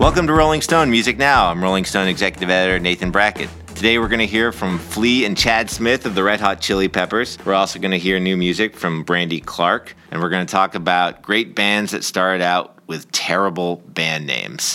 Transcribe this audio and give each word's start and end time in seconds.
Welcome 0.00 0.26
to 0.28 0.32
Rolling 0.32 0.62
Stone 0.62 0.90
Music 0.90 1.18
Now. 1.18 1.50
I'm 1.50 1.62
Rolling 1.62 1.84
Stone 1.84 2.08
executive 2.08 2.48
editor 2.48 2.80
Nathan 2.80 3.10
Brackett. 3.10 3.50
Today 3.74 3.98
we're 3.98 4.08
going 4.08 4.20
to 4.20 4.26
hear 4.26 4.50
from 4.50 4.78
Flea 4.78 5.26
and 5.26 5.36
Chad 5.36 5.68
Smith 5.68 6.06
of 6.06 6.14
the 6.14 6.22
Red 6.22 6.40
Hot 6.40 6.58
Chili 6.62 6.88
Peppers. 6.88 7.36
We're 7.44 7.52
also 7.52 7.78
going 7.78 7.90
to 7.90 7.98
hear 7.98 8.18
new 8.18 8.34
music 8.34 8.78
from 8.78 9.02
Brandy 9.02 9.42
Clark, 9.42 9.94
and 10.10 10.22
we're 10.22 10.30
going 10.30 10.46
to 10.46 10.50
talk 10.50 10.74
about 10.74 11.20
great 11.20 11.54
bands 11.54 11.92
that 11.92 12.02
started 12.02 12.42
out 12.42 12.78
with 12.86 13.12
terrible 13.12 13.82
band 13.88 14.26
names. 14.26 14.74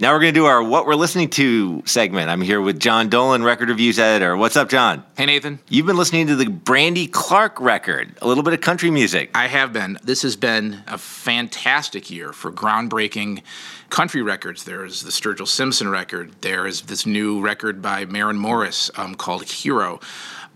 Now 0.00 0.14
we're 0.14 0.20
going 0.20 0.32
to 0.32 0.40
do 0.40 0.46
our 0.46 0.62
What 0.62 0.86
We're 0.86 0.94
Listening 0.94 1.28
To 1.28 1.82
segment. 1.84 2.30
I'm 2.30 2.40
here 2.40 2.62
with 2.62 2.80
John 2.80 3.10
Dolan, 3.10 3.44
record 3.44 3.68
reviews 3.68 3.98
editor. 3.98 4.34
What's 4.34 4.56
up, 4.56 4.70
John? 4.70 5.04
Hey, 5.14 5.26
Nathan. 5.26 5.58
You've 5.68 5.84
been 5.84 5.98
listening 5.98 6.26
to 6.28 6.36
the 6.36 6.46
Brandy 6.46 7.06
Clark 7.06 7.60
record, 7.60 8.16
a 8.22 8.26
little 8.26 8.42
bit 8.42 8.54
of 8.54 8.62
country 8.62 8.90
music. 8.90 9.30
I 9.34 9.46
have 9.48 9.74
been. 9.74 9.98
This 10.02 10.22
has 10.22 10.36
been 10.36 10.82
a 10.86 10.96
fantastic 10.96 12.10
year 12.10 12.32
for 12.32 12.50
groundbreaking 12.50 13.42
country 13.90 14.22
records. 14.22 14.64
There's 14.64 15.02
the 15.02 15.10
Sturgill 15.10 15.46
Simpson 15.46 15.90
record. 15.90 16.32
There's 16.40 16.80
this 16.80 17.04
new 17.04 17.42
record 17.42 17.82
by 17.82 18.06
Maren 18.06 18.38
Morris 18.38 18.90
um, 18.96 19.14
called 19.16 19.44
Hero. 19.44 20.00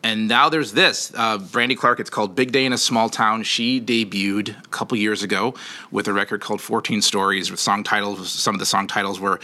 And 0.05 0.29
now 0.29 0.51
there's 0.51 0.73
this 0.73 1.11
uh, 1.17 1.39
Brandy 1.39 1.75
Clark. 1.75 1.99
It's 1.99 2.11
called 2.11 2.37
Big 2.37 2.53
Day 2.53 2.67
in 2.67 2.75
a 2.75 2.79
Small 2.79 3.09
Town. 3.09 3.43
She 3.43 3.81
debuted 3.81 4.63
a 4.63 4.69
couple 4.69 4.99
years 4.99 5.23
ago 5.23 5.55
with 5.91 6.07
a 6.09 6.13
record 6.13 6.43
called 6.43 6.61
14 6.61 7.01
Stories 7.01 7.51
with 7.51 7.59
song 7.59 7.83
titles. 7.83 8.31
Some 8.31 8.55
of 8.55 8.59
the 8.59 8.67
song 8.67 8.87
titles 8.87 9.19
were 9.19 9.41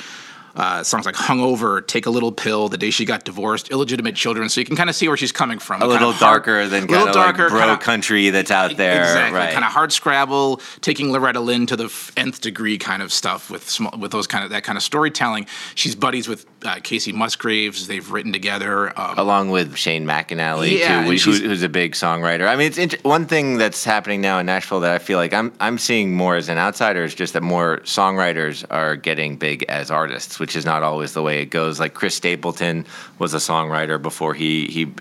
uh, 0.55 0.83
songs 0.83 1.07
like 1.07 1.15
"Hungover," 1.15 1.87
"Take 1.87 2.07
a 2.07 2.11
Little 2.11 2.33
Pill," 2.33 2.69
"The 2.69 2.79
Day 2.79 2.91
She 2.91 3.05
Got 3.05 3.25
Divorced," 3.25 3.71
"Illegitimate 3.71 4.15
Children." 4.15 4.49
So 4.49 4.61
you 4.61 4.67
can 4.67 4.77
kind 4.77 4.91
of 4.91 4.97
see 4.97 5.09
where 5.09 5.17
she's 5.17 5.33
coming 5.33 5.59
from. 5.59 5.83
A 5.83 5.87
little 5.87 6.13
darker 6.13 6.67
than 6.67 6.87
kind 6.87 7.09
of 7.09 7.15
like 7.15 7.37
bro 7.37 7.49
kinda, 7.49 7.79
country 7.79 8.31
that's 8.31 8.51
out 8.51 8.77
there, 8.77 9.01
exactly, 9.01 9.39
right? 9.39 9.53
Kind 9.53 9.65
of 9.65 9.71
hard 9.71 9.93
scrabble, 9.93 10.61
taking 10.81 11.13
Loretta 11.13 11.41
Lynn 11.41 11.67
to 11.67 11.77
the 11.77 12.13
nth 12.17 12.41
degree, 12.41 12.79
kind 12.79 13.03
of 13.03 13.13
stuff 13.13 13.51
with 13.51 13.69
small, 13.69 13.97
with 13.99 14.11
those 14.11 14.27
kind 14.27 14.45
of 14.45 14.51
that 14.51 14.65
kind 14.65 14.77
of 14.77 14.83
storytelling. 14.83 15.47
She's 15.75 15.95
buddies 15.95 16.29
with 16.29 16.47
uh, 16.65 16.77
Kacey 16.77 17.13
Musgraves. 17.13 17.87
They've 17.87 18.11
written 18.11 18.33
together, 18.33 18.99
um, 18.99 19.19
along 19.19 19.51
with 19.51 19.77
Shane 19.77 20.07
McAnally, 20.07 20.79
yeah, 20.79 21.05
too, 21.05 21.11
who, 21.11 21.49
who's 21.49 21.63
a 21.63 21.69
big 21.69 21.93
songwriter. 21.93 22.49
I 22.49 22.57
mean, 22.57 22.67
it's 22.67 22.79
int- 22.79 23.05
one 23.05 23.27
thing 23.27 23.59
that's 23.59 23.85
happening 23.85 24.21
now 24.21 24.39
in 24.39 24.47
Nashville 24.47 24.81
that 24.81 24.95
I 24.95 24.99
feel 24.99 25.19
like 25.19 25.33
I'm 25.33 25.53
I'm 25.61 25.79
seeing 25.79 26.15
more 26.15 26.37
as 26.37 26.49
an 26.49 26.59
outsider 26.59 27.03
is 27.05 27.15
just 27.15 27.33
that 27.35 27.43
more 27.43 27.79
songwriters 27.85 28.65
are 28.71 28.97
getting 28.97 29.37
big 29.37 29.65
as 29.65 29.91
artists, 29.91 30.39
which 30.39 30.57
is 30.57 30.65
not 30.65 30.83
always 30.83 31.13
the 31.13 31.23
way 31.23 31.43
it 31.43 31.47
goes. 31.47 31.81
Like 31.81 31.95
Chris 31.95 32.15
Stapleton 32.15 32.87
was 33.19 33.35
a 33.35 33.39
songwriter 33.39 34.01
before 34.01 34.35
he 34.35 34.67
he 34.67 34.93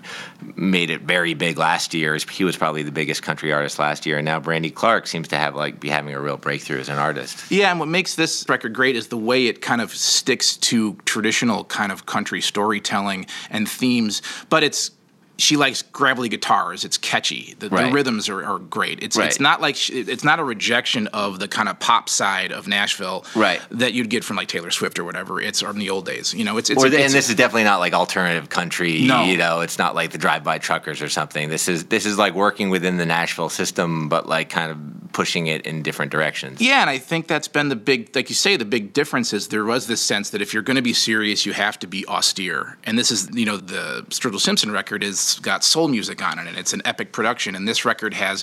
made 0.56 0.90
it 0.90 1.02
very 1.02 1.34
big 1.34 1.58
last 1.58 1.94
year. 1.94 2.16
He 2.30 2.44
was 2.44 2.56
probably 2.56 2.82
the 2.82 2.92
biggest 2.92 3.22
country 3.22 3.52
artist 3.52 3.78
last 3.78 4.06
year, 4.06 4.18
and 4.18 4.24
now 4.24 4.40
Brandy 4.40 4.70
Clark 4.70 5.06
seems 5.06 5.28
to 5.28 5.36
have 5.36 5.54
like 5.54 5.80
be 5.80 5.88
having 5.88 6.14
a 6.14 6.20
real 6.20 6.36
breakthrough 6.36 6.80
as 6.80 6.88
an 6.88 6.98
artist. 6.98 7.50
Yeah, 7.50 7.70
and 7.70 7.78
what 7.78 7.88
makes 7.88 8.14
this 8.14 8.48
record 8.48 8.72
great 8.72 8.96
is 8.96 9.08
the 9.08 9.16
way 9.16 9.46
it 9.46 9.60
kind 9.60 9.80
of 9.80 9.92
sticks 9.94 10.56
to 10.58 10.94
traditional 11.04 11.49
kind 11.64 11.92
of 11.92 12.06
country 12.06 12.40
storytelling 12.40 13.26
and 13.50 13.68
themes, 13.68 14.22
but 14.48 14.62
it's 14.62 14.90
she 15.40 15.56
likes 15.56 15.82
gravelly 15.82 16.28
guitars. 16.28 16.84
It's 16.84 16.98
catchy. 16.98 17.54
The, 17.58 17.68
right. 17.68 17.86
the 17.86 17.92
rhythms 17.92 18.28
are, 18.28 18.44
are, 18.44 18.58
great. 18.58 19.02
It's 19.02 19.16
right. 19.16 19.26
it's 19.26 19.40
not 19.40 19.60
like 19.60 19.76
she, 19.76 20.00
it's 20.00 20.24
not 20.24 20.38
a 20.38 20.44
rejection 20.44 21.06
of 21.08 21.38
the 21.38 21.48
kind 21.48 21.68
of 21.68 21.78
pop 21.80 22.08
side 22.08 22.52
of 22.52 22.68
Nashville 22.68 23.24
right. 23.34 23.60
that 23.70 23.92
you'd 23.92 24.10
get 24.10 24.24
from 24.24 24.36
like 24.36 24.48
Taylor 24.48 24.70
Swift 24.70 24.98
or 24.98 25.04
whatever. 25.04 25.40
It's 25.40 25.60
from 25.60 25.78
the 25.78 25.90
old 25.90 26.06
days. 26.06 26.34
You 26.34 26.44
know, 26.44 26.58
it's, 26.58 26.70
it's, 26.70 26.82
or 26.82 26.88
the, 26.88 27.02
and 27.02 27.12
this 27.12 27.28
is 27.28 27.34
definitely 27.34 27.64
not 27.64 27.80
like 27.80 27.92
alternative 27.92 28.48
country. 28.48 29.02
No. 29.02 29.24
you 29.24 29.36
know, 29.36 29.60
it's 29.60 29.78
not 29.78 29.94
like 29.94 30.10
the 30.10 30.18
Drive 30.18 30.44
By 30.44 30.58
Truckers 30.58 31.02
or 31.02 31.08
something. 31.08 31.48
This 31.48 31.68
is 31.68 31.86
this 31.86 32.06
is 32.06 32.18
like 32.18 32.34
working 32.34 32.70
within 32.70 32.96
the 32.96 33.06
Nashville 33.06 33.48
system, 33.48 34.08
but 34.08 34.28
like 34.28 34.50
kind 34.50 34.70
of 34.70 34.78
pushing 35.12 35.46
it 35.46 35.66
in 35.66 35.82
different 35.82 36.12
directions. 36.12 36.60
Yeah, 36.60 36.80
and 36.80 36.90
I 36.90 36.98
think 36.98 37.26
that's 37.26 37.48
been 37.48 37.68
the 37.68 37.76
big, 37.76 38.14
like 38.14 38.28
you 38.28 38.34
say, 38.34 38.56
the 38.56 38.64
big 38.64 38.92
difference 38.92 39.32
is 39.32 39.48
there 39.48 39.64
was 39.64 39.86
this 39.86 40.00
sense 40.00 40.30
that 40.30 40.42
if 40.42 40.54
you're 40.54 40.62
going 40.62 40.76
to 40.76 40.82
be 40.82 40.92
serious, 40.92 41.44
you 41.44 41.52
have 41.52 41.78
to 41.80 41.86
be 41.86 42.06
austere. 42.06 42.78
And 42.84 42.98
this 42.98 43.10
is, 43.10 43.28
you 43.32 43.44
know, 43.44 43.56
the 43.56 44.04
Sturgill 44.10 44.40
Simpson 44.40 44.70
record 44.70 45.02
has 45.34 45.40
got 45.40 45.64
soul 45.64 45.88
music 45.88 46.00
music 46.00 46.26
on 46.26 46.38
it, 46.38 46.48
and 46.48 46.56
it's 46.56 46.72
an 46.72 46.80
epic 46.86 47.12
production. 47.12 47.54
And 47.54 47.68
this 47.68 47.84
record 47.84 48.14
has 48.14 48.42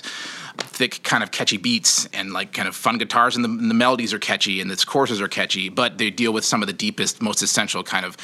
thick, 0.58 1.02
kind 1.02 1.22
of 1.22 1.30
catchy 1.30 1.56
beats 1.56 2.06
and 2.14 2.32
like 2.32 2.52
kind 2.52 2.68
of 2.68 2.76
fun 2.76 2.98
guitars, 2.98 3.36
and 3.36 3.44
the, 3.44 3.48
and 3.48 3.68
the 3.68 3.74
melodies 3.74 4.12
are 4.12 4.18
catchy, 4.18 4.60
and 4.60 4.70
its 4.70 4.84
choruses 4.84 5.20
are 5.20 5.28
catchy, 5.28 5.68
but 5.68 5.98
they 5.98 6.10
deal 6.10 6.32
with 6.32 6.44
some 6.44 6.62
of 6.62 6.68
the 6.68 6.72
deepest, 6.72 7.20
most 7.20 7.42
essential 7.42 7.82
kind 7.82 8.06
of 8.06 8.16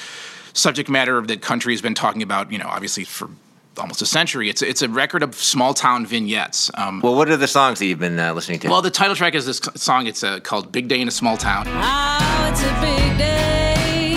subject 0.52 0.88
matter 0.88 1.20
that 1.20 1.42
country 1.42 1.72
has 1.72 1.82
been 1.82 1.94
talking 1.94 2.22
about. 2.22 2.52
You 2.52 2.58
know, 2.58 2.68
obviously 2.68 3.04
for 3.04 3.28
almost 3.76 4.02
a 4.02 4.06
century. 4.06 4.48
It's 4.48 4.62
it's 4.62 4.82
a 4.82 4.88
record 4.88 5.24
of 5.24 5.34
small 5.34 5.74
town 5.74 6.06
vignettes. 6.06 6.70
Um, 6.74 7.00
well, 7.00 7.16
what 7.16 7.28
are 7.28 7.36
the 7.36 7.48
songs 7.48 7.80
that 7.80 7.86
you've 7.86 7.98
been 7.98 8.20
uh, 8.20 8.32
listening 8.32 8.60
to? 8.60 8.68
Well, 8.68 8.82
the 8.82 8.90
title 8.90 9.16
track 9.16 9.34
is 9.34 9.46
this 9.46 9.60
song. 9.74 10.06
It's 10.06 10.22
uh, 10.22 10.38
called 10.40 10.70
"Big 10.70 10.86
Day 10.86 11.00
in 11.00 11.08
a 11.08 11.10
Small 11.10 11.36
Town." 11.36 11.66
Oh, 11.66 12.48
it's 12.50 12.62
a 12.62 12.74
big 12.80 13.18
day 13.18 14.14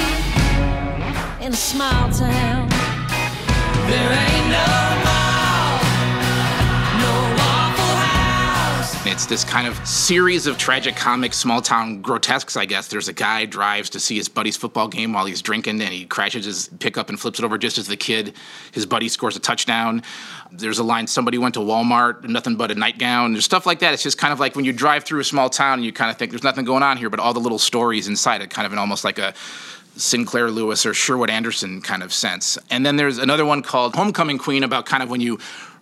in 1.43 1.51
a 1.53 1.55
small 1.55 2.11
town. 2.11 2.56
It's 9.17 9.25
this 9.25 9.43
kind 9.43 9.65
of 9.65 9.87
series 9.87 10.45
of 10.45 10.59
tragic 10.59 10.95
comic 10.95 11.33
small 11.33 11.59
town 11.59 12.03
grotesques, 12.03 12.55
I 12.55 12.65
guess. 12.65 12.87
There's 12.87 13.07
a 13.07 13.13
guy 13.13 13.45
drives 13.45 13.89
to 13.89 13.99
see 13.99 14.15
his 14.15 14.29
buddy's 14.29 14.55
football 14.55 14.87
game 14.87 15.11
while 15.11 15.25
he's 15.25 15.41
drinking 15.41 15.81
and 15.81 15.91
he 15.91 16.05
crashes 16.05 16.45
his 16.45 16.67
pickup 16.79 17.09
and 17.09 17.19
flips 17.19 17.39
it 17.39 17.45
over 17.45 17.57
just 17.57 17.79
as 17.79 17.87
the 17.87 17.97
kid, 17.97 18.35
his 18.73 18.85
buddy 18.85 19.09
scores 19.09 19.35
a 19.35 19.39
touchdown. 19.39 20.03
There's 20.51 20.77
a 20.77 20.83
line, 20.83 21.07
somebody 21.07 21.39
went 21.39 21.55
to 21.55 21.61
Walmart, 21.61 22.25
nothing 22.25 22.57
but 22.57 22.69
a 22.69 22.75
nightgown. 22.75 23.33
There's 23.33 23.45
stuff 23.45 23.65
like 23.65 23.79
that. 23.79 23.91
It's 23.91 24.03
just 24.03 24.19
kind 24.19 24.31
of 24.31 24.39
like 24.39 24.55
when 24.55 24.65
you 24.65 24.73
drive 24.73 25.03
through 25.03 25.21
a 25.21 25.23
small 25.23 25.49
town 25.49 25.79
and 25.79 25.85
you 25.85 25.91
kind 25.91 26.11
of 26.11 26.17
think 26.17 26.29
there's 26.29 26.43
nothing 26.43 26.65
going 26.65 26.83
on 26.83 26.97
here, 26.97 27.09
but 27.09 27.19
all 27.19 27.33
the 27.33 27.39
little 27.39 27.57
stories 27.57 28.07
inside 28.07 28.41
it, 28.43 28.51
kind 28.51 28.67
of 28.67 28.71
in 28.73 28.77
almost 28.77 29.03
like 29.03 29.17
a 29.17 29.33
Sinclair 29.97 30.49
Lewis 30.51 30.85
or 30.85 30.93
Sherwood 30.93 31.29
Anderson 31.29 31.81
kind 31.81 32.03
of 32.03 32.13
sense. 32.13 32.57
And 32.69 32.85
then 32.85 32.95
there's 32.95 33.17
another 33.17 33.45
one 33.45 33.61
called 33.61 33.95
Homecoming 33.95 34.37
Queen 34.37 34.63
about 34.63 34.85
kind 34.85 35.03
of 35.03 35.09
when 35.09 35.21
you 35.21 35.39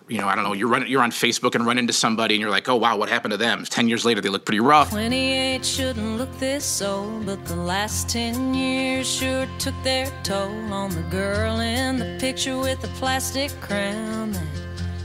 you 0.07 0.19
know, 0.19 0.27
I 0.27 0.35
don't 0.35 0.43
know, 0.43 0.53
you're 0.53 0.67
run, 0.67 0.85
you're 0.87 1.01
on 1.01 1.11
Facebook 1.11 1.55
and 1.55 1.65
run 1.65 1.77
into 1.77 1.93
somebody 1.93 2.35
and 2.35 2.41
you're 2.41 2.51
like, 2.51 2.69
oh 2.69 2.75
wow, 2.75 2.95
what 2.95 3.09
happened 3.09 3.31
to 3.31 3.37
them? 3.37 3.63
Ten 3.65 3.87
years 3.87 4.05
later, 4.05 4.21
they 4.21 4.29
look 4.29 4.45
pretty 4.45 4.59
rough. 4.59 4.91
28 4.91 5.65
shouldn't 5.65 6.17
look 6.17 6.31
this 6.37 6.81
old, 6.81 7.25
but 7.25 7.43
the 7.45 7.55
last 7.55 8.09
10 8.09 8.53
years 8.53 9.07
sure 9.07 9.47
took 9.57 9.73
their 9.83 10.11
toll 10.23 10.51
on 10.71 10.91
the 10.91 11.01
girl 11.09 11.59
in 11.59 11.97
the 11.97 12.17
picture 12.19 12.57
with 12.57 12.81
the 12.81 12.87
plastic 12.89 13.51
crown. 13.61 14.35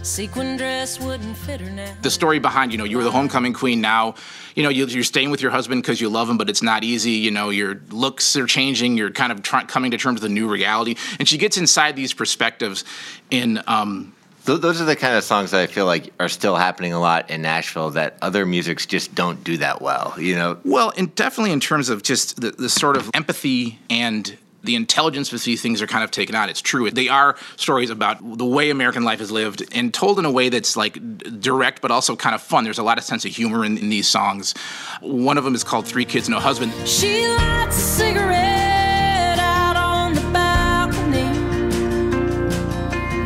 That 0.00 0.06
sequin 0.06 0.56
dress 0.56 0.98
wouldn't 0.98 1.36
fit 1.36 1.60
her 1.60 1.70
now. 1.70 1.94
The 2.00 2.10
story 2.10 2.38
behind, 2.38 2.72
you 2.72 2.78
know, 2.78 2.84
you 2.84 2.96
were 2.96 3.04
the 3.04 3.10
homecoming 3.10 3.52
queen. 3.52 3.82
Now, 3.82 4.14
you 4.54 4.62
know, 4.62 4.70
you're 4.70 5.04
staying 5.04 5.30
with 5.30 5.42
your 5.42 5.50
husband 5.50 5.82
because 5.82 6.00
you 6.00 6.08
love 6.08 6.30
him, 6.30 6.38
but 6.38 6.48
it's 6.48 6.62
not 6.62 6.84
easy. 6.84 7.10
You 7.10 7.30
know, 7.30 7.50
your 7.50 7.82
looks 7.90 8.34
are 8.34 8.46
changing. 8.46 8.96
You're 8.96 9.10
kind 9.10 9.30
of 9.30 9.42
try- 9.42 9.64
coming 9.64 9.90
to 9.90 9.98
terms 9.98 10.22
with 10.22 10.30
a 10.30 10.32
new 10.32 10.48
reality. 10.48 10.96
And 11.18 11.28
she 11.28 11.36
gets 11.36 11.58
inside 11.58 11.96
these 11.96 12.14
perspectives 12.14 12.82
in. 13.30 13.62
Um, 13.66 14.14
those 14.46 14.80
are 14.80 14.86
the 14.86 14.96
kind 14.96 15.18
of 15.18 15.22
songs 15.22 15.50
that 15.50 15.60
I 15.60 15.66
feel 15.66 15.84
like 15.84 16.14
are 16.18 16.30
still 16.30 16.56
happening 16.56 16.94
a 16.94 16.98
lot 16.98 17.28
in 17.28 17.42
Nashville 17.42 17.90
that 17.90 18.16
other 18.22 18.46
musics 18.46 18.86
just 18.86 19.14
don't 19.14 19.44
do 19.44 19.58
that 19.58 19.82
well, 19.82 20.14
you 20.16 20.34
know? 20.34 20.58
Well, 20.64 20.94
and 20.96 21.14
definitely 21.14 21.52
in 21.52 21.60
terms 21.60 21.90
of 21.90 22.02
just 22.02 22.40
the, 22.40 22.52
the 22.52 22.70
sort 22.70 22.96
of 22.96 23.10
empathy 23.12 23.78
and 23.90 24.34
the 24.62 24.74
intelligence 24.74 25.32
with 25.32 25.44
these 25.44 25.62
things 25.62 25.80
are 25.82 25.86
kind 25.86 26.04
of 26.04 26.10
taken 26.10 26.34
out. 26.34 26.48
It's 26.48 26.60
true. 26.60 26.90
They 26.90 27.08
are 27.08 27.36
stories 27.56 27.90
about 27.90 28.18
the 28.38 28.44
way 28.44 28.70
American 28.70 29.04
life 29.04 29.20
is 29.20 29.30
lived 29.30 29.62
and 29.72 29.92
told 29.92 30.18
in 30.18 30.24
a 30.24 30.30
way 30.30 30.48
that's 30.48 30.76
like 30.76 30.98
direct 31.40 31.82
but 31.82 31.90
also 31.90 32.16
kind 32.16 32.34
of 32.34 32.42
fun. 32.42 32.64
There's 32.64 32.78
a 32.78 32.82
lot 32.82 32.98
of 32.98 33.04
sense 33.04 33.24
of 33.24 33.32
humor 33.32 33.64
in, 33.64 33.78
in 33.78 33.88
these 33.88 34.08
songs. 34.08 34.54
One 35.00 35.38
of 35.38 35.44
them 35.44 35.54
is 35.54 35.64
called 35.64 35.86
Three 35.86 36.04
Kids, 36.04 36.28
No 36.28 36.38
Husband. 36.38 36.72
She 36.86 37.26
lights 37.26 37.78
a 37.78 37.80
cigarette 37.80 39.38
out 39.38 39.76
on 39.76 40.14
the 40.14 40.20
balcony 40.32 41.24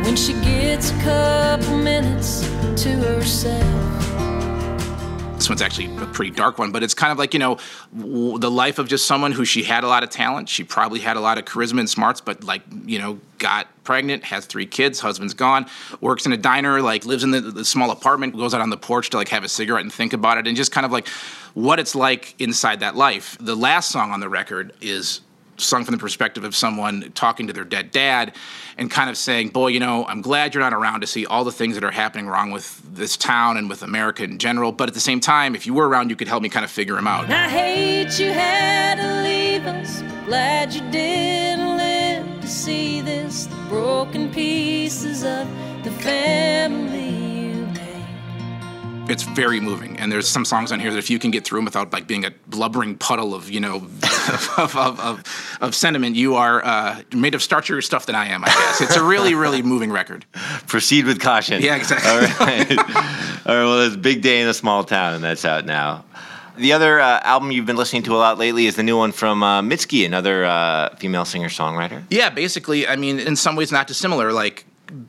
when 0.05 0.15
she 0.15 0.33
gets 0.33 0.91
a 0.91 1.01
couple 1.01 1.77
minutes 1.77 2.41
to 2.83 2.89
herself. 2.89 3.84
This 5.45 5.49
one's 5.51 5.61
actually 5.61 5.95
a 5.97 6.07
pretty 6.07 6.31
dark 6.31 6.57
one, 6.57 6.71
but 6.71 6.81
it's 6.81 6.95
kind 6.95 7.11
of 7.11 7.19
like, 7.19 7.35
you 7.35 7.39
know, 7.39 7.59
w- 7.95 8.39
the 8.39 8.49
life 8.49 8.79
of 8.79 8.87
just 8.87 9.05
someone 9.05 9.31
who 9.31 9.45
she 9.45 9.61
had 9.61 9.83
a 9.83 9.87
lot 9.87 10.01
of 10.01 10.09
talent. 10.09 10.49
She 10.49 10.63
probably 10.63 10.99
had 10.99 11.17
a 11.17 11.19
lot 11.19 11.37
of 11.37 11.45
charisma 11.45 11.81
and 11.81 11.87
smarts, 11.87 12.19
but 12.19 12.43
like, 12.43 12.63
you 12.87 12.97
know, 12.97 13.19
got 13.37 13.67
pregnant, 13.83 14.23
has 14.23 14.47
three 14.47 14.65
kids, 14.65 14.99
husband's 14.99 15.35
gone, 15.35 15.67
works 16.01 16.25
in 16.25 16.33
a 16.33 16.37
diner, 16.37 16.81
like 16.81 17.05
lives 17.05 17.23
in 17.23 17.29
the, 17.29 17.41
the 17.41 17.63
small 17.63 17.91
apartment, 17.91 18.35
goes 18.35 18.55
out 18.55 18.61
on 18.61 18.71
the 18.71 18.77
porch 18.77 19.11
to 19.11 19.17
like 19.17 19.27
have 19.27 19.43
a 19.43 19.47
cigarette 19.47 19.83
and 19.83 19.93
think 19.93 20.13
about 20.13 20.39
it, 20.39 20.47
and 20.47 20.57
just 20.57 20.71
kind 20.71 20.83
of 20.83 20.91
like 20.91 21.07
what 21.53 21.77
it's 21.77 21.93
like 21.93 22.33
inside 22.41 22.79
that 22.79 22.95
life. 22.95 23.37
The 23.39 23.55
last 23.55 23.91
song 23.91 24.09
on 24.09 24.21
the 24.21 24.29
record 24.29 24.73
is 24.81 25.21
sung 25.57 25.85
from 25.85 25.93
the 25.93 25.97
perspective 25.97 26.43
of 26.43 26.55
someone 26.55 27.11
talking 27.13 27.47
to 27.47 27.53
their 27.53 27.63
dead 27.63 27.91
dad 27.91 28.35
and 28.77 28.89
kind 28.89 29.09
of 29.09 29.17
saying, 29.17 29.49
Boy, 29.49 29.67
you 29.67 29.79
know, 29.79 30.05
I'm 30.05 30.21
glad 30.21 30.53
you're 30.53 30.63
not 30.63 30.73
around 30.73 31.01
to 31.01 31.07
see 31.07 31.25
all 31.25 31.43
the 31.43 31.51
things 31.51 31.75
that 31.75 31.83
are 31.83 31.91
happening 31.91 32.27
wrong 32.27 32.51
with 32.51 32.81
this 32.95 33.17
town 33.17 33.57
and 33.57 33.69
with 33.69 33.83
America 33.83 34.23
in 34.23 34.37
general. 34.37 34.71
But 34.71 34.89
at 34.89 34.93
the 34.93 34.99
same 34.99 35.19
time, 35.19 35.55
if 35.55 35.65
you 35.65 35.73
were 35.73 35.87
around, 35.87 36.09
you 36.09 36.15
could 36.15 36.27
help 36.27 36.43
me 36.43 36.49
kind 36.49 36.65
of 36.65 36.71
figure 36.71 36.95
them 36.95 37.07
out. 37.07 37.29
I 37.29 37.49
hate 37.49 38.19
you 38.19 38.31
had 38.31 38.95
to 38.95 39.23
leave 39.23 39.65
us. 39.65 40.01
Glad 40.25 40.73
you 40.73 40.81
didn't 40.91 41.77
live 41.77 42.41
to 42.41 42.47
see 42.47 43.01
this. 43.01 43.45
The 43.45 43.55
broken 43.69 44.31
pieces 44.31 45.23
of 45.23 45.47
the 45.83 45.91
family 45.91 46.85
it's 49.07 49.23
very 49.23 49.59
moving 49.59 49.97
and 49.99 50.11
there's 50.11 50.27
some 50.27 50.43
songs 50.43 50.71
on 50.71 50.79
here 50.79 50.91
that 50.91 50.97
if 50.97 51.09
you 51.09 51.19
can 51.19 51.29
get 51.29 51.45
through 51.45 51.59
them 51.59 51.65
without 51.65 51.93
like 51.93 52.07
being 52.07 52.25
a 52.25 52.31
blubbering 52.47 52.97
puddle 52.97 53.35
of 53.35 53.49
you 53.51 53.59
know 53.59 53.79
of, 54.29 54.75
of, 54.77 54.99
of, 54.99 55.57
of, 55.61 55.75
sentiment 55.75 56.15
you 56.15 56.35
are 56.35 56.63
uh, 56.63 57.01
made 57.13 57.35
of 57.35 57.41
starchier 57.41 57.83
stuff 57.83 58.05
than 58.05 58.15
i 58.15 58.27
am 58.27 58.43
i 58.43 58.47
guess 58.47 58.81
it's 58.81 58.95
a 58.95 59.03
really 59.03 59.35
really 59.35 59.61
moving 59.61 59.91
record 59.91 60.25
proceed 60.67 61.05
with 61.05 61.19
caution 61.19 61.61
yeah 61.61 61.75
exactly 61.75 62.09
all 62.09 62.19
right 62.19 62.69
all 62.79 63.55
right 63.55 63.65
well 63.65 63.81
it's 63.81 63.95
big 63.95 64.21
day 64.21 64.41
in 64.41 64.47
a 64.47 64.53
small 64.53 64.83
town 64.83 65.13
and 65.13 65.23
that's 65.23 65.45
out 65.45 65.65
now 65.65 66.03
the 66.57 66.71
other 66.71 66.99
uh, 66.99 67.19
album 67.23 67.51
you've 67.51 67.65
been 67.65 67.75
listening 67.75 68.03
to 68.03 68.15
a 68.15 68.17
lot 68.17 68.37
lately 68.37 68.65
is 68.65 68.77
the 68.77 68.83
new 68.83 68.97
one 68.97 69.11
from 69.11 69.43
uh, 69.43 69.61
Mitski, 69.61 70.05
another 70.05 70.45
uh, 70.45 70.95
female 70.95 71.25
singer 71.25 71.49
songwriter. 71.49 72.03
Yeah, 72.09 72.29
basically, 72.29 72.87
I 72.87 72.95
mean, 72.95 73.19
in 73.19 73.35
some 73.35 73.57
ways 73.57 73.73
not 73.73 73.87
dissimilar. 73.87 74.31
Like 74.31 74.65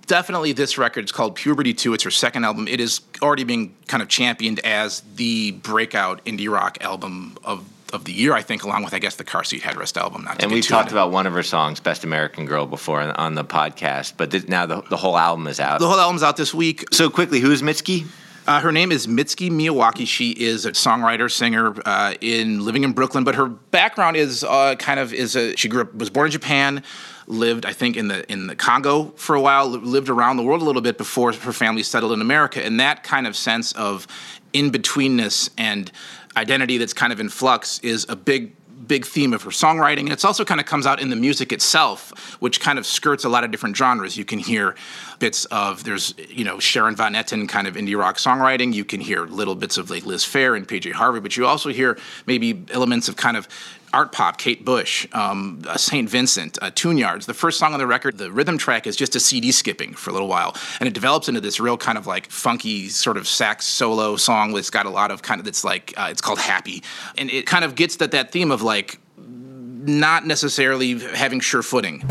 definitely 0.07 0.53
this 0.53 0.79
record 0.79 1.05
is 1.05 1.13
called 1.13 1.35
Puberty 1.35 1.75
2. 1.75 1.95
It's 1.95 2.05
her 2.05 2.11
second 2.11 2.45
album. 2.45 2.69
It 2.69 2.81
is 2.81 3.01
already 3.23 3.45
being 3.45 3.75
kind 3.87 4.03
of 4.03 4.09
championed 4.09 4.61
as 4.61 5.03
the 5.17 5.53
breakout 5.53 6.25
indie 6.25 6.51
rock 6.51 6.79
album 6.81 7.37
of 7.45 7.65
of 7.97 8.05
the 8.05 8.13
year, 8.13 8.33
I 8.33 8.43
think, 8.43 8.63
along 8.63 8.85
with 8.85 8.95
I 8.95 9.01
guess 9.01 9.17
the 9.17 9.25
Car 9.25 9.43
Seat 9.43 9.63
Headrest 9.63 9.97
album. 9.97 10.25
Not 10.25 10.41
and 10.41 10.53
we've 10.53 10.67
talked 10.67 10.93
about 10.93 11.11
one 11.11 11.27
of 11.27 11.33
her 11.33 11.43
songs, 11.43 11.81
"Best 11.81 12.05
American 12.05 12.47
Girl," 12.47 12.67
before 12.67 13.01
on, 13.01 13.11
on 13.17 13.35
the 13.35 13.45
podcast, 13.45 14.13
but 14.17 14.31
th- 14.31 14.47
now 14.47 14.67
the, 14.67 14.83
the 14.83 14.97
whole 14.97 15.19
album 15.19 15.49
is 15.49 15.59
out. 15.59 15.81
The 15.81 15.89
whole 15.89 15.99
album's 15.99 16.23
out 16.23 16.37
this 16.37 16.55
week. 16.55 16.85
So 16.93 17.11
quickly, 17.11 17.41
who 17.41 17.51
is 17.51 17.63
Mitski? 17.63 18.07
Uh, 18.47 18.61
her 18.61 18.71
name 18.71 18.93
is 18.93 19.09
Mitski 19.09 19.51
Miyawaki. 19.51 20.07
She 20.07 20.31
is 20.31 20.67
a 20.67 20.71
songwriter, 20.71 21.29
singer 21.29 21.75
uh, 21.85 22.15
in 22.21 22.65
living 22.65 22.85
in 22.85 22.93
Brooklyn, 22.93 23.25
but 23.25 23.35
her 23.35 23.47
background 23.47 24.17
is 24.17 24.45
uh, 24.45 24.77
kind 24.77 25.01
of 25.01 25.13
is 25.13 25.35
a 25.35 25.57
she 25.57 25.69
grew 25.69 25.81
up 25.81 25.93
was 25.95 26.11
born 26.11 26.27
in 26.27 26.33
Japan, 26.33 26.85
lived, 27.27 27.67
I 27.67 27.73
think, 27.73 27.97
in 27.97 28.07
the 28.07 28.31
in 28.31 28.47
the 28.47 28.55
Congo 28.55 29.13
for 29.17 29.35
a 29.35 29.41
while, 29.41 29.67
lived 29.67 30.09
around 30.09 30.37
the 30.37 30.45
world 30.45 30.63
a 30.63 30.65
little 30.65 30.83
bit 30.83 30.97
before 30.97 31.33
her 31.33 31.53
family 31.53 31.83
settled 31.83 32.13
in 32.13 32.21
America, 32.21 32.65
and 32.65 32.79
that 32.79 33.03
kind 33.03 33.27
of 33.27 33.35
sense 33.35 33.73
of 33.73 34.07
in 34.53 34.71
betweenness 34.71 35.51
and 35.59 35.91
identity 36.37 36.79
that's 36.79 36.93
kind 36.93 37.13
of 37.13 37.21
in 37.21 37.29
flux 37.29 37.79
is 37.81 38.07
a 38.09 38.17
big 38.17 38.55
big 38.87 39.05
theme 39.05 39.33
of 39.33 39.43
her 39.43 39.51
songwriting. 39.51 40.01
And 40.01 40.13
it's 40.13 40.25
also 40.25 40.45
kind 40.45 40.61
of 40.61 40.67
comes 40.67 40.87
out 40.87 41.01
in 41.01 41.11
the 41.11 41.17
music 41.17 41.53
itself, 41.53 42.37
which 42.41 42.61
kind 42.61 42.79
of 42.79 42.87
skirts 42.87 43.25
a 43.25 43.29
lot 43.29 43.43
of 43.43 43.51
different 43.51 43.77
genres. 43.77 44.17
You 44.17 44.25
can 44.25 44.39
hear 44.39 44.75
bits 45.19 45.45
of 45.47 45.85
there's 45.85 46.15
you 46.29 46.45
know 46.45 46.59
Sharon 46.59 46.97
Van 46.97 47.15
Etten 47.15 47.49
kind 47.49 47.67
of 47.67 47.75
indie 47.75 47.99
rock 47.99 48.17
songwriting. 48.17 48.73
You 48.73 48.85
can 48.85 49.01
hear 49.01 49.27
little 49.27 49.55
bits 49.55 49.79
of 49.79 49.91
like 49.91 50.05
Liz 50.05 50.25
Phair 50.25 50.57
and 50.57 50.67
PJ 50.67 50.93
Harvey, 50.93 51.21
but 51.21 51.37
you 51.37 51.47
also 51.47 51.71
hear 51.71 51.99
maybe 52.27 52.65
elements 52.71 53.09
of 53.09 53.17
kind 53.17 53.37
of 53.37 53.49
art 53.93 54.13
pop, 54.13 54.37
Kate 54.37 54.65
Bush, 54.65 55.07
um, 55.13 55.63
uh, 55.67 55.77
St. 55.77 56.09
Vincent, 56.09 56.59
uh, 56.61 56.71
Tune 56.75 56.99
Yards. 56.99 57.27
The 57.27 57.35
first 57.35 57.59
song 57.59 57.73
on 57.73 57.79
the 57.79 57.87
record, 57.87 58.19
the 58.19 58.31
rhythm 58.31 58.59
track 58.59 58.87
is 58.87 58.97
just 58.97 59.17
a 59.17 59.21
CD 59.21 59.53
skipping 59.53 59.95
for 59.95 60.11
a 60.11 60.13
little 60.13 60.29
while, 60.29 60.55
and 60.81 60.87
it 60.87 60.95
develops 60.95 61.29
into 61.29 61.41
this 61.41 61.61
real 61.61 61.77
kind 61.77 61.97
of 61.97 62.07
like 62.07 62.31
funky 62.31 62.89
sort 62.89 63.17
of 63.17 63.27
sax 63.27 63.65
solo 63.65 64.17
song 64.17 64.53
that's 64.53 64.71
got 64.71 64.87
a 64.87 64.91
lot 64.91 65.11
of 65.11 65.23
kind 65.23 65.39
of 65.39 65.45
that's 65.45 65.65
like 65.65 65.95
uh, 65.97 66.09
it's 66.11 66.21
called 66.21 66.39
Happy, 66.39 66.83
and 67.17 67.31
it 67.31 67.47
kind 67.47 67.65
of 67.65 67.75
gets 67.75 67.97
that 67.97 68.11
that 68.11 68.33
theme 68.33 68.51
of 68.51 68.63
like 68.63 68.99
not 69.17 70.27
necessarily 70.27 70.99
having 70.99 71.41
sure 71.41 71.63
footing. 71.63 72.03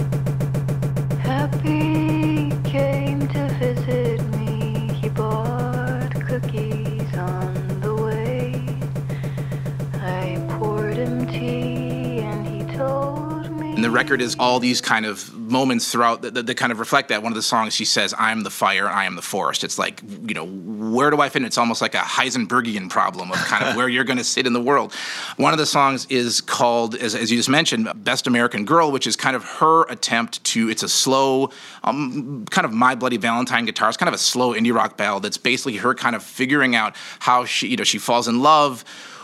Record 13.96 14.22
is 14.22 14.36
all 14.38 14.60
these 14.60 14.82
kind 14.82 15.06
of 15.06 15.34
moments 15.34 15.92
throughout 15.92 16.22
that, 16.22 16.34
that, 16.34 16.46
that, 16.46 16.56
kind 16.56 16.72
of 16.72 16.80
reflect 16.80 17.10
that. 17.10 17.24
One 17.24 17.32
of 17.32 17.36
the 17.36 17.42
songs 17.42 17.74
she 17.74 17.86
says, 17.86 18.14
"I'm 18.18 18.44
the 18.44 18.50
fire, 18.52 18.88
I 18.88 19.06
am 19.06 19.16
the 19.16 19.22
forest." 19.22 19.64
It's 19.64 19.80
like 19.80 20.02
you 20.04 20.36
know, 20.36 20.46
where 20.46 21.10
do 21.10 21.22
I 21.22 21.30
fit? 21.30 21.44
It's 21.44 21.58
almost 21.58 21.82
like 21.82 21.96
a 21.96 22.00
Heisenbergian 22.00 22.90
problem 22.90 23.32
of 23.32 23.38
kind 23.38 23.64
of 23.64 23.76
where 23.78 23.88
you're 23.88 24.04
going 24.04 24.18
to 24.18 24.24
sit 24.24 24.46
in 24.46 24.54
the 24.54 24.62
world. 24.62 24.94
One 25.38 25.54
of 25.54 25.60
the 25.60 25.66
songs 25.66 26.06
is 26.10 26.42
called, 26.42 26.96
as, 26.96 27.16
as, 27.16 27.32
you 27.32 27.38
just 27.38 27.50
mentioned, 27.50 27.90
"Best 28.04 28.28
American 28.28 28.66
Girl," 28.66 28.92
which 28.92 29.08
is 29.08 29.16
kind 29.16 29.36
of 29.36 29.44
her 29.44 29.84
attempt 29.84 30.44
to. 30.46 30.70
It's 30.70 30.84
a 30.84 30.90
slow, 30.90 31.50
um, 31.84 32.46
kind 32.52 32.66
of 32.66 32.74
My 32.74 32.96
Bloody 32.96 33.18
Valentine 33.18 33.66
guitar. 33.66 33.88
It's 33.88 33.98
kind 33.98 34.10
of 34.10 34.16
a 34.16 34.20
slow 34.20 34.54
indie 34.54 34.74
rock 34.74 34.98
ballad 34.98 35.24
that's 35.24 35.38
basically 35.38 35.78
her 35.78 35.96
kind 35.96 36.16
of 36.16 36.24
figuring 36.24 36.76
out 36.76 36.96
how 37.20 37.46
she, 37.46 37.68
you 37.68 37.78
know, 37.78 37.84
she 37.84 37.98
falls 37.98 38.28
in 38.28 38.42
love 38.42 38.84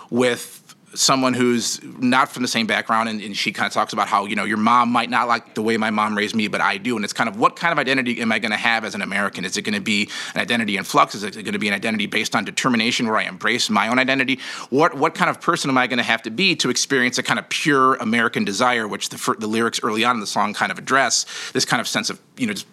with 0.09 0.60
someone 0.93 1.33
who's 1.33 1.81
not 1.83 2.29
from 2.29 2.41
the 2.41 2.47
same 2.47 2.67
background 2.67 3.09
and, 3.09 3.21
and, 3.21 3.37
she 3.37 3.51
kind 3.51 3.65
of 3.65 3.73
talks 3.73 3.93
about 3.93 4.07
how 4.07 4.25
you 4.25 4.35
know 4.35 4.43
your 4.43 4.57
mom 4.57 4.89
might 4.89 5.09
not 5.09 5.27
like 5.27 5.55
the 5.55 5.61
way 5.61 5.77
my 5.77 5.89
mom 5.89 6.15
raised 6.17 6.35
me 6.35 6.47
but 6.47 6.59
i 6.59 6.77
do. 6.77 6.95
And 6.95 7.03
it's 7.03 7.13
kind 7.13 7.29
of 7.29 7.39
what 7.39 7.55
kind 7.55 7.71
of 7.71 7.79
identity 7.79 8.19
am 8.21 8.31
i 8.31 8.39
going 8.39 8.51
to 8.51 8.57
have 8.57 8.83
as 8.83 8.93
an 8.93 9.01
american? 9.01 9.45
Is 9.45 9.57
it 9.57 9.61
going 9.61 9.73
to 9.73 9.81
be 9.81 10.09
an 10.35 10.41
identity 10.41 10.77
in 10.77 10.83
flux? 10.83 11.15
Is 11.15 11.23
it 11.23 11.33
going 11.33 11.53
to 11.53 11.59
be 11.59 11.67
an 11.67 11.73
identity 11.73 12.07
based 12.07 12.35
on 12.35 12.43
determination 12.43 13.07
where 13.07 13.17
i 13.17 13.23
embrace 13.23 13.69
my 13.69 13.87
own 13.87 13.99
identity? 13.99 14.39
What 14.69 14.95
what 14.95 15.15
kind 15.15 15.29
of 15.29 15.39
person 15.39 15.69
am 15.69 15.77
i 15.77 15.87
going 15.87 15.97
to 15.97 16.03
have 16.03 16.21
to 16.23 16.31
be 16.31 16.55
to 16.57 16.69
experience 16.69 17.17
a 17.17 17.23
kind 17.23 17.39
of 17.39 17.47
pure 17.49 17.95
american 17.95 18.43
desire 18.43 18.87
which 18.87 19.09
the, 19.09 19.35
the 19.39 19.47
lyrics 19.47 19.79
early 19.83 20.03
on 20.03 20.15
in 20.15 20.19
the 20.19 20.27
song 20.27 20.53
kind 20.53 20.71
of 20.71 20.77
address 20.77 21.25
this 21.53 21.65
kind 21.65 21.79
of 21.79 21.87
sense 21.87 22.09
of 22.09 22.19
you 22.37 22.47
know 22.47 22.53
just 22.53 22.67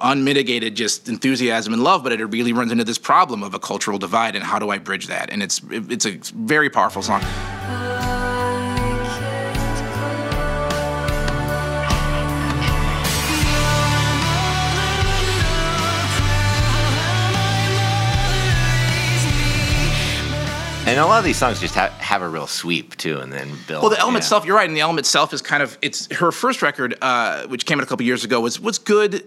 unmitigated 0.00 0.74
just 0.74 1.08
enthusiasm 1.08 1.72
and 1.72 1.82
love, 1.82 2.02
but 2.02 2.12
it 2.12 2.24
really 2.26 2.52
runs 2.52 2.72
into 2.72 2.84
this 2.84 2.98
problem 2.98 3.42
of 3.42 3.54
a 3.54 3.58
cultural 3.58 3.98
divide 3.98 4.34
and 4.34 4.44
how 4.44 4.58
do 4.58 4.70
I 4.70 4.78
bridge 4.78 5.06
that? 5.06 5.30
And 5.30 5.42
it's 5.42 5.60
it's 5.70 6.06
a 6.06 6.18
very 6.34 6.70
powerful 6.70 7.02
song. 7.02 7.22
And 20.86 21.00
a 21.00 21.04
lot 21.04 21.18
of 21.18 21.24
these 21.24 21.36
songs 21.36 21.58
just 21.58 21.74
have, 21.74 21.90
have 21.94 22.22
a 22.22 22.28
real 22.28 22.46
sweep 22.46 22.96
too, 22.96 23.18
and 23.18 23.32
then 23.32 23.50
build. 23.66 23.82
Well, 23.82 23.90
the 23.90 23.98
album 23.98 24.14
yeah. 24.14 24.18
itself, 24.18 24.44
you're 24.44 24.54
right, 24.54 24.68
and 24.68 24.76
the 24.76 24.82
album 24.82 25.00
itself 25.00 25.34
is 25.34 25.42
kind 25.42 25.60
of 25.60 25.76
it's 25.82 26.06
her 26.14 26.30
first 26.30 26.62
record, 26.62 26.96
uh, 27.02 27.48
which 27.48 27.66
came 27.66 27.80
out 27.80 27.82
a 27.82 27.88
couple 27.88 28.06
years 28.06 28.22
ago, 28.22 28.40
was 28.40 28.60
was 28.60 28.78
good 28.78 29.26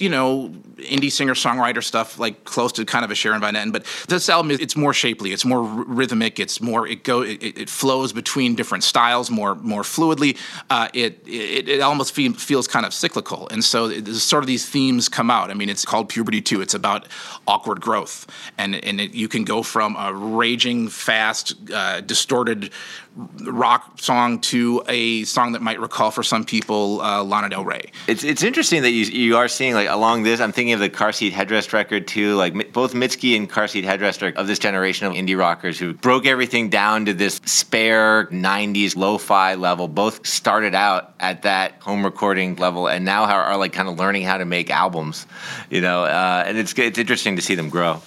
you 0.00 0.08
know, 0.08 0.52
indie 0.76 1.10
singer 1.10 1.34
songwriter 1.34 1.82
stuff, 1.82 2.18
like 2.18 2.44
close 2.44 2.72
to 2.72 2.84
kind 2.84 3.04
of 3.04 3.10
a 3.10 3.14
Sharon 3.14 3.40
Van 3.40 3.54
Etten. 3.54 3.72
But 3.72 3.84
this 4.08 4.28
album, 4.28 4.50
it's 4.52 4.76
more 4.76 4.92
shapely, 4.92 5.32
it's 5.32 5.44
more 5.44 5.62
rhythmic, 5.62 6.38
it's 6.38 6.60
more 6.60 6.86
it 6.86 7.04
go 7.04 7.22
it, 7.22 7.42
it, 7.42 7.70
flows 7.70 8.12
between 8.12 8.54
different 8.54 8.84
styles 8.84 9.30
more 9.30 9.54
more 9.56 9.82
fluidly. 9.82 10.38
Uh, 10.70 10.88
it, 10.94 11.20
it, 11.26 11.68
it 11.68 11.80
almost 11.80 12.14
feel, 12.14 12.32
feels 12.32 12.68
kind 12.68 12.86
of 12.86 12.94
cyclical, 12.94 13.48
and 13.50 13.64
so 13.64 13.90
sort 14.12 14.42
of 14.42 14.46
these 14.46 14.68
themes 14.68 15.08
come 15.08 15.30
out. 15.30 15.50
I 15.50 15.54
mean, 15.54 15.68
it's 15.68 15.84
called 15.84 16.08
Puberty 16.08 16.40
Two. 16.40 16.60
It's 16.60 16.74
about 16.74 17.08
awkward 17.46 17.80
growth, 17.80 18.26
and 18.58 18.74
and 18.84 19.00
you 19.14 19.28
can 19.28 19.44
go 19.44 19.62
from 19.62 19.96
a 19.96 20.12
raging, 20.12 20.88
fast, 20.88 21.54
uh, 21.72 22.00
distorted 22.00 22.70
rock 23.16 24.00
song 24.00 24.40
to 24.40 24.82
a 24.88 25.24
song 25.24 25.52
that 25.52 25.62
might 25.62 25.78
recall 25.78 26.10
for 26.10 26.22
some 26.22 26.44
people 26.44 27.00
uh, 27.00 27.22
Lana 27.22 27.48
Del 27.48 27.64
Rey. 27.64 27.92
It's 28.08 28.24
it's 28.24 28.42
interesting 28.42 28.82
that 28.82 28.90
you 28.90 29.04
you 29.04 29.36
are 29.36 29.46
seeing 29.46 29.74
like 29.74 29.88
along 29.88 30.24
this. 30.24 30.40
I'm 30.40 30.52
thinking 30.52 30.72
of 30.72 30.80
the 30.80 30.88
Car 30.88 31.12
Seat 31.12 31.32
Headrest 31.32 31.72
record 31.72 32.08
too. 32.08 32.34
Like 32.34 32.72
both 32.72 32.92
Mitski 32.94 33.36
and 33.36 33.48
Car 33.48 33.68
Seat 33.68 33.84
Headrest 33.84 34.22
are 34.22 34.36
of 34.36 34.46
this 34.46 34.58
generation 34.58 35.06
of 35.06 35.12
indie 35.12 35.38
rockers 35.38 35.78
who 35.78 35.94
broke 35.94 36.26
everything 36.26 36.68
down 36.70 37.04
to 37.04 37.14
this 37.14 37.40
spare 37.44 38.26
'90s 38.26 38.96
lo-fi 38.96 39.54
level. 39.54 39.86
Both 39.86 40.26
started 40.26 40.74
out 40.74 41.14
at 41.20 41.42
that 41.42 41.80
home 41.80 42.04
recording 42.04 42.56
level 42.56 42.88
and 42.88 43.04
now 43.04 43.24
are, 43.24 43.44
are 43.44 43.56
like 43.56 43.72
kind 43.72 43.88
of 43.88 43.98
learning 43.98 44.24
how 44.24 44.38
to 44.38 44.44
make 44.44 44.70
albums. 44.70 45.26
You 45.70 45.80
know, 45.80 46.04
uh, 46.04 46.44
and 46.46 46.58
it's 46.58 46.76
it's 46.76 46.98
interesting 46.98 47.36
to 47.36 47.42
see 47.42 47.54
them 47.54 47.68
grow 47.68 48.02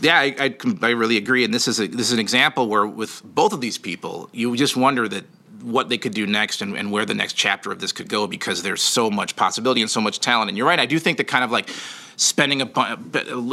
yeah, 0.00 0.18
I, 0.18 0.34
I, 0.38 0.56
I, 0.82 0.90
really 0.90 1.16
agree. 1.16 1.44
And 1.44 1.52
this 1.52 1.66
is 1.66 1.80
a, 1.80 1.86
this 1.86 2.08
is 2.08 2.12
an 2.12 2.18
example 2.18 2.68
where 2.68 2.86
with 2.86 3.22
both 3.24 3.52
of 3.52 3.60
these 3.60 3.78
people, 3.78 4.28
you 4.32 4.56
just 4.56 4.76
wonder 4.76 5.08
that 5.08 5.24
what 5.62 5.88
they 5.88 5.98
could 5.98 6.14
do 6.14 6.26
next 6.26 6.62
and, 6.62 6.76
and 6.76 6.92
where 6.92 7.04
the 7.04 7.14
next 7.14 7.32
chapter 7.34 7.72
of 7.72 7.80
this 7.80 7.92
could 7.92 8.08
go 8.08 8.26
because 8.26 8.62
there's 8.62 8.82
so 8.82 9.10
much 9.10 9.34
possibility 9.36 9.80
and 9.80 9.90
so 9.90 10.00
much 10.00 10.20
talent. 10.20 10.48
And 10.48 10.56
you're 10.56 10.66
right. 10.66 10.78
I 10.78 10.86
do 10.86 10.98
think 10.98 11.18
that 11.18 11.24
kind 11.24 11.44
of 11.44 11.50
like 11.50 11.68
spending 12.16 12.62
a 12.62 12.66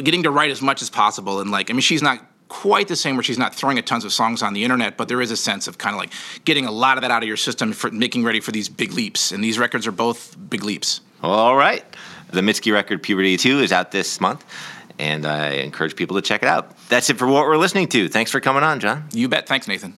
getting 0.01 0.23
to 0.23 0.31
write 0.31 0.51
as 0.51 0.61
much 0.61 0.81
as 0.81 0.89
possible 0.89 1.39
and 1.39 1.51
like 1.51 1.69
I 1.69 1.73
mean 1.73 1.81
she's 1.81 2.01
not 2.01 2.19
quite 2.47 2.87
the 2.87 2.95
same 2.95 3.15
where 3.15 3.23
she's 3.23 3.37
not 3.37 3.53
throwing 3.53 3.77
a 3.77 3.81
tons 3.81 4.05
of 4.05 4.13
songs 4.13 4.41
on 4.41 4.53
the 4.53 4.63
internet, 4.63 4.97
but 4.97 5.07
there 5.07 5.21
is 5.21 5.31
a 5.31 5.37
sense 5.37 5.67
of 5.67 5.77
kind 5.77 5.95
of 5.95 5.99
like 5.99 6.11
getting 6.45 6.65
a 6.65 6.71
lot 6.71 6.97
of 6.97 7.01
that 7.01 7.11
out 7.11 7.23
of 7.23 7.27
your 7.27 7.37
system 7.37 7.73
for 7.73 7.89
making 7.91 8.23
ready 8.23 8.39
for 8.39 8.51
these 8.51 8.69
big 8.69 8.93
leaps. 8.93 9.31
And 9.31 9.43
these 9.43 9.57
records 9.57 9.87
are 9.87 9.91
both 9.91 10.35
big 10.49 10.63
leaps. 10.63 11.01
All 11.23 11.55
right. 11.55 11.83
The 12.31 12.41
Mitski 12.41 12.71
record 12.71 13.01
Puberty 13.01 13.37
2 13.37 13.59
is 13.59 13.71
out 13.71 13.91
this 13.91 14.19
month, 14.21 14.45
and 14.99 15.25
I 15.25 15.51
encourage 15.51 15.95
people 15.95 16.15
to 16.15 16.21
check 16.21 16.43
it 16.43 16.47
out. 16.47 16.75
That's 16.89 17.09
it 17.09 17.17
for 17.17 17.27
what 17.27 17.45
we're 17.45 17.57
listening 17.57 17.87
to. 17.89 18.07
Thanks 18.07 18.31
for 18.31 18.39
coming 18.39 18.63
on, 18.63 18.79
John. 18.79 19.07
You 19.13 19.27
bet. 19.27 19.47
Thanks, 19.47 19.67
Nathan. 19.67 19.95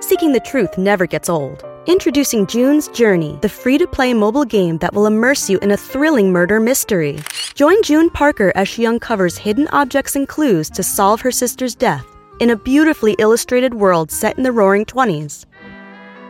Seeking 0.00 0.32
the 0.32 0.40
truth 0.40 0.78
never 0.78 1.06
gets 1.06 1.28
old. 1.28 1.64
Introducing 1.86 2.46
June's 2.46 2.88
Journey, 2.88 3.38
the 3.40 3.48
free 3.48 3.78
to 3.78 3.86
play 3.86 4.12
mobile 4.12 4.44
game 4.44 4.78
that 4.78 4.92
will 4.92 5.06
immerse 5.06 5.48
you 5.48 5.58
in 5.60 5.70
a 5.70 5.76
thrilling 5.76 6.30
murder 6.30 6.60
mystery. 6.60 7.18
Join 7.54 7.82
June 7.82 8.10
Parker 8.10 8.52
as 8.54 8.68
she 8.68 8.86
uncovers 8.86 9.38
hidden 9.38 9.68
objects 9.68 10.14
and 10.14 10.28
clues 10.28 10.68
to 10.70 10.82
solve 10.82 11.20
her 11.22 11.32
sister's 11.32 11.74
death 11.74 12.06
in 12.40 12.50
a 12.50 12.56
beautifully 12.56 13.16
illustrated 13.18 13.74
world 13.74 14.10
set 14.10 14.36
in 14.36 14.44
the 14.44 14.52
roaring 14.52 14.84
20s. 14.84 15.46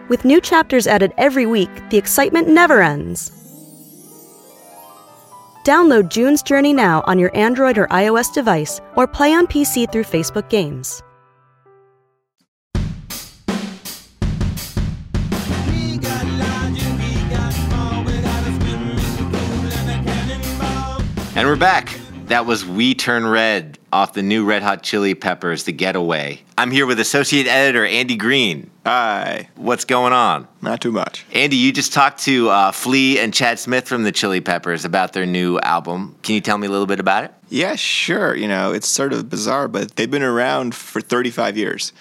With 0.09 0.25
new 0.25 0.41
chapters 0.41 0.87
added 0.87 1.13
every 1.19 1.45
week, 1.45 1.71
the 1.91 1.99
excitement 1.99 2.49
never 2.49 2.81
ends. 2.81 3.38
Download 5.65 6.09
June's 6.09 6.43
Journey 6.43 6.73
now 6.73 7.03
on 7.07 7.19
your 7.19 7.37
Android 7.37 7.79
or 7.79 7.87
iOS 7.89 8.33
device 8.33 8.81
or 8.97 9.07
play 9.07 9.33
on 9.35 9.47
PC 9.47 9.91
through 9.93 10.05
Facebook 10.05 10.49
Games. 10.49 11.03
And 21.37 21.47
we're 21.47 21.55
back. 21.55 21.97
That 22.29 22.45
was 22.45 22.63
We 22.63 22.95
Turn 22.95 23.27
Red 23.27 23.79
off 23.91 24.13
the 24.13 24.23
new 24.23 24.45
Red 24.45 24.63
Hot 24.63 24.83
Chili 24.83 25.15
Peppers, 25.15 25.65
The 25.65 25.73
Getaway. 25.73 26.43
I'm 26.59 26.71
here 26.71 26.85
with 26.85 27.01
Associate 27.01 27.47
Editor 27.47 27.87
Andy 27.87 28.17
Green. 28.17 28.71
Hi. 28.85 29.49
What's 29.57 29.87
going 29.87 30.13
on? 30.13 30.47
Not 30.61 30.83
too 30.83 30.93
much. 30.93 31.25
Andy, 31.33 31.57
you 31.57 31.73
just 31.73 31.95
talked 31.95 32.21
to 32.25 32.51
uh, 32.51 32.73
Flea 32.73 33.19
and 33.19 33.33
Chad 33.33 33.59
Smith 33.59 33.89
from 33.89 34.03
the 34.03 34.13
Chili 34.13 34.43
Peppers 34.43 34.85
about 34.85 35.15
their 35.15 35.25
new 35.25 35.59
album. 35.61 36.17
Can 36.23 36.35
you 36.35 36.43
tell 36.43 36.59
me 36.59 36.67
a 36.67 36.71
little 36.71 36.85
bit 36.85 37.01
about 37.01 37.25
it? 37.25 37.33
Yeah, 37.49 37.77
sure. 37.77 38.37
You 38.37 38.47
know, 38.47 38.75
it's 38.75 38.89
sort 38.89 39.15
of 39.15 39.31
bizarre, 39.31 39.67
but 39.67 39.97
they've 39.97 40.11
been 40.11 40.23
around 40.23 40.75
for 40.75 41.01
35 41.01 41.57
years, 41.57 41.95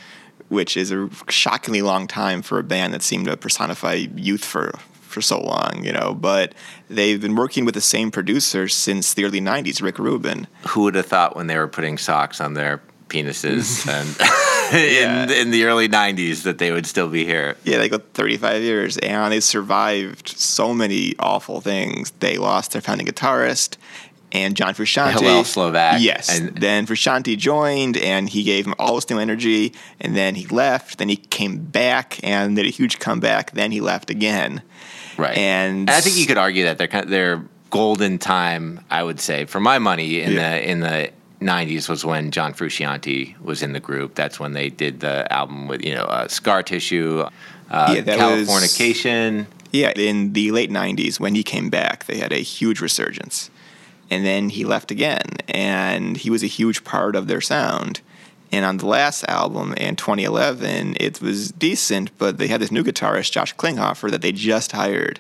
which 0.50 0.76
is 0.76 0.92
a 0.92 1.10
shockingly 1.30 1.82
long 1.82 2.06
time 2.06 2.42
for 2.42 2.60
a 2.60 2.64
band 2.64 2.94
that 2.94 3.02
seemed 3.02 3.28
to 3.28 3.38
personify 3.38 3.94
youth 3.94 4.44
for 4.44 4.78
for 5.08 5.22
so 5.22 5.42
long, 5.42 5.84
you 5.84 5.92
know, 5.92 6.14
but 6.14 6.54
they've 6.90 7.22
been 7.22 7.36
working 7.36 7.66
with 7.66 7.74
the 7.74 7.82
same 7.82 8.12
producer 8.12 8.68
since 8.68 9.14
the 9.14 9.26
early 9.26 9.42
90s, 9.42 9.82
Rick 9.82 10.00
Rubin. 10.00 10.48
Who 10.70 10.84
would 10.84 10.96
have 10.96 11.06
thought 11.06 11.36
when 11.36 11.48
they 11.48 11.58
were 11.58 11.68
putting 11.68 11.98
socks 11.98 12.40
on 12.42 12.54
their 12.54 12.82
penises 13.08 13.88
and 14.72 14.74
yeah. 14.74 15.24
in, 15.24 15.32
in 15.32 15.52
the 15.52 15.66
early 15.66 15.88
90s 15.88 16.44
that 16.44 16.58
they 16.58 16.72
would 16.72 16.86
still 16.86 17.08
be 17.08 17.26
here? 17.26 17.56
Yeah, 17.64 17.78
they 17.78 17.90
go 17.90 17.98
35 17.98 18.62
years 18.62 18.98
and 18.98 19.32
they 19.32 19.40
survived 19.40 20.28
so 20.28 20.74
many 20.74 21.16
awful 21.20 21.62
things. 21.62 22.12
They 22.20 22.38
lost 22.38 22.74
their 22.74 22.82
founding 22.82 23.08
guitarist 23.08 23.78
and 24.32 24.56
John 24.56 24.74
Frusciante. 24.74 25.22
Hillel 25.22 25.44
Slovak. 25.44 26.02
Yes. 26.02 26.30
And 26.30 26.58
then 26.58 26.86
Frusciante 26.86 27.38
joined, 27.38 27.98
and 27.98 28.30
he 28.30 28.44
gave 28.44 28.66
him 28.66 28.74
all 28.78 28.96
this 28.96 29.10
new 29.10 29.20
energy. 29.20 29.74
And 30.02 30.16
then 30.16 30.36
he 30.36 30.46
left. 30.48 30.98
Then 30.98 31.10
he 31.10 31.16
came 31.16 31.60
back 31.60 32.20
and 32.24 32.56
did 32.56 32.66
a 32.66 32.70
huge 32.70 33.00
comeback. 33.00 33.52
Then 33.52 33.72
he 33.72 33.82
left 33.82 34.10
again. 34.10 34.62
Right. 35.18 35.38
And, 35.38 35.82
and 35.82 35.90
I 35.90 36.02
think 36.02 36.18
you 36.18 36.28
could 36.28 36.38
argue 36.38 36.66
that 36.66 36.78
they're 36.78 36.88
kind 36.88 37.06
of, 37.06 37.10
their 37.10 37.44
golden 37.70 38.18
time, 38.18 38.80
I 38.90 39.04
would 39.04 39.20
say, 39.20 39.46
for 39.46 39.60
my 39.60 39.80
money 39.80 40.22
in 40.22 40.34
yeah. 40.34 40.52
the 40.52 40.70
in 40.70 40.80
the 40.80 41.12
90s 41.42 41.88
was 41.88 42.04
when 42.04 42.32
John 42.32 42.54
Frusciante 42.54 43.40
was 43.40 43.62
in 43.62 43.74
the 43.74 43.80
group. 43.80 44.16
That's 44.16 44.40
when 44.40 44.54
they 44.54 44.70
did 44.70 45.02
the 45.02 45.32
album 45.32 45.68
with, 45.68 45.84
you 45.84 45.94
know, 45.94 46.04
uh, 46.04 46.28
Scar 46.28 46.64
Tissue, 46.64 47.26
uh, 47.70 47.94
yeah, 47.96 48.02
Californication. 48.02 49.38
Was, 49.40 49.48
yeah, 49.72 49.92
in 49.96 50.34
the 50.34 50.52
late 50.52 50.72
90s, 50.72 51.20
when 51.20 51.36
he 51.36 51.44
came 51.44 51.70
back, 51.70 52.06
they 52.06 52.18
had 52.18 52.32
a 52.32 52.38
huge 52.38 52.82
resurgence. 52.82 53.52
And 54.10 54.26
then 54.26 54.50
he 54.50 54.64
left 54.64 54.90
again, 54.90 55.26
and 55.50 56.16
he 56.16 56.30
was 56.30 56.42
a 56.42 56.48
huge 56.48 56.84
part 56.86 57.16
of 57.16 57.28
their 57.28 57.42
sound. 57.42 58.02
And 58.52 58.66
on 58.66 58.78
the 58.78 58.86
last 58.86 59.26
album 59.28 59.74
in 59.74 59.96
2011, 59.96 60.96
it 61.00 61.22
was 61.22 61.52
decent, 61.52 62.18
but 62.18 62.38
they 62.38 62.48
had 62.48 62.62
this 62.62 62.72
new 62.72 62.84
guitarist, 62.84 63.32
Josh 63.32 63.56
Klinghoffer, 63.56 64.10
that 64.12 64.22
they 64.22 64.32
just 64.32 64.72
hired. 64.72 65.20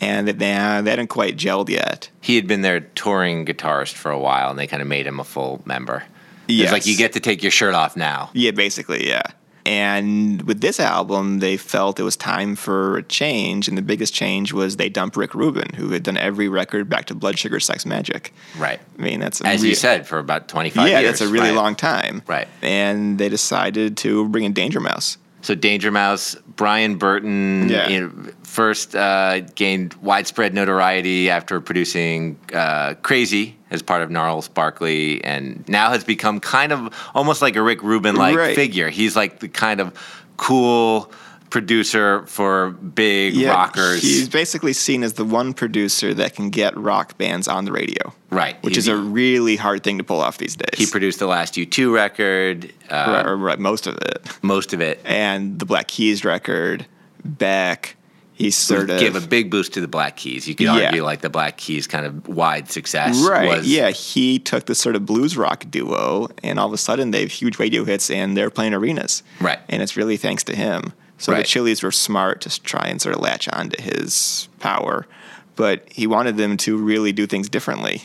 And 0.00 0.26
they, 0.26 0.32
they 0.32 0.46
hadn't 0.46 1.08
quite 1.08 1.36
gelled 1.36 1.68
yet. 1.68 2.10
He 2.20 2.36
had 2.36 2.46
been 2.46 2.62
their 2.62 2.80
touring 2.80 3.46
guitarist 3.46 3.94
for 3.94 4.10
a 4.10 4.18
while, 4.18 4.50
and 4.50 4.58
they 4.58 4.66
kind 4.66 4.82
of 4.82 4.88
made 4.88 5.06
him 5.06 5.20
a 5.20 5.24
full 5.24 5.62
member. 5.64 6.04
Yeah, 6.48 6.64
It's 6.64 6.72
like 6.72 6.86
you 6.86 6.96
get 6.96 7.12
to 7.12 7.20
take 7.20 7.42
your 7.42 7.52
shirt 7.52 7.74
off 7.74 7.96
now. 7.96 8.30
Yeah, 8.32 8.50
basically, 8.50 9.08
yeah. 9.08 9.22
And 9.64 10.42
with 10.42 10.60
this 10.60 10.80
album, 10.80 11.38
they 11.38 11.56
felt 11.56 12.00
it 12.00 12.02
was 12.02 12.16
time 12.16 12.56
for 12.56 12.98
a 12.98 13.02
change. 13.02 13.68
And 13.68 13.78
the 13.78 13.82
biggest 13.82 14.12
change 14.12 14.52
was 14.52 14.76
they 14.76 14.88
dumped 14.88 15.16
Rick 15.16 15.34
Rubin, 15.34 15.72
who 15.74 15.90
had 15.90 16.02
done 16.02 16.16
every 16.16 16.48
record 16.48 16.88
back 16.88 17.06
to 17.06 17.14
Blood 17.14 17.38
Sugar 17.38 17.60
Sex 17.60 17.84
Magik. 17.84 18.30
Right. 18.58 18.80
I 18.98 19.02
mean, 19.02 19.20
that's 19.20 19.40
as 19.42 19.64
you 19.64 19.74
said 19.74 20.06
for 20.06 20.18
about 20.18 20.48
twenty 20.48 20.70
five 20.70 20.88
yeah, 20.88 20.94
years. 20.94 21.02
Yeah, 21.02 21.10
that's 21.10 21.20
a 21.20 21.28
really 21.28 21.48
right. 21.50 21.56
long 21.56 21.74
time. 21.74 22.22
Right. 22.26 22.48
And 22.60 23.18
they 23.18 23.28
decided 23.28 23.96
to 23.98 24.28
bring 24.28 24.44
in 24.44 24.52
Danger 24.52 24.80
Mouse. 24.80 25.18
So 25.42 25.56
Danger 25.56 25.90
Mouse, 25.90 26.36
Brian 26.54 26.96
Burton, 26.96 27.68
yeah. 27.68 27.88
you 27.88 28.00
know, 28.00 28.32
first 28.44 28.94
uh, 28.94 29.40
gained 29.40 29.94
widespread 29.94 30.54
notoriety 30.54 31.30
after 31.30 31.60
producing 31.60 32.38
uh, 32.54 32.94
Crazy 33.02 33.56
as 33.72 33.82
part 33.82 34.02
of 34.02 34.10
Gnarls 34.10 34.48
Barkley, 34.48 35.24
and 35.24 35.66
now 35.68 35.90
has 35.90 36.04
become 36.04 36.38
kind 36.38 36.72
of 36.72 36.94
almost 37.14 37.42
like 37.42 37.56
a 37.56 37.62
Rick 37.62 37.82
Rubin 37.82 38.14
like 38.14 38.36
right. 38.36 38.54
figure. 38.54 38.90
He's 38.90 39.16
like 39.16 39.40
the 39.40 39.48
kind 39.48 39.80
of 39.80 39.92
cool 40.36 41.10
producer 41.52 42.26
for 42.26 42.70
big 42.70 43.34
yeah, 43.34 43.50
rockers. 43.50 44.02
He's 44.02 44.28
basically 44.28 44.72
seen 44.72 45.02
as 45.02 45.14
the 45.14 45.24
one 45.24 45.52
producer 45.52 46.14
that 46.14 46.34
can 46.34 46.50
get 46.50 46.76
rock 46.76 47.18
bands 47.18 47.46
on 47.46 47.66
the 47.66 47.72
radio. 47.72 48.12
Right. 48.30 48.60
Which 48.62 48.74
he, 48.74 48.78
is 48.78 48.88
a 48.88 48.96
really 48.96 49.56
hard 49.56 49.84
thing 49.84 49.98
to 49.98 50.04
pull 50.04 50.20
off 50.20 50.38
these 50.38 50.56
days. 50.56 50.78
He 50.78 50.86
produced 50.86 51.18
the 51.18 51.26
last 51.26 51.54
U2 51.54 51.92
record. 51.92 52.72
Uh, 52.88 53.22
right, 53.26 53.32
right, 53.32 53.58
most 53.58 53.86
of 53.86 53.96
it. 53.98 54.38
Most 54.42 54.72
of 54.72 54.80
it. 54.80 55.00
And 55.04 55.58
the 55.58 55.66
Black 55.66 55.88
Keys 55.88 56.24
record, 56.24 56.86
Beck. 57.24 57.96
He 58.42 58.50
sort 58.50 58.90
of 58.90 58.98
gave 58.98 59.14
a 59.14 59.20
big 59.20 59.52
boost 59.52 59.74
to 59.74 59.80
the 59.80 59.86
Black 59.86 60.16
Keys. 60.16 60.48
You 60.48 60.56
could 60.56 60.64
yeah. 60.64 60.86
argue 60.86 61.04
like 61.04 61.20
the 61.20 61.30
Black 61.30 61.56
Keys 61.56 61.86
kind 61.86 62.04
of 62.04 62.26
wide 62.26 62.68
success. 62.68 63.24
Right. 63.24 63.58
Was, 63.58 63.68
yeah. 63.72 63.90
He 63.90 64.40
took 64.40 64.66
this 64.66 64.80
sort 64.80 64.96
of 64.96 65.06
blues 65.06 65.36
rock 65.36 65.64
duo, 65.70 66.28
and 66.42 66.58
all 66.58 66.66
of 66.66 66.72
a 66.72 66.78
sudden 66.78 67.12
they 67.12 67.20
have 67.20 67.30
huge 67.30 67.60
radio 67.60 67.84
hits, 67.84 68.10
and 68.10 68.36
they're 68.36 68.50
playing 68.50 68.74
arenas. 68.74 69.22
Right. 69.40 69.60
And 69.68 69.80
it's 69.80 69.96
really 69.96 70.16
thanks 70.16 70.42
to 70.44 70.56
him. 70.56 70.92
So 71.18 71.30
right. 71.30 71.38
the 71.38 71.44
Chili's 71.44 71.84
were 71.84 71.92
smart 71.92 72.40
to 72.40 72.62
try 72.62 72.88
and 72.88 73.00
sort 73.00 73.14
of 73.14 73.20
latch 73.20 73.48
on 73.48 73.70
to 73.70 73.80
his 73.80 74.48
power, 74.58 75.06
but 75.54 75.84
he 75.88 76.08
wanted 76.08 76.36
them 76.36 76.56
to 76.56 76.76
really 76.76 77.12
do 77.12 77.28
things 77.28 77.48
differently. 77.48 78.02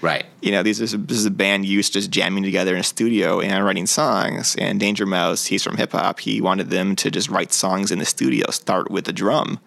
Right. 0.00 0.24
You 0.40 0.52
know, 0.52 0.62
these 0.62 0.80
is 0.80 0.94
a, 0.94 0.98
this 0.98 1.18
is 1.18 1.26
a 1.26 1.30
band 1.30 1.66
used 1.66 1.92
just 1.92 2.10
jamming 2.10 2.44
together 2.44 2.74
in 2.74 2.80
a 2.80 2.84
studio 2.84 3.40
and 3.40 3.64
writing 3.64 3.86
songs. 3.86 4.54
And 4.56 4.78
Danger 4.78 5.06
Mouse, 5.06 5.46
he's 5.46 5.64
from 5.64 5.76
hip 5.76 5.92
hop. 5.92 6.20
He 6.20 6.40
wanted 6.40 6.70
them 6.70 6.94
to 6.96 7.10
just 7.10 7.28
write 7.28 7.52
songs 7.52 7.90
in 7.90 7.98
the 7.98 8.04
studio, 8.04 8.50
start 8.50 8.90
with 8.90 9.06
the 9.06 9.12
drum, 9.12 9.58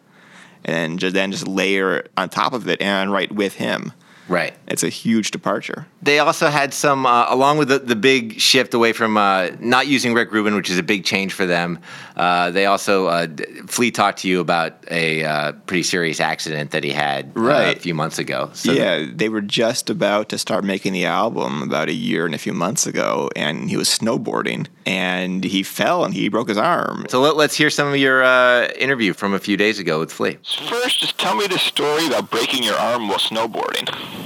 and 0.63 0.99
just, 0.99 1.13
then 1.13 1.31
just 1.31 1.47
layer 1.47 2.07
on 2.15 2.29
top 2.29 2.53
of 2.53 2.67
it 2.69 2.81
and 2.81 3.11
write 3.11 3.33
with 3.33 3.55
him. 3.55 3.91
Right. 4.31 4.53
It's 4.67 4.83
a 4.83 4.89
huge 4.89 5.31
departure. 5.31 5.87
They 6.01 6.19
also 6.19 6.47
had 6.47 6.73
some, 6.73 7.05
uh, 7.05 7.25
along 7.27 7.57
with 7.57 7.67
the, 7.67 7.79
the 7.79 7.97
big 7.97 8.39
shift 8.39 8.73
away 8.73 8.93
from 8.93 9.17
uh, 9.17 9.49
not 9.59 9.87
using 9.87 10.13
Rick 10.13 10.31
Rubin, 10.31 10.55
which 10.55 10.69
is 10.69 10.77
a 10.77 10.83
big 10.83 11.03
change 11.03 11.33
for 11.33 11.45
them. 11.45 11.79
Uh, 12.15 12.49
they 12.49 12.65
also, 12.65 13.07
uh, 13.07 13.27
Flea 13.67 13.91
talked 13.91 14.19
to 14.19 14.29
you 14.29 14.39
about 14.39 14.85
a 14.89 15.25
uh, 15.25 15.51
pretty 15.65 15.83
serious 15.83 16.21
accident 16.21 16.71
that 16.71 16.85
he 16.85 16.91
had 16.91 17.33
uh, 17.35 17.41
right. 17.41 17.77
a 17.77 17.79
few 17.79 17.93
months 17.93 18.19
ago. 18.19 18.49
So 18.53 18.71
yeah, 18.71 19.05
they 19.13 19.27
were 19.27 19.41
just 19.41 19.89
about 19.89 20.29
to 20.29 20.37
start 20.37 20.63
making 20.63 20.93
the 20.93 21.05
album 21.05 21.61
about 21.61 21.89
a 21.89 21.93
year 21.93 22.25
and 22.25 22.33
a 22.33 22.37
few 22.37 22.53
months 22.53 22.87
ago, 22.87 23.29
and 23.35 23.69
he 23.69 23.75
was 23.75 23.89
snowboarding 23.89 24.67
and 24.85 25.43
he 25.43 25.61
fell 25.61 26.05
and 26.05 26.13
he 26.13 26.29
broke 26.29 26.47
his 26.47 26.57
arm. 26.57 27.05
So 27.09 27.19
let, 27.19 27.35
us 27.35 27.55
hear 27.55 27.69
some 27.69 27.89
of 27.89 27.97
your 27.97 28.23
interview 28.79 29.11
from 29.11 29.33
a 29.33 29.39
few 29.39 29.57
days 29.57 29.77
ago 29.77 29.99
with 29.99 30.13
Flea. 30.13 30.37
First, 30.69 30.99
just 30.99 31.17
tell 31.17 31.35
me 31.35 31.47
the 31.47 31.59
story 31.59 32.07
about 32.07 32.29
breaking 32.29 32.63
your 32.63 32.75
arm 32.75 33.09
while 33.09 33.19
snowboarding. 33.19 34.20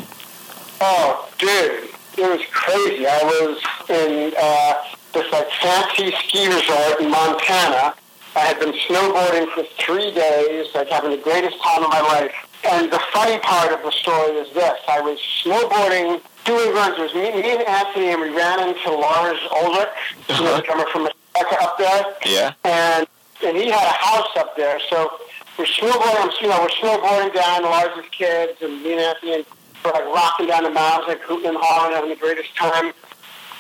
Oh, 0.82 1.30
dude, 1.38 1.90
it 2.18 2.30
was 2.30 2.42
crazy. 2.52 3.08
I 3.08 3.24
was 3.24 3.58
in 3.90 4.34
uh, 4.38 4.84
this 5.14 5.32
like 5.32 5.50
fancy 5.62 6.12
ski 6.28 6.48
resort 6.48 7.02
in 7.02 7.10
Montana. 7.10 7.96
I 8.36 8.40
had 8.40 8.60
been 8.60 8.74
snowboarding 8.74 9.48
for 9.54 9.64
three 9.80 10.12
days, 10.12 10.68
like 10.76 10.90
having 10.90 11.12
the 11.12 11.18
greatest 11.18 11.62
time 11.64 11.84
of 11.84 11.90
my 11.90 12.02
life. 12.02 12.34
And 12.68 12.92
the 12.92 13.00
funny 13.14 13.40
part 13.40 13.72
of 13.72 13.82
the 13.84 13.92
story 13.92 14.34
is 14.38 14.54
this: 14.54 14.80
I 14.90 15.00
was 15.00 15.20
snowboarding, 15.44 16.22
doing 16.44 16.74
runs. 16.74 16.98
It 16.98 17.02
was 17.02 17.14
me, 17.16 17.32
me 17.42 17.52
and 17.52 17.68
Anthony, 17.68 18.10
and 18.10 18.22
we 18.22 18.30
ran 18.30 18.68
into 18.68 18.92
Lars 18.92 19.40
Ulrich, 19.52 19.88
uh-huh. 20.30 20.44
know, 20.44 20.58
the 20.58 20.64
drummer 20.64 20.86
from 20.92 21.08
Metallica 21.08 21.62
up 21.62 21.78
there. 21.78 22.06
Yeah. 22.26 22.54
And 22.64 23.08
and 23.44 23.56
he 23.56 23.70
had 23.70 23.84
a 23.84 23.98
house 23.98 24.36
up 24.38 24.56
there, 24.58 24.80
so 24.90 25.12
we're 25.58 25.66
snowboarding. 25.66 26.42
You 26.42 26.50
know, 26.50 26.60
we're 26.62 26.70
snowboarding 26.70 27.34
down 27.34 27.64
Lars's 27.64 28.10
kids, 28.12 28.62
and 28.62 28.84
me 28.84 28.94
and 28.94 29.02
Anthony. 29.02 29.34
And 29.36 29.46
we're 29.86 29.92
like 29.92 30.06
rocking 30.06 30.48
down 30.48 30.64
the 30.64 30.72
mountains, 30.72 31.08
like 31.08 31.22
hooting 31.22 31.48
and 31.48 31.58
hollering, 31.60 31.96
having 31.96 32.10
the 32.10 32.16
greatest 32.16 32.56
time. 32.56 32.94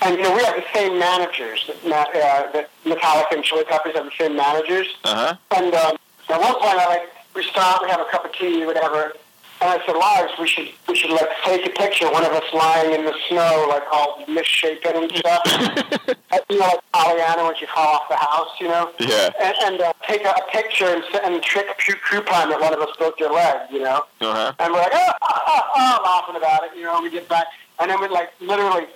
And 0.01 0.17
you 0.17 0.23
know, 0.23 0.35
we 0.35 0.43
have 0.43 0.55
the 0.55 0.65
same 0.73 0.99
managers 0.99 1.69
that, 1.85 2.09
uh, 2.09 2.51
that 2.51 2.69
Metallica 2.83 3.35
and 3.35 3.43
Chili 3.43 3.63
Peppers 3.63 3.95
have 3.95 4.05
the 4.05 4.11
same 4.17 4.35
managers. 4.35 4.87
Uh-huh. 5.03 5.35
And 5.55 5.73
um, 5.73 5.97
at 6.29 6.39
one 6.39 6.53
point, 6.53 6.77
I 6.77 6.87
like 6.87 7.09
we 7.35 7.43
stop, 7.43 7.81
we 7.81 7.89
have 7.89 7.99
a 7.99 8.05
cup 8.05 8.25
of 8.25 8.33
tea, 8.33 8.65
whatever, 8.65 9.13
And 9.61 9.69
I 9.69 9.85
said, 9.85 9.95
Lars, 9.95 10.31
we 10.37 10.47
should 10.47 10.69
we 10.89 10.95
should 10.95 11.11
like 11.11 11.29
take 11.43 11.65
a 11.65 11.69
picture, 11.69 12.11
one 12.11 12.25
of 12.25 12.31
us 12.33 12.43
lying 12.53 12.93
in 12.93 13.05
the 13.05 13.13
snow, 13.29 13.65
like 13.69 13.83
all 13.91 14.23
misshapen 14.27 14.95
and 14.95 15.11
stuff. 15.15 15.41
you 16.49 16.59
know, 16.59 16.65
like 16.65 16.79
Pollyanna 16.91 17.45
when 17.45 17.55
she 17.55 17.65
fall 17.67 17.95
off 17.95 18.09
the 18.09 18.17
house, 18.17 18.49
you 18.59 18.67
know. 18.67 18.91
Yeah. 18.99 19.31
And, 19.41 19.55
and 19.63 19.81
uh, 19.81 19.93
take 20.07 20.25
a, 20.25 20.29
a 20.29 20.51
picture 20.51 20.87
and, 20.87 21.03
and 21.23 21.41
trick 21.41 21.67
Q 21.77 21.95
Prime 22.21 22.49
that 22.49 22.59
one 22.59 22.73
of 22.73 22.79
us 22.81 22.95
broke 22.97 23.17
their 23.17 23.31
leg, 23.31 23.71
you 23.71 23.79
know. 23.79 24.03
Uh-huh. 24.19 24.53
And 24.59 24.73
we're 24.73 24.79
like, 24.79 24.91
oh, 24.93 25.11
oh, 25.21 25.41
oh, 25.47 25.61
oh, 25.75 26.01
laughing 26.03 26.35
about 26.35 26.65
it, 26.65 26.77
you 26.77 26.83
know. 26.83 27.01
We 27.01 27.09
get 27.09 27.29
back, 27.29 27.47
and 27.79 27.89
then 27.89 28.01
we 28.01 28.09
like 28.09 28.33
literally 28.41 28.87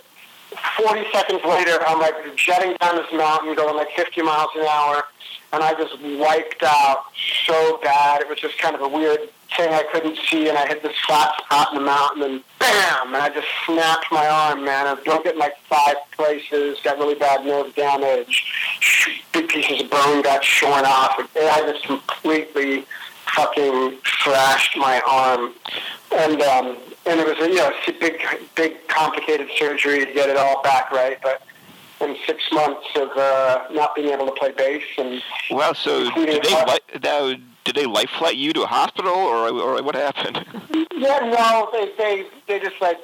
40 0.78 1.06
seconds 1.14 1.42
later, 1.46 1.80
I'm 1.86 2.00
like 2.00 2.16
jetting 2.36 2.76
down 2.82 2.96
this 2.96 3.12
mountain, 3.14 3.56
going 3.56 3.76
like 3.76 3.92
50 3.96 4.22
miles 4.24 4.50
an 4.56 4.66
hour, 4.66 5.04
and 5.54 5.64
I 5.64 5.74
just 5.74 6.02
wiped 6.20 6.64
out 6.64 7.06
so 7.46 7.80
bad. 7.84 8.22
It 8.22 8.30
was 8.30 8.40
just 8.40 8.58
kind 8.58 8.76
of 8.76 8.82
a 8.82 8.88
weird 8.88 9.20
thing 9.56 9.74
I 9.74 9.84
couldn't 9.92 10.18
see, 10.30 10.48
and 10.48 10.58
I 10.58 10.68
hit 10.68 10.84
this 10.84 10.96
flat 11.08 11.38
spot 11.38 11.70
in 11.72 11.80
the 11.80 11.86
mountain, 11.86 12.24
and 12.24 12.44
bam! 12.60 13.14
And 13.14 13.18
I 13.18 13.30
just 13.30 13.48
snapped 13.66 14.06
my 14.12 14.28
arm, 14.28 14.64
man. 14.64 14.88
I 14.88 14.96
broke 14.96 15.26
it 15.26 15.34
in 15.34 15.40
like 15.40 15.58
five 15.70 15.96
places, 16.12 16.78
got 16.84 16.98
really 16.98 17.16
bad 17.16 17.46
nerve 17.46 17.74
damage, 17.76 18.44
big 19.34 19.48
pieces 19.48 19.82
of 19.82 19.90
bone 19.90 20.22
got 20.22 20.44
shorn 20.44 20.86
off. 20.86 21.16
I 21.36 21.72
just 21.72 21.86
completely 21.86 22.86
fucking 23.36 23.98
thrashed 24.24 24.78
my 24.78 25.02
arm, 25.08 25.54
and 26.12 26.42
um, 26.42 26.78
and 27.06 27.20
it 27.20 27.28
was 27.28 27.38
a 27.40 27.50
you 27.50 27.56
know 27.56 27.74
big 28.00 28.22
big 28.56 28.88
complicated 28.88 29.50
surgery 29.58 30.06
to 30.06 30.14
get 30.14 30.30
it 30.30 30.38
all 30.38 30.62
back 30.62 30.92
right, 30.92 31.18
but. 31.22 31.42
In 32.02 32.16
six 32.26 32.42
months 32.54 32.88
of 32.96 33.10
uh, 33.18 33.66
not 33.72 33.94
being 33.94 34.08
able 34.08 34.26
to 34.26 34.32
play 34.32 34.54
bass, 34.54 34.84
and 34.98 35.22
well, 35.52 35.76
so 35.76 36.10
did 36.12 36.44
they 36.44 36.50
now, 37.04 37.36
did 37.72 37.76
they 37.84 37.86
life 37.86 38.10
flight 38.18 38.36
you 38.36 38.52
to 38.54 38.64
a 38.64 38.68
hospital, 38.68 39.14
or 39.14 39.48
or 39.50 39.84
what 39.84 39.96
happened? 39.96 40.44
Yeah, 41.00 41.20
no, 41.20 41.70
they 41.72 41.94
they 41.98 42.26
they 42.48 42.60
just 42.60 42.82
like 42.82 43.00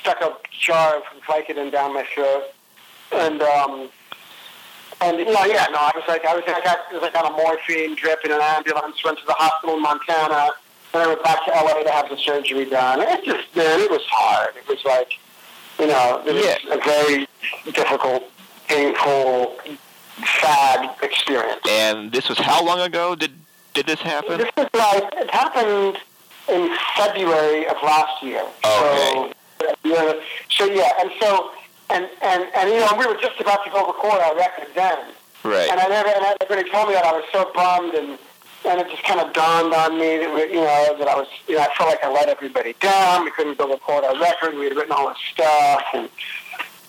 stuck 0.00 0.20
a 0.22 0.34
jar 0.58 0.96
of 0.96 1.02
Vicodin 1.28 1.70
down 1.70 1.92
my 1.92 2.04
throat, 2.14 2.44
and 3.12 3.42
um, 3.42 3.90
and 5.02 5.18
know, 5.18 5.44
yeah, 5.44 5.66
no, 5.70 5.78
I 5.80 5.92
was 5.94 6.04
like, 6.08 6.24
I 6.24 6.34
was, 6.34 6.44
I 6.46 6.60
got, 6.64 6.78
I 6.90 6.94
was 6.94 7.02
like 7.02 7.14
on 7.14 7.26
a 7.30 7.36
morphine 7.36 7.94
drip 7.94 8.20
in 8.24 8.32
an 8.32 8.40
ambulance, 8.40 9.04
went 9.04 9.18
to 9.18 9.26
the 9.26 9.34
hospital 9.34 9.76
in 9.76 9.82
Montana, 9.82 10.48
then 10.92 11.02
I 11.02 11.06
went 11.08 11.22
back 11.22 11.44
to 11.44 11.50
LA 11.50 11.82
to 11.82 11.90
have 11.90 12.08
the 12.08 12.16
surgery 12.16 12.64
done. 12.64 13.00
It 13.02 13.22
just, 13.24 13.54
man, 13.54 13.80
it 13.80 13.90
was 13.90 14.02
hard. 14.10 14.54
It 14.56 14.66
was 14.66 14.82
like, 14.86 15.12
you 15.78 15.86
know, 15.88 16.22
it 16.26 16.32
was 16.34 16.44
Yeah. 16.44 16.74
a 16.74 16.78
very 16.80 17.26
difficult, 17.72 18.24
painful, 18.66 19.58
sad 20.40 20.96
experience. 21.02 21.60
And 21.68 22.12
this 22.12 22.28
was 22.30 22.38
how 22.38 22.64
long 22.64 22.80
ago 22.80 23.14
did 23.14 23.32
did 23.74 23.86
this 23.86 24.00
happen? 24.00 24.38
This 24.38 24.50
is 24.56 24.68
like 24.74 25.04
it 25.16 25.30
happened 25.30 25.98
in 26.48 26.76
February 26.96 27.66
of 27.66 27.76
last 27.82 28.22
year. 28.22 28.42
Okay. 28.64 29.32
So, 29.60 29.74
yeah, 29.84 30.12
so 30.48 30.64
yeah, 30.66 30.90
and 31.00 31.10
so 31.20 31.50
and 31.90 32.08
and 32.22 32.44
and 32.56 32.70
you 32.70 32.80
know 32.80 32.88
we 32.98 33.06
were 33.06 33.20
just 33.20 33.40
about 33.40 33.64
to 33.64 33.70
go 33.70 33.86
record 33.86 34.20
our 34.20 34.34
record 34.36 34.68
then, 34.74 34.98
Right. 35.44 35.68
and 35.70 35.78
I 35.80 35.86
never 35.88 36.08
and 36.08 36.36
everybody 36.40 36.70
told 36.70 36.88
me 36.88 36.94
that 36.94 37.04
I 37.04 37.12
was 37.12 37.24
so 37.32 37.50
bummed 37.54 37.94
and. 37.94 38.18
And 38.62 38.78
it 38.78 38.90
just 38.90 39.02
kind 39.04 39.18
of 39.20 39.32
dawned 39.32 39.72
on 39.72 39.98
me 39.98 40.18
that 40.18 40.34
we, 40.34 40.42
you 40.52 40.60
know 40.60 40.94
that 40.98 41.08
I 41.08 41.14
was 41.16 41.26
you 41.48 41.54
know 41.54 41.62
I 41.62 41.68
felt 41.78 41.88
like 41.88 42.04
I 42.04 42.12
let 42.12 42.28
everybody 42.28 42.74
down. 42.78 43.24
We 43.24 43.30
couldn't 43.30 43.56
go 43.56 43.66
record 43.70 44.04
our 44.04 44.12
record. 44.20 44.54
We 44.54 44.64
had 44.66 44.76
written 44.76 44.92
all 44.92 45.08
this 45.08 45.16
stuff, 45.32 45.82
and 45.94 46.10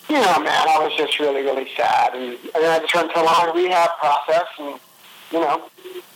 you 0.09 0.15
know, 0.19 0.37
man, 0.43 0.67
I 0.67 0.79
was 0.83 0.91
just 0.97 1.17
really 1.17 1.43
really 1.43 1.69
sad. 1.77 2.13
And, 2.13 2.33
and 2.33 2.59
then 2.61 2.71
I 2.75 2.79
just 2.79 2.93
went 2.93 3.13
through 3.13 3.21
a 3.21 3.23
long 3.23 3.55
rehab 3.55 3.89
process, 3.99 4.47
and 4.59 4.81
you 5.31 5.39
know, 5.39 5.63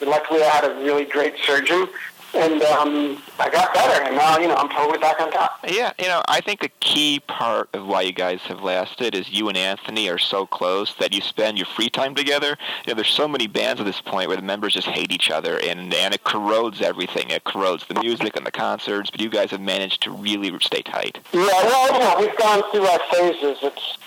luckily 0.02 0.44
I 0.44 0.50
had 0.50 0.66
a 0.66 0.76
really 0.84 1.06
great 1.06 1.36
surgeon, 1.44 1.88
and 2.36 2.62
um, 2.64 3.22
I 3.40 3.50
got 3.50 3.74
better, 3.74 4.04
and 4.04 4.16
now 4.16 4.38
you 4.38 4.48
know 4.48 4.56
I'm 4.56 4.70
totally 4.70 4.98
back 4.98 5.20
on 5.22 5.32
top. 5.32 5.60
Yeah, 5.68 5.94
you 5.98 6.08
know, 6.08 6.22
I 6.28 6.42
think 6.42 6.60
the 6.60 6.72
key 6.80 7.22
part 7.28 7.70
of 7.74 7.88
why 7.88 8.02
you 8.02 8.12
guys 8.12 8.42
have 8.42 8.62
lasted 8.62 9.16
is 9.16 9.30
you 9.32 9.48
and 9.48 9.58
Anthony 9.58 10.10
are 10.10 10.18
so 10.18 10.46
close 10.46 10.94
that 10.96 11.14
you 11.14 11.22
spend 11.22 11.58
your 11.58 11.68
free 11.68 11.90
time 11.90 12.14
together. 12.14 12.58
You 12.86 12.92
know, 12.92 12.96
there's 12.96 13.10
so 13.10 13.28
many 13.28 13.48
bands 13.48 13.80
at 13.80 13.86
this 13.86 14.02
point 14.02 14.28
where 14.28 14.38
the 14.38 14.44
members 14.44 14.74
just 14.74 14.88
hate 14.88 15.12
each 15.12 15.32
other, 15.32 15.60
and 15.60 15.94
and 15.94 16.14
it 16.14 16.24
corrodes 16.24 16.82
everything. 16.82 17.30
It 17.30 17.44
corrodes 17.46 17.86
the 17.88 18.00
music 18.02 18.36
and 18.36 18.46
the 18.46 18.52
concerts. 18.52 19.10
But 19.10 19.22
you 19.22 19.30
guys 19.30 19.52
have 19.52 19.62
managed 19.62 20.04
to 20.04 20.12
really 20.12 20.52
stay 20.60 20.82
tight. 20.82 21.20
Yeah, 21.34 21.42
well, 21.42 21.94
you 21.94 22.00
know, 22.00 22.16
we've 22.20 22.38
gone 22.38 22.64
through 22.72 22.86
our 22.86 23.00
phases. 23.12 23.58
It's, 23.62 23.98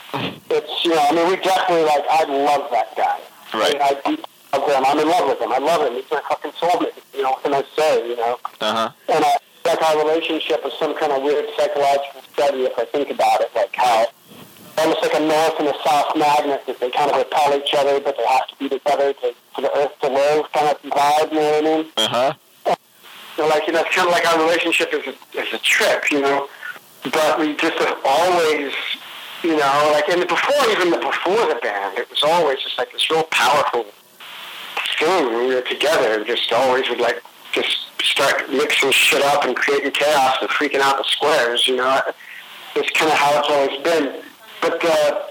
it's, 0.51 0.85
you 0.85 0.91
know, 0.91 1.07
I 1.09 1.13
mean, 1.13 1.29
we 1.29 1.37
definitely 1.37 1.85
like. 1.85 2.05
I 2.11 2.25
love 2.25 2.71
that 2.71 2.97
guy. 2.97 3.21
Right. 3.55 3.77
I, 3.81 4.11
mean, 4.11 4.19
I 4.21 4.28
love 4.59 4.69
him. 4.69 4.85
I'm 4.87 4.99
in 4.99 5.09
love 5.09 5.29
with 5.29 5.41
him. 5.41 5.53
I 5.53 5.59
love 5.59 5.87
him. 5.87 5.95
He's 5.95 6.11
my 6.11 6.21
fucking 6.29 6.53
soulmate. 6.53 6.93
You 7.15 7.23
know, 7.23 7.31
what 7.31 7.43
can 7.43 7.55
I 7.55 7.65
say? 7.77 8.09
You 8.09 8.17
know. 8.17 8.39
Uh 8.61 8.73
huh. 8.73 8.91
And 9.09 9.25
I 9.25 9.37
like 9.65 9.83
our 9.83 9.99
relationship 9.99 10.65
is 10.65 10.73
some 10.79 10.97
kind 10.97 11.13
of 11.13 11.23
weird 11.23 11.45
psychological 11.57 12.23
study 12.33 12.65
if 12.65 12.79
I 12.79 12.85
think 12.87 13.11
about 13.11 13.41
it, 13.41 13.51
like 13.55 13.75
how 13.77 14.07
almost 14.79 15.03
like 15.03 15.15
a 15.15 15.21
north 15.21 15.59
and 15.59 15.69
a 15.69 15.75
south 15.85 16.17
magnet 16.17 16.63
that 16.67 16.79
they 16.81 16.91
kind 16.91 17.11
of 17.11 17.19
repel 17.19 17.55
each 17.55 17.75
other, 17.75 18.01
but 18.01 18.17
they 18.17 18.25
have 18.25 18.47
to 18.49 18.57
be 18.57 18.69
together 18.69 19.13
to, 19.13 19.35
for 19.55 19.61
the 19.63 19.77
earth 19.77 19.93
to 20.01 20.09
live 20.09 20.51
kind 20.53 20.69
of 20.69 20.81
vibe, 20.83 21.33
you 21.33 21.39
know 21.39 21.51
what 21.51 21.65
I 21.65 21.77
mean? 21.77 21.87
Uh 21.97 22.09
huh. 22.09 22.35
So 23.37 23.47
like, 23.47 23.67
you 23.67 23.73
know, 23.73 23.81
it's 23.81 23.95
kind 23.95 24.09
of 24.09 24.13
like 24.13 24.27
our 24.27 24.41
relationship 24.41 24.93
is 24.95 25.07
a, 25.07 25.39
is 25.39 25.53
a 25.53 25.59
trip, 25.59 26.11
you 26.11 26.21
know, 26.21 26.49
but 27.05 27.39
we 27.39 27.55
just 27.57 27.79
have 27.79 27.99
always, 28.05 28.73
you 29.43 29.57
know, 29.57 29.91
like, 29.93 30.09
and 30.09 30.27
before 30.27 30.71
even 30.71 30.91
the, 30.91 30.99
before 30.99 31.47
the 31.47 31.59
band, 31.63 31.99
it 31.99 32.09
was 32.11 32.23
always 32.23 32.59
just 32.63 32.79
like 32.79 32.91
this 32.93 33.11
real 33.11 33.25
powerful 33.25 33.85
thing 34.99 35.27
when 35.27 35.49
we 35.49 35.55
were 35.55 35.63
together 35.63 36.15
and 36.15 36.27
just 36.27 36.53
always 36.53 36.89
would 36.89 37.01
like 37.01 37.23
just 37.53 37.89
start 38.03 38.51
mixing 38.51 38.91
shit 38.91 39.23
up 39.23 39.45
and 39.45 39.57
creating 39.57 39.91
chaos 39.93 40.37
and 40.41 40.51
freaking 40.51 40.81
out 40.81 40.99
the 40.99 41.05
squares, 41.05 41.67
you 41.67 41.77
know. 41.77 42.01
It's 42.77 42.91
kind 42.91 43.11
of 43.11 43.19
how 43.19 43.39
it's 43.39 43.49
always 43.49 43.83
been. 43.83 44.23
But, 44.61 44.85
uh, 44.85 45.23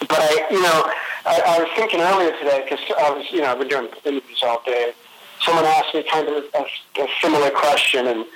but 0.00 0.18
I, 0.18 0.46
you 0.50 0.62
know, 0.62 0.92
I, 1.26 1.42
I 1.46 1.58
was 1.60 1.68
thinking 1.76 2.00
earlier 2.00 2.36
today 2.38 2.64
because 2.64 2.84
I 2.98 3.10
was, 3.10 3.26
you 3.30 3.40
know, 3.40 3.52
I've 3.52 3.58
been 3.58 3.68
doing 3.68 3.88
interviews 4.04 4.42
all 4.42 4.62
day. 4.64 4.92
Someone 5.40 5.64
asked 5.64 5.94
me 5.94 6.04
kind 6.10 6.28
of 6.28 6.44
a, 6.54 7.02
a 7.02 7.06
similar 7.20 7.50
question, 7.50 8.06
and 8.06 8.26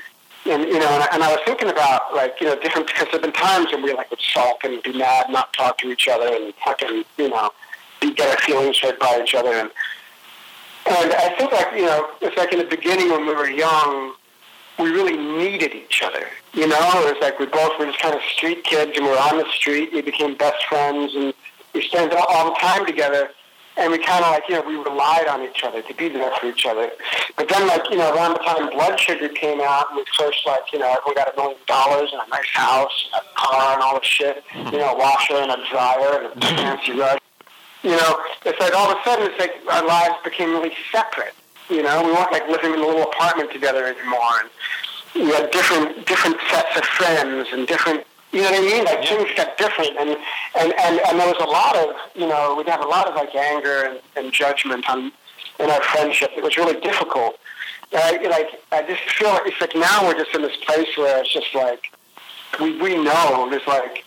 and 0.46 0.62
you 0.64 0.78
know, 0.78 0.88
and 0.88 1.02
I, 1.02 1.08
and 1.12 1.22
I 1.22 1.30
was 1.32 1.40
thinking 1.44 1.68
about 1.68 2.14
like 2.14 2.40
you 2.40 2.46
know 2.46 2.58
different 2.58 2.86
because 2.86 3.08
there've 3.10 3.22
been 3.22 3.32
times 3.32 3.72
when 3.72 3.82
we 3.82 3.92
like 3.92 4.10
would 4.10 4.20
sulk 4.20 4.64
and 4.64 4.82
be 4.82 4.96
mad, 4.96 5.26
not 5.30 5.52
talk 5.52 5.78
to 5.78 5.90
each 5.90 6.08
other, 6.08 6.26
and 6.26 6.54
fucking 6.64 7.04
you 7.18 7.28
know, 7.28 7.50
get 8.00 8.30
our 8.30 8.36
feelings 8.38 8.78
hurt 8.78 8.98
by 8.98 9.20
each 9.22 9.34
other, 9.34 9.52
and 9.52 9.70
and 10.86 11.12
I 11.12 11.34
think 11.36 11.52
like 11.52 11.72
you 11.74 11.86
know, 11.86 12.10
it's 12.20 12.36
like 12.36 12.52
in 12.52 12.58
the 12.58 12.64
beginning 12.64 13.10
when 13.10 13.26
we 13.26 13.34
were 13.34 13.48
young, 13.48 14.14
we 14.78 14.90
really 14.90 15.16
needed 15.16 15.74
each 15.74 16.02
other. 16.02 16.26
You 16.52 16.66
know, 16.66 16.78
it 16.78 17.14
was 17.14 17.16
like 17.20 17.38
we 17.38 17.46
both 17.46 17.78
were 17.78 17.86
just 17.86 17.98
kind 17.98 18.14
of 18.14 18.22
street 18.22 18.64
kids, 18.64 18.92
and 18.96 19.04
we 19.04 19.10
were 19.10 19.18
on 19.18 19.38
the 19.38 19.48
street. 19.52 19.92
We 19.92 20.02
became 20.02 20.36
best 20.36 20.64
friends, 20.66 21.14
and 21.14 21.34
we 21.72 21.82
spent 21.82 22.12
all, 22.12 22.26
all 22.28 22.50
the 22.52 22.58
time 22.58 22.86
together. 22.86 23.30
And 23.76 23.90
we 23.90 23.98
kind 23.98 24.24
of 24.24 24.30
like, 24.30 24.44
you 24.48 24.54
know, 24.54 24.62
we 24.62 24.76
relied 24.76 25.26
on 25.26 25.42
each 25.42 25.64
other 25.64 25.82
to 25.82 25.94
be 25.94 26.08
there 26.08 26.30
for 26.38 26.46
each 26.46 26.64
other. 26.64 26.92
But 27.36 27.48
then, 27.48 27.66
like, 27.66 27.82
you 27.90 27.96
know, 27.96 28.14
around 28.14 28.34
the 28.34 28.38
time 28.38 28.70
Blood 28.70 29.00
Sugar 29.00 29.28
came 29.28 29.60
out, 29.60 29.86
and 29.90 29.96
we 29.96 30.04
first, 30.16 30.46
like, 30.46 30.72
you 30.72 30.78
know, 30.78 30.86
everyone 30.86 31.16
got 31.16 31.34
a 31.34 31.36
million 31.36 31.58
dollars 31.66 32.10
and 32.12 32.22
a 32.24 32.30
nice 32.30 32.48
house, 32.52 33.08
and 33.12 33.22
a 33.24 33.34
car, 33.34 33.74
and 33.74 33.82
all 33.82 33.98
this 33.98 34.06
shit. 34.06 34.44
You 34.54 34.78
know, 34.78 34.94
a 34.94 34.96
washer 34.96 35.34
and 35.34 35.50
a 35.50 35.56
dryer 35.72 36.22
and 36.22 36.40
a 36.40 36.46
fancy 36.56 36.92
rug. 36.92 37.18
You 37.84 37.90
know, 37.90 38.18
it's 38.46 38.58
like 38.58 38.72
all 38.74 38.90
of 38.90 38.96
a 38.96 39.04
sudden, 39.04 39.30
it's 39.30 39.38
like 39.38 39.60
our 39.70 39.86
lives 39.86 40.14
became 40.24 40.50
really 40.50 40.72
separate. 40.90 41.34
You 41.68 41.82
know, 41.82 42.02
we 42.02 42.12
weren't 42.12 42.32
like 42.32 42.48
living 42.48 42.72
in 42.72 42.80
a 42.80 42.86
little 42.86 43.02
apartment 43.02 43.52
together 43.52 43.84
anymore, 43.84 44.40
and 44.40 45.26
we 45.26 45.30
had 45.30 45.50
different 45.50 46.06
different 46.06 46.38
sets 46.50 46.76
of 46.78 46.84
friends 46.84 47.48
and 47.52 47.66
different. 47.66 48.06
You 48.32 48.40
know 48.40 48.50
what 48.50 48.62
I 48.62 48.66
mean? 48.66 48.84
Like 48.84 49.04
things 49.04 49.28
got 49.36 49.58
different, 49.58 49.98
and, 50.00 50.10
and 50.58 50.72
and 50.80 51.00
and 51.06 51.20
there 51.20 51.28
was 51.28 51.36
a 51.40 51.44
lot 51.44 51.76
of 51.76 51.94
you 52.14 52.26
know 52.26 52.54
we'd 52.56 52.68
have 52.68 52.80
a 52.80 52.88
lot 52.88 53.06
of 53.06 53.16
like 53.16 53.34
anger 53.34 53.84
and, 53.84 54.00
and 54.16 54.32
judgment 54.32 54.88
on 54.88 55.12
in 55.60 55.68
our 55.68 55.82
friendship. 55.82 56.30
It 56.36 56.42
was 56.42 56.56
really 56.56 56.80
difficult. 56.80 57.38
Uh, 57.92 58.12
like 58.30 58.48
I 58.72 58.82
just 58.82 59.02
feel 59.10 59.28
like 59.28 59.42
it's 59.44 59.60
like 59.60 59.74
now 59.76 60.06
we're 60.06 60.16
just 60.16 60.34
in 60.34 60.40
this 60.40 60.56
place 60.64 60.88
where 60.96 61.20
it's 61.20 61.32
just 61.32 61.54
like 61.54 61.92
we 62.58 62.80
we 62.80 62.96
know 62.96 63.46
there's 63.50 63.66
like 63.66 64.04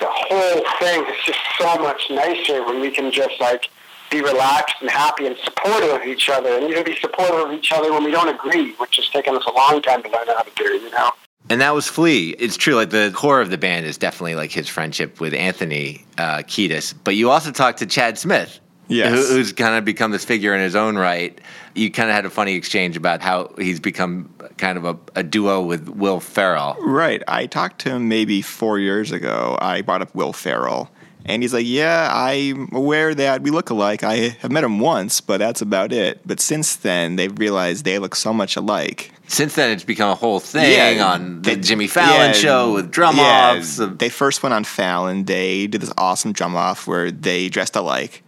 the 0.00 0.08
whole 0.08 0.64
thing 0.78 1.04
is 1.06 1.16
just 1.24 1.38
so 1.58 1.76
much 1.78 2.02
nicer 2.10 2.64
when 2.64 2.80
we 2.80 2.90
can 2.90 3.12
just 3.12 3.40
like 3.40 3.68
be 4.10 4.20
relaxed 4.20 4.76
and 4.80 4.90
happy 4.90 5.26
and 5.26 5.36
supportive 5.44 5.90
of 5.90 6.02
each 6.02 6.28
other, 6.28 6.58
and 6.58 6.68
even 6.68 6.84
be 6.84 6.96
supportive 6.96 7.48
of 7.48 7.52
each 7.52 7.70
other 7.70 7.92
when 7.92 8.02
we 8.02 8.10
don't 8.10 8.28
agree, 8.28 8.72
which 8.74 8.96
has 8.96 9.08
taken 9.08 9.36
us 9.36 9.44
a 9.46 9.52
long 9.52 9.80
time 9.80 10.02
to 10.02 10.08
learn 10.08 10.26
how 10.26 10.42
to 10.42 10.50
do. 10.56 10.64
You 10.64 10.90
know. 10.90 11.10
And 11.48 11.60
that 11.60 11.74
was 11.74 11.86
Flea. 11.86 12.30
It's 12.38 12.56
true, 12.56 12.74
like 12.74 12.90
the 12.90 13.12
core 13.14 13.40
of 13.40 13.50
the 13.50 13.58
band 13.58 13.86
is 13.86 13.98
definitely 13.98 14.34
like 14.34 14.50
his 14.52 14.68
friendship 14.68 15.20
with 15.20 15.34
Anthony 15.34 16.04
uh, 16.18 16.38
Kiedis. 16.38 16.94
But 17.02 17.16
you 17.16 17.30
also 17.30 17.50
talked 17.50 17.78
to 17.78 17.86
Chad 17.86 18.18
Smith, 18.18 18.60
Yes. 18.90 19.28
who, 19.28 19.36
who's 19.36 19.52
kind 19.52 19.76
of 19.76 19.84
become 19.84 20.10
this 20.10 20.24
figure 20.24 20.54
in 20.54 20.60
his 20.60 20.74
own 20.74 20.98
right. 20.98 21.40
You 21.74 21.90
kind 21.90 22.10
of 22.10 22.16
had 22.16 22.26
a 22.26 22.30
funny 22.30 22.54
exchange 22.54 22.96
about 22.96 23.22
how 23.22 23.54
he's 23.56 23.78
become 23.80 24.34
kind 24.58 24.76
of 24.76 24.84
a, 24.84 24.98
a 25.14 25.22
duo 25.22 25.62
with 25.62 25.88
Will 25.88 26.20
Ferrell. 26.20 26.76
Right. 26.80 27.22
I 27.28 27.46
talked 27.46 27.80
to 27.82 27.90
him 27.90 28.08
maybe 28.08 28.42
four 28.42 28.78
years 28.78 29.12
ago. 29.12 29.56
I 29.60 29.82
brought 29.82 30.02
up 30.02 30.14
Will 30.14 30.32
Ferrell, 30.32 30.90
And 31.24 31.42
he's 31.42 31.54
like, 31.54 31.66
Yeah, 31.66 32.10
I'm 32.12 32.68
aware 32.72 33.14
that 33.14 33.42
we 33.42 33.50
look 33.50 33.70
alike. 33.70 34.02
I 34.02 34.36
have 34.40 34.50
met 34.50 34.64
him 34.64 34.80
once, 34.80 35.20
but 35.20 35.38
that's 35.38 35.62
about 35.62 35.92
it. 35.92 36.20
But 36.26 36.40
since 36.40 36.76
then, 36.76 37.16
they've 37.16 37.38
realized 37.38 37.84
they 37.84 37.98
look 38.00 38.16
so 38.16 38.32
much 38.32 38.56
alike. 38.56 39.12
Since 39.28 39.54
then, 39.54 39.70
it's 39.70 39.84
become 39.84 40.10
a 40.10 40.16
whole 40.16 40.40
thing 40.40 40.96
yeah, 40.96 41.06
on 41.06 41.42
the 41.42 41.54
they, 41.54 41.60
Jimmy 41.60 41.86
Fallon 41.86 42.30
yeah, 42.30 42.32
show 42.32 42.74
with 42.74 42.90
drum 42.90 43.16
yeah, 43.16 43.54
offs. 43.56 43.78
Uh, 43.78 43.86
they 43.86 44.08
first 44.08 44.42
went 44.42 44.52
on 44.52 44.64
Fallon. 44.64 45.24
They 45.24 45.68
did 45.68 45.80
this 45.80 45.92
awesome 45.96 46.32
drum 46.32 46.56
off 46.56 46.88
where 46.88 47.12
they 47.12 47.48
dressed 47.48 47.76
alike. 47.76 48.24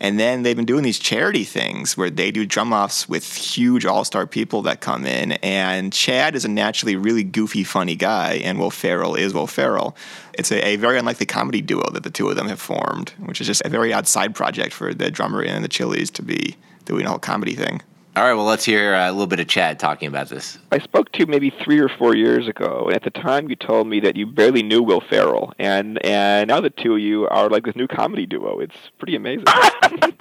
And 0.00 0.18
then 0.18 0.42
they've 0.42 0.56
been 0.56 0.64
doing 0.64 0.82
these 0.82 0.98
charity 0.98 1.44
things 1.44 1.96
where 1.96 2.10
they 2.10 2.30
do 2.30 2.44
drum 2.46 2.72
offs 2.72 3.08
with 3.08 3.34
huge 3.34 3.86
all 3.86 4.04
star 4.04 4.26
people 4.26 4.62
that 4.62 4.80
come 4.80 5.06
in. 5.06 5.32
And 5.32 5.92
Chad 5.92 6.34
is 6.34 6.44
a 6.44 6.48
naturally 6.48 6.96
really 6.96 7.24
goofy, 7.24 7.64
funny 7.64 7.96
guy, 7.96 8.34
and 8.44 8.58
Will 8.58 8.70
Ferrell 8.70 9.14
is 9.14 9.32
Will 9.32 9.46
Ferrell. 9.46 9.96
It's 10.34 10.50
a, 10.50 10.66
a, 10.66 10.76
very 10.76 10.98
unlikely 10.98 11.26
comedy 11.26 11.60
duo 11.60 11.88
that 11.92 12.02
the 12.02 12.10
two 12.10 12.28
of 12.28 12.36
them 12.36 12.48
have 12.48 12.60
formed, 12.60 13.10
which 13.20 13.40
is 13.40 13.46
just 13.46 13.62
a 13.64 13.68
very 13.68 13.92
odd 13.92 14.08
side 14.08 14.34
project 14.34 14.72
for 14.72 14.92
the 14.92 15.10
drummer 15.10 15.42
and 15.42 15.64
the 15.64 15.68
Chili's 15.68 16.10
to 16.10 16.22
be 16.22 16.56
doing 16.84 17.06
a 17.06 17.08
whole 17.08 17.18
comedy 17.18 17.54
thing. 17.54 17.80
All 18.16 18.22
right, 18.22 18.34
well, 18.34 18.44
let's 18.44 18.64
hear 18.64 18.94
uh, 18.94 19.10
a 19.10 19.12
little 19.12 19.26
bit 19.26 19.40
of 19.40 19.48
Chad 19.48 19.80
talking 19.80 20.06
about 20.06 20.28
this. 20.28 20.56
I 20.70 20.78
spoke 20.78 21.10
to 21.12 21.18
you 21.18 21.26
maybe 21.26 21.50
three 21.50 21.80
or 21.80 21.88
four 21.88 22.14
years 22.14 22.46
ago, 22.46 22.84
and 22.86 22.94
at 22.94 23.02
the 23.02 23.10
time 23.10 23.50
you 23.50 23.56
told 23.56 23.88
me 23.88 23.98
that 23.98 24.14
you 24.14 24.24
barely 24.24 24.62
knew 24.62 24.84
Will 24.84 25.00
Ferrell, 25.00 25.52
and 25.58 26.04
and 26.06 26.46
now 26.46 26.60
the 26.60 26.70
two 26.70 26.94
of 26.94 27.00
you 27.00 27.26
are 27.26 27.48
like 27.48 27.64
this 27.64 27.74
new 27.74 27.88
comedy 27.88 28.24
duo. 28.24 28.60
It's 28.60 28.76
pretty 28.98 29.16
amazing. 29.16 29.42
I 29.48 30.12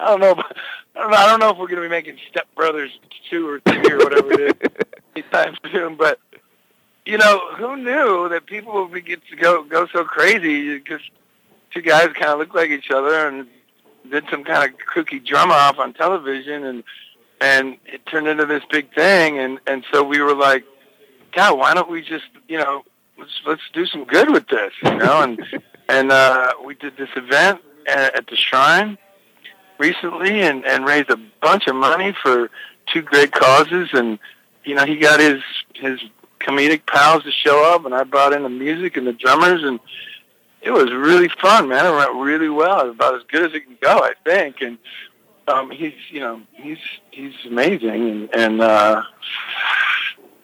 don't 0.00 0.20
know. 0.20 0.42
I 0.96 1.26
don't 1.26 1.40
know 1.40 1.48
if 1.48 1.56
we're 1.56 1.66
going 1.66 1.76
to 1.76 1.80
be 1.80 1.88
making 1.88 2.18
Step 2.28 2.46
Brothers 2.54 2.90
two 3.30 3.48
or 3.48 3.60
three 3.60 3.90
or 3.90 3.96
whatever 3.96 4.32
it 4.34 4.62
is 4.62 4.70
anytime 5.16 5.56
soon, 5.72 5.96
but 5.96 6.18
you 7.06 7.16
know, 7.16 7.54
who 7.54 7.78
knew 7.78 8.28
that 8.28 8.44
people 8.44 8.86
would 8.86 9.06
get 9.06 9.26
to 9.28 9.36
go 9.36 9.62
go 9.62 9.86
so 9.86 10.04
crazy 10.04 10.76
because 10.76 11.00
two 11.72 11.80
guys 11.80 12.08
kind 12.08 12.32
of 12.32 12.38
look 12.38 12.52
like 12.52 12.68
each 12.68 12.90
other 12.90 13.26
and 13.26 13.46
did 14.10 14.24
some 14.30 14.44
kind 14.44 14.70
of 14.70 14.78
kooky 14.78 15.24
drum 15.24 15.50
off 15.50 15.78
on 15.78 15.94
television 15.94 16.64
and 16.64 16.84
and 17.44 17.76
it 17.84 18.00
turned 18.06 18.26
into 18.26 18.46
this 18.46 18.62
big 18.70 18.92
thing 18.94 19.38
and 19.38 19.60
and 19.66 19.84
so 19.92 20.02
we 20.02 20.20
were 20.20 20.34
like 20.34 20.64
god 21.32 21.58
why 21.58 21.74
don't 21.74 21.90
we 21.90 22.00
just 22.00 22.24
you 22.48 22.56
know 22.56 22.82
let's 23.18 23.32
let's 23.46 23.62
do 23.74 23.84
some 23.84 24.04
good 24.04 24.30
with 24.30 24.46
this 24.48 24.72
you 24.82 24.96
know 24.96 25.20
and 25.22 25.44
and 25.88 26.10
uh 26.10 26.52
we 26.64 26.74
did 26.74 26.96
this 26.96 27.10
event 27.16 27.60
at, 27.86 28.16
at 28.16 28.26
the 28.28 28.36
shrine 28.36 28.96
recently 29.78 30.40
and 30.40 30.64
and 30.64 30.86
raised 30.86 31.10
a 31.10 31.20
bunch 31.42 31.66
of 31.66 31.76
money 31.76 32.16
for 32.22 32.50
two 32.90 33.02
great 33.02 33.32
causes 33.32 33.90
and 33.92 34.18
you 34.64 34.74
know 34.74 34.86
he 34.86 34.96
got 34.96 35.20
his 35.20 35.42
his 35.74 36.00
comedic 36.40 36.86
pals 36.86 37.22
to 37.24 37.30
show 37.30 37.62
up 37.74 37.84
and 37.84 37.94
I 37.94 38.04
brought 38.04 38.32
in 38.32 38.42
the 38.42 38.48
music 38.48 38.96
and 38.96 39.06
the 39.06 39.12
drummers 39.12 39.62
and 39.62 39.78
it 40.62 40.72
was 40.72 40.90
really 40.94 41.28
fun, 41.42 41.68
man. 41.68 41.84
It 41.84 41.94
went 41.94 42.14
really 42.14 42.48
well. 42.48 42.80
It 42.80 42.86
was 42.86 42.94
about 42.94 43.16
as 43.16 43.22
good 43.28 43.42
as 43.42 43.52
it 43.52 43.66
can 43.66 43.76
go, 43.82 43.98
I 43.98 44.14
think. 44.24 44.62
And 44.62 44.78
um, 45.48 45.70
he's 45.70 45.94
you 46.10 46.20
know 46.20 46.40
he's 46.52 46.78
he's 47.10 47.34
amazing 47.46 48.10
and, 48.10 48.34
and 48.34 48.60
uh, 48.60 49.02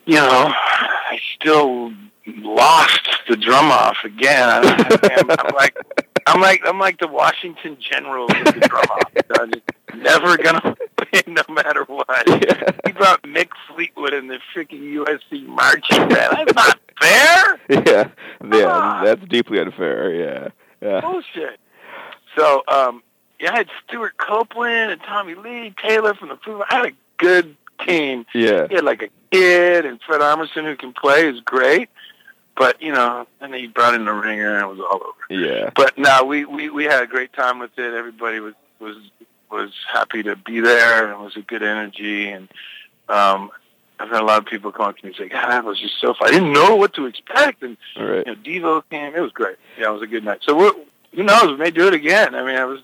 you 0.04 0.14
know 0.16 0.52
I 0.54 1.18
still 1.34 1.92
lost 2.26 3.08
the 3.28 3.36
drum 3.36 3.70
off 3.70 3.98
again. 4.04 4.48
I'm, 4.48 5.30
I'm 5.30 5.54
like 5.54 5.76
I'm 6.26 6.40
like 6.40 6.62
I'm 6.64 6.78
like 6.78 6.98
the 6.98 7.08
Washington 7.08 7.76
Generals 7.80 8.30
of 8.30 8.54
the 8.54 8.68
drum 8.68 8.84
off. 8.90 9.12
I'm 9.40 9.52
just 9.52 9.64
never 9.96 10.36
gonna 10.36 10.76
win 11.12 11.34
no 11.34 11.42
matter 11.54 11.84
what. 11.84 12.06
Yeah. 12.28 12.70
He 12.86 12.92
brought 12.92 13.22
Mick 13.22 13.48
Fleetwood 13.68 14.14
in 14.14 14.28
the 14.28 14.38
freaking 14.54 14.82
USC 14.94 15.46
marching 15.46 16.08
band. 16.08 16.48
That's 16.48 16.54
not 16.54 16.78
fair. 17.00 17.60
Yeah, 17.70 18.10
yeah, 18.52 19.02
that's 19.04 19.24
deeply 19.28 19.60
unfair. 19.60 20.14
Yeah, 20.14 20.48
yeah. 20.80 21.00
Bullshit. 21.00 21.58
So 22.36 22.62
um, 22.68 23.02
I 23.48 23.56
had 23.56 23.68
Stewart 23.86 24.16
Copeland 24.16 24.92
and 24.92 25.02
Tommy 25.02 25.34
Lee 25.34 25.74
Taylor 25.82 26.14
from 26.14 26.28
the 26.28 26.36
Foo. 26.36 26.62
I 26.68 26.74
had 26.74 26.86
a 26.86 26.92
good 27.18 27.56
team. 27.86 28.26
Yeah. 28.34 28.66
He 28.68 28.74
had 28.74 28.84
like 28.84 29.02
a 29.02 29.08
kid 29.30 29.86
and 29.86 30.00
Fred 30.06 30.20
Armisen 30.20 30.64
who 30.64 30.76
can 30.76 30.92
play 30.92 31.28
is 31.28 31.40
great. 31.40 31.88
But, 32.56 32.82
you 32.82 32.92
know, 32.92 33.26
and 33.40 33.54
then 33.54 33.60
he 33.60 33.66
brought 33.68 33.94
in 33.94 34.04
the 34.04 34.12
ringer 34.12 34.56
and 34.56 34.62
it 34.62 34.66
was 34.66 34.80
all 34.80 34.96
over. 35.02 35.42
Yeah. 35.42 35.70
But 35.74 35.96
no, 35.96 36.24
we, 36.24 36.44
we, 36.44 36.68
we 36.68 36.84
had 36.84 37.02
a 37.02 37.06
great 37.06 37.32
time 37.32 37.58
with 37.58 37.70
it. 37.78 37.94
Everybody 37.94 38.40
was, 38.40 38.54
was 38.78 38.96
was 39.50 39.72
happy 39.92 40.22
to 40.22 40.36
be 40.36 40.60
there 40.60 41.04
and 41.04 41.12
it 41.12 41.18
was 41.18 41.36
a 41.36 41.42
good 41.42 41.62
energy 41.62 42.28
and 42.28 42.48
um 43.08 43.50
I've 43.98 44.08
had 44.08 44.22
a 44.22 44.24
lot 44.24 44.38
of 44.38 44.46
people 44.46 44.72
come 44.72 44.86
up 44.86 44.96
to 44.96 45.04
me 45.04 45.10
and 45.10 45.16
say, 45.16 45.28
God, 45.28 45.50
that 45.50 45.62
was 45.62 45.78
just 45.78 46.00
so 46.00 46.14
fun. 46.14 46.28
I 46.28 46.30
didn't 46.30 46.54
know 46.54 46.74
what 46.76 46.94
to 46.94 47.04
expect 47.04 47.62
and 47.62 47.76
right. 47.98 48.26
you 48.26 48.34
know, 48.62 48.78
Devo 48.80 48.82
came. 48.88 49.14
It 49.14 49.20
was 49.20 49.32
great. 49.32 49.56
Yeah, 49.78 49.90
it 49.90 49.92
was 49.92 50.00
a 50.00 50.06
good 50.06 50.24
night. 50.24 50.40
So 50.42 50.56
we're, 50.56 50.72
who 51.12 51.22
knows, 51.22 51.48
we 51.48 51.56
may 51.56 51.70
do 51.70 51.86
it 51.86 51.94
again. 51.94 52.34
I 52.34 52.42
mean 52.44 52.56
I 52.56 52.64
was 52.64 52.80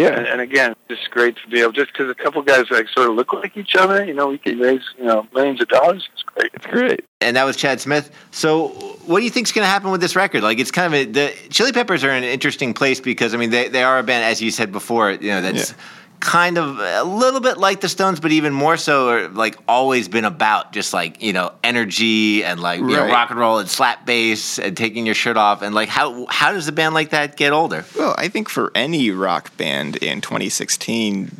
yeah. 0.00 0.08
And, 0.08 0.26
and 0.26 0.40
again, 0.40 0.74
it's 0.88 1.00
just 1.00 1.10
great 1.10 1.36
to 1.36 1.48
be 1.48 1.60
able, 1.60 1.72
just 1.72 1.92
because 1.92 2.10
a 2.10 2.14
couple 2.14 2.42
guys 2.42 2.64
like 2.70 2.88
sort 2.88 3.08
of 3.08 3.16
look 3.16 3.32
like 3.32 3.56
each 3.56 3.74
other, 3.76 4.04
you 4.04 4.14
know, 4.14 4.28
we 4.28 4.38
can 4.38 4.58
raise, 4.58 4.82
you 4.98 5.04
know, 5.04 5.26
millions 5.34 5.60
of 5.60 5.68
dollars. 5.68 6.08
It's 6.12 6.22
great. 6.22 6.50
It's 6.54 6.66
great. 6.66 7.04
And 7.20 7.36
that 7.36 7.44
was 7.44 7.56
Chad 7.56 7.80
Smith. 7.80 8.10
So, 8.30 8.68
what 9.06 9.20
do 9.20 9.24
you 9.24 9.30
think's 9.30 9.52
going 9.52 9.64
to 9.64 9.68
happen 9.68 9.90
with 9.90 10.00
this 10.00 10.16
record? 10.16 10.42
Like, 10.42 10.58
it's 10.58 10.70
kind 10.70 10.92
of 10.92 11.00
a, 11.00 11.04
the 11.04 11.34
Chili 11.50 11.72
Peppers 11.72 12.04
are 12.04 12.10
in 12.10 12.22
an 12.22 12.30
interesting 12.30 12.74
place 12.74 13.00
because 13.00 13.34
I 13.34 13.38
mean, 13.38 13.50
they 13.50 13.68
they 13.68 13.82
are 13.82 13.98
a 13.98 14.02
band, 14.02 14.24
as 14.24 14.42
you 14.42 14.50
said 14.50 14.72
before, 14.72 15.10
you 15.12 15.30
know, 15.30 15.40
that's. 15.40 15.70
Yeah 15.70 15.76
kind 16.24 16.56
of 16.56 16.80
a 16.80 17.04
little 17.04 17.40
bit 17.40 17.58
like 17.58 17.82
the 17.82 17.88
Stones, 17.88 18.18
but 18.18 18.32
even 18.32 18.54
more 18.54 18.78
so, 18.78 19.30
like 19.34 19.58
always 19.68 20.08
been 20.08 20.24
about 20.24 20.72
just 20.72 20.94
like 20.94 21.22
you 21.22 21.34
know 21.34 21.52
energy 21.62 22.42
and 22.42 22.58
like 22.60 22.80
you 22.80 22.86
right. 22.86 23.06
know, 23.06 23.12
rock 23.12 23.30
and 23.30 23.38
roll 23.38 23.58
and 23.58 23.68
slap 23.68 24.06
bass 24.06 24.58
and 24.58 24.74
taking 24.76 25.04
your 25.04 25.14
shirt 25.14 25.36
off 25.36 25.60
and 25.60 25.74
like 25.74 25.90
how 25.90 26.26
how 26.30 26.52
does 26.52 26.66
a 26.66 26.72
band 26.72 26.94
like 26.94 27.10
that 27.10 27.36
get 27.36 27.52
older? 27.52 27.84
Well, 27.96 28.14
I 28.16 28.28
think 28.28 28.48
for 28.48 28.72
any 28.74 29.10
rock 29.10 29.54
band 29.58 29.96
in 29.96 30.22
2016, 30.22 31.30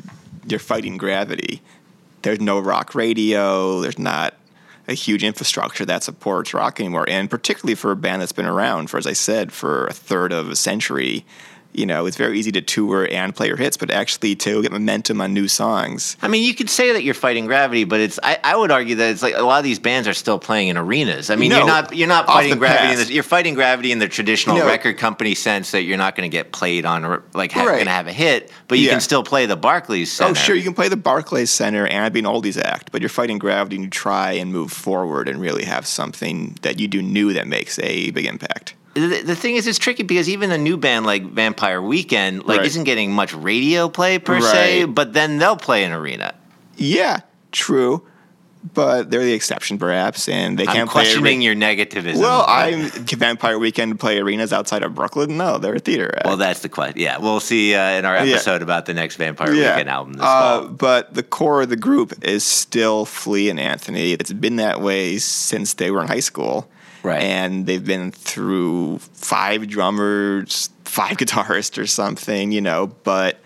you're 0.47 0.61
fighting 0.61 0.99
gravity. 0.99 1.63
There's 2.21 2.41
no 2.41 2.61
rock 2.61 2.95
radio. 2.95 3.81
There's 3.81 3.99
not 3.99 4.35
a 4.87 4.93
huge 4.93 5.25
infrastructure 5.25 5.87
that 5.87 6.03
supports 6.03 6.53
rock 6.53 6.79
anymore, 6.79 7.09
and 7.09 7.31
particularly 7.31 7.75
for 7.75 7.91
a 7.91 7.97
band 7.97 8.21
that's 8.21 8.33
been 8.33 8.45
around 8.45 8.91
for, 8.91 8.99
as 8.99 9.07
I 9.07 9.15
said, 9.15 9.51
for 9.51 9.87
a 9.87 9.95
third 9.95 10.31
of 10.31 10.51
a 10.51 10.57
century 10.57 11.25
you 11.75 11.87
know, 11.87 12.07
it's 12.07 12.17
very 12.17 12.39
easy 12.39 12.53
to 12.53 12.61
tour 12.61 13.07
and 13.11 13.35
play 13.35 13.49
your 13.49 13.57
hits, 13.57 13.77
but 13.77 13.91
actually 13.91 14.37
to 14.37 14.63
get 14.63 14.73
momentum 14.73 15.21
on 15.21 15.35
new 15.35 15.49
songs. 15.49 16.17
I 16.23 16.29
mean, 16.29 16.45
you 16.45 16.55
could 16.55 16.71
say 16.71 16.93
that 16.93 17.03
you're 17.03 17.15
fighting 17.15 17.47
gravity, 17.47 17.85
but 17.85 18.01
it's 18.01 18.19
I, 18.23 18.39
I 18.43 18.57
would 18.57 18.71
argue 18.71 18.95
that 18.97 19.11
it's 19.11 19.23
like 19.23 19.35
a 19.35 19.43
lot 19.43 19.59
of 19.59 19.65
these 19.65 19.81
bands 19.81 20.07
are 20.07 20.15
still 20.15 20.39
playing 20.39 20.69
in 20.69 20.77
arenas. 20.77 21.31
I 21.31 21.37
mean, 21.37 21.51
no, 21.51 21.59
you're 21.59 21.67
not 21.67 21.97
you're 21.97 22.09
not 22.09 22.27
fighting 22.27 22.59
gravity. 22.59 22.93
In 22.93 23.07
the, 23.07 23.13
you're 23.13 23.23
fighting 23.23 23.55
gravity 23.55 23.93
in 23.93 23.99
the 23.99 24.09
traditional 24.09 24.57
no. 24.57 24.67
record 24.67 24.99
company 24.99 25.35
sense 25.35 25.73
that 25.73 25.83
you're 25.83 25.99
not 25.99 26.15
going 26.15 26.31
to 26.31 26.35
get 26.35 26.53
played 26.53 26.87
on 26.87 27.23
like 27.35 27.53
ha- 27.53 27.65
right. 27.65 27.75
going 27.75 27.87
to 27.87 27.91
have 27.91 28.07
a 28.07 28.13
hit, 28.13 28.53
but 28.69 28.79
you 28.79 28.87
yeah. 28.87 28.93
can 28.93 29.01
still 29.01 29.25
play 29.25 29.47
the 29.47 29.57
Barclays 29.57 30.13
oh, 30.21 30.27
Center. 30.27 30.31
Oh, 30.31 30.35
sure, 30.35 30.57
you 30.57 30.63
can 30.63 30.75
play 30.75 30.89
the 30.89 30.97
Barclays 30.97 31.51
Center 31.51 31.87
and 31.87 32.13
be 32.15 32.21
an 32.21 32.27
oldies 32.27 32.61
act, 32.61 32.93
but 32.93 33.03
you're 33.03 33.09
fighting 33.09 33.39
gravity 33.39 33.77
and 33.77 33.85
you 33.85 33.91
try 33.91 34.33
and 34.33 34.53
move 34.53 34.71
forward 34.71 35.29
and 35.29 35.41
really 35.41 35.65
have 35.65 35.87
something 35.87 36.57
that 36.63 36.79
you 36.79 36.87
do 36.87 37.03
new 37.03 37.33
that 37.33 37.49
makes 37.49 37.79
a 37.81 38.11
big 38.13 38.27
impact 38.27 38.75
the, 38.95 39.23
the 39.23 39.37
thing 39.37 39.57
is, 39.57 39.67
it's 39.67 39.79
tricky 39.79 40.03
because 40.03 40.29
even 40.29 40.51
a 40.51 40.59
new 40.59 40.77
band 40.77 41.05
like 41.07 41.25
Vampire 41.25 41.83
Weekend 41.83 42.45
like 42.45 42.59
right. 42.59 42.67
isn't 42.67 42.85
getting 42.85 43.13
much 43.13 43.35
radio 43.35 43.89
play 43.89 44.19
per 44.19 44.35
right. 44.35 44.43
se, 44.43 44.85
but 44.87 45.13
then 45.13 45.39
they'll 45.39 45.57
play 45.57 45.85
an 45.85 45.93
arena. 45.93 46.35
Yeah, 46.77 47.21
true. 47.53 48.07
But 48.73 49.11
they're 49.11 49.23
the 49.23 49.35
exception, 49.35 49.77
perhaps, 49.77 50.27
and 50.27 50.59
they 50.59 50.65
can't 50.65 50.79
I'm 50.79 50.89
questioning 50.89 51.43
your 51.43 51.55
negativism. 51.55 52.17
Well, 52.17 52.47
I'm 52.49 52.89
Vampire 52.89 53.59
Weekend 53.59 54.01
play 54.01 54.19
arenas 54.19 54.55
outside 54.55 54.83
of 54.83 54.95
Brooklyn. 54.95 55.37
No, 55.37 55.59
they're 55.59 55.75
a 55.75 55.79
theater. 55.79 56.15
Act. 56.17 56.25
Well, 56.25 56.39
that's 56.39 56.61
the 56.61 56.71
question. 56.71 56.99
Yeah, 56.99 57.19
we'll 57.19 57.41
see 57.41 57.75
uh, 57.75 57.99
in 57.99 58.07
our 58.07 58.17
episode 58.17 58.57
yeah. 58.57 58.63
about 58.63 58.87
the 58.87 58.95
next 58.95 59.17
Vampire 59.17 59.53
yeah. 59.53 59.73
Weekend 59.73 59.91
album 59.91 60.15
this 60.15 60.23
uh. 60.23 60.63
But 60.63 61.13
the 61.13 61.23
core 61.23 61.61
of 61.61 61.69
the 61.69 61.77
group 61.77 62.25
is 62.25 62.43
still 62.43 63.05
Flea 63.05 63.51
and 63.51 63.61
Anthony. 63.61 64.13
It's 64.13 64.33
been 64.33 64.57
that 64.57 64.81
way 64.81 65.19
since 65.19 65.75
they 65.75 65.91
were 65.91 66.01
in 66.01 66.09
high 66.09 66.21
school. 66.21 66.67
Right. 67.05 67.23
And 67.23 67.67
they've 67.67 67.85
been 67.85 68.11
through 68.11 68.99
five 68.99 69.69
drummers, 69.69 70.71
five 70.85 71.17
guitarists 71.19 71.81
or 71.81 71.87
something, 71.87 72.51
you 72.51 72.61
know, 72.61 72.89
but 73.05 73.41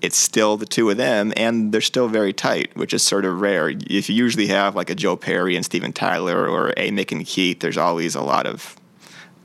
it's 0.00 0.16
still 0.16 0.56
the 0.56 0.66
two 0.66 0.90
of 0.90 0.96
them 0.96 1.32
and 1.36 1.72
they're 1.72 1.80
still 1.80 2.08
very 2.08 2.32
tight, 2.32 2.74
which 2.76 2.94
is 2.94 3.02
sort 3.02 3.24
of 3.24 3.40
rare. 3.40 3.68
If 3.68 4.08
you 4.08 4.14
usually 4.14 4.46
have 4.48 4.74
like 4.74 4.90
a 4.90 4.94
Joe 4.94 5.16
Perry 5.16 5.56
and 5.56 5.64
Steven 5.64 5.92
Tyler 5.92 6.48
or 6.48 6.70
a 6.76 6.90
Mick 6.90 7.12
and 7.12 7.24
Keith, 7.24 7.60
there's 7.60 7.78
always 7.78 8.14
a 8.14 8.22
lot 8.22 8.46
of 8.46 8.76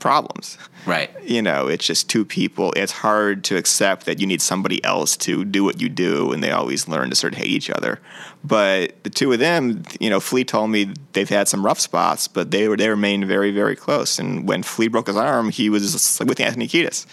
problems. 0.02 0.58
Right. 0.84 1.10
You 1.22 1.40
know, 1.40 1.68
it's 1.68 1.86
just 1.86 2.10
two 2.10 2.24
people. 2.24 2.72
It's 2.76 2.92
hard 2.92 3.44
to 3.44 3.56
accept 3.56 4.04
that 4.06 4.20
you 4.20 4.26
need 4.26 4.42
somebody 4.42 4.82
else 4.84 5.16
to 5.18 5.44
do 5.44 5.64
what 5.64 5.80
you 5.80 5.88
do, 5.88 6.32
and 6.32 6.42
they 6.42 6.50
always 6.50 6.88
learn 6.88 7.08
to 7.10 7.16
sort 7.16 7.32
of 7.32 7.38
hate 7.38 7.50
each 7.50 7.70
other. 7.70 8.00
But 8.44 9.02
the 9.04 9.10
two 9.10 9.32
of 9.32 9.38
them, 9.38 9.84
you 10.00 10.10
know, 10.10 10.18
Flea 10.18 10.44
told 10.44 10.70
me 10.70 10.92
they've 11.12 11.28
had 11.28 11.46
some 11.46 11.64
rough 11.64 11.78
spots, 11.78 12.26
but 12.26 12.50
they 12.50 12.68
were 12.68 12.76
they 12.76 12.88
remained 12.88 13.26
very 13.26 13.52
very 13.52 13.76
close. 13.76 14.18
And 14.18 14.46
when 14.46 14.62
Flea 14.64 14.88
broke 14.88 15.06
his 15.06 15.16
arm, 15.16 15.50
he 15.50 15.70
was 15.70 16.20
with 16.26 16.40
Anthony 16.40 16.66
Kiedis. 16.66 17.06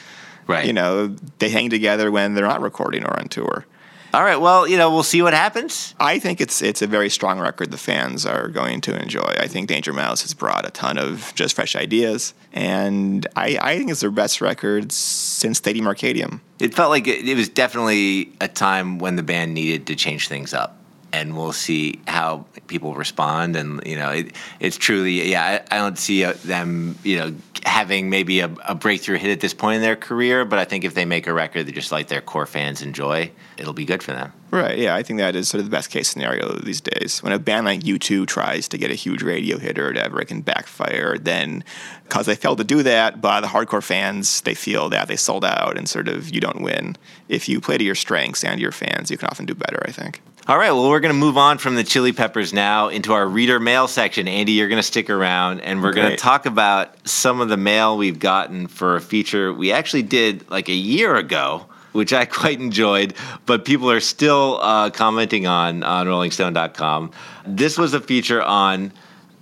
Right. 0.48 0.66
You 0.66 0.74
know, 0.74 1.16
they 1.38 1.50
hang 1.50 1.70
together 1.70 2.12
when 2.12 2.34
they're 2.34 2.48
not 2.48 2.62
recording 2.62 3.06
or 3.06 3.18
on 3.20 3.30
tour. 3.30 3.66
All 4.12 4.24
right. 4.24 4.38
Well, 4.38 4.68
you 4.68 4.78
know, 4.78 4.90
we'll 4.92 5.04
see 5.04 5.22
what 5.22 5.34
happens. 5.34 5.94
I 6.00 6.18
think 6.18 6.42
it's 6.42 6.62
it's 6.64 6.82
a 6.82 6.88
very 6.88 7.10
strong 7.10 7.40
record 7.40 7.70
the 7.70 7.78
fans 7.78 8.26
are 8.26 8.48
going 8.48 8.82
to 8.82 9.00
enjoy. 9.00 9.36
I 9.38 9.48
think 9.48 9.68
Danger 9.68 9.94
Mouse 9.94 10.24
has 10.24 10.34
brought 10.34 10.68
a 10.68 10.72
ton 10.72 10.98
of 10.98 11.32
just 11.36 11.56
fresh 11.56 11.76
ideas, 11.76 12.34
and 12.52 13.28
I, 13.36 13.60
I 13.62 13.78
think 13.78 13.92
it's 13.92 14.00
their 14.00 14.10
best 14.10 14.42
record 14.42 14.92
since 14.92 15.60
Stadium 15.60 15.86
Arcadium. 15.86 16.42
It 16.60 16.74
felt 16.74 16.90
like 16.90 17.08
it, 17.08 17.28
it 17.28 17.36
was 17.36 17.50
definitely 17.50 18.34
a 18.42 18.48
time 18.48 18.98
when 18.98 19.16
the 19.16 19.24
band 19.24 19.54
needed 19.54 19.86
to 19.88 19.96
change 19.96 20.28
things 20.28 20.54
up 20.54 20.79
and 21.12 21.36
we'll 21.36 21.54
see 21.54 22.00
how 22.08 22.46
people 22.68 22.94
respond. 22.96 23.56
And 23.56 23.82
you 23.86 23.96
know, 23.96 24.12
it, 24.12 24.36
it's 24.60 24.78
truly, 24.78 25.30
yeah, 25.30 25.62
I, 25.70 25.76
I 25.76 25.80
don't 25.80 25.98
see 25.98 26.24
uh, 26.24 26.34
them, 26.44 26.98
you 27.04 27.18
know, 27.18 27.36
having 27.66 28.10
maybe 28.10 28.40
a, 28.40 28.54
a, 28.68 28.76
breakthrough 28.76 29.18
hit 29.18 29.32
at 29.32 29.42
this 29.42 29.54
point 29.54 29.78
in 29.78 29.82
their 29.82 29.96
career. 29.96 30.46
But 30.46 30.60
I 30.60 30.66
think 30.66 30.84
if 30.84 30.94
they 30.94 31.06
make 31.06 31.28
a 31.28 31.34
record 31.34 31.66
that 31.66 31.74
just 31.74 31.92
like 31.92 32.08
their 32.08 32.22
core 32.22 32.46
fans 32.46 32.82
enjoy, 32.82 33.32
it'll 33.58 33.74
be 33.74 33.86
good 33.86 34.02
for 34.02 34.12
them. 34.12 34.32
Right. 34.52 34.80
Yeah, 34.80 34.96
I 34.96 35.04
think 35.04 35.20
that 35.20 35.36
is 35.36 35.48
sort 35.48 35.60
of 35.60 35.66
the 35.66 35.72
best 35.72 35.92
case 35.92 36.08
scenario 36.08 36.54
these 36.54 36.82
days. 36.82 37.22
When 37.22 37.34
a 37.34 37.40
band 37.40 37.66
like 37.66 37.82
U2 37.82 38.26
tries 38.26 38.68
to 38.70 38.78
get 38.78 38.90
a 38.90 38.96
huge 38.96 39.22
radio 39.22 39.60
hit 39.60 39.78
or 39.78 39.88
whatever, 39.88 40.20
it 40.22 40.26
can 40.26 40.42
backfire. 40.42 41.18
Then, 41.20 41.64
because 42.04 42.26
they 42.26 42.36
failed 42.36 42.58
to 42.58 42.64
do 42.64 42.82
that, 42.84 43.22
by 43.22 43.42
the 43.42 43.48
hardcore 43.48 43.84
fans, 43.84 44.42
they 44.42 44.56
feel 44.56 44.90
that 44.90 45.08
they 45.08 45.18
sold 45.18 45.46
out 45.46 45.78
and 45.78 45.88
sort 45.88 46.08
of 46.08 46.34
you 46.34 46.42
don't 46.42 46.62
win. 46.62 46.96
If 47.28 47.48
you 47.48 47.62
play 47.62 47.78
to 47.78 47.84
your 47.84 47.96
strengths 47.96 48.44
and 48.44 48.60
your 48.60 48.72
fans, 48.72 49.12
you 49.12 49.18
can 49.18 49.28
often 49.28 49.46
do 49.46 49.54
better. 49.54 49.84
I 49.86 49.92
think. 49.92 50.22
All 50.50 50.58
right, 50.58 50.72
well, 50.72 50.90
we're 50.90 51.00
going 51.00 51.14
to 51.14 51.20
move 51.20 51.38
on 51.38 51.60
from 51.60 51.76
the 51.76 51.84
Chili 51.84 52.12
Peppers 52.12 52.54
now 52.54 52.88
into 52.88 53.14
our 53.14 53.28
reader 53.28 53.60
mail 53.60 53.88
section. 53.88 54.28
Andy, 54.28 54.54
you're 54.54 54.68
going 54.68 54.82
to 54.82 54.84
stick 54.84 55.12
around 55.12 55.60
and 55.60 55.84
we're 55.84 55.94
going 55.94 56.10
to 56.10 56.18
talk 56.18 56.48
about 56.48 57.08
some 57.08 57.40
of 57.40 57.50
the 57.50 57.56
mail 57.56 57.96
we've 58.00 58.18
gotten 58.18 58.66
for 58.66 58.96
a 58.96 59.00
feature 59.00 59.54
we 59.54 59.72
actually 59.72 60.02
did 60.02 60.50
like 60.50 60.68
a 60.68 60.74
year 60.74 61.16
ago, 61.16 61.68
which 61.92 62.14
I 62.14 62.26
quite 62.42 62.60
enjoyed, 62.60 63.14
but 63.46 63.64
people 63.64 63.92
are 63.92 64.00
still 64.00 64.58
uh, 64.60 64.90
commenting 64.90 65.46
on 65.46 65.84
on 65.84 66.08
RollingStone.com. 66.08 67.12
This 67.46 67.78
was 67.78 67.94
a 67.94 68.02
feature 68.02 68.42
on 68.42 68.92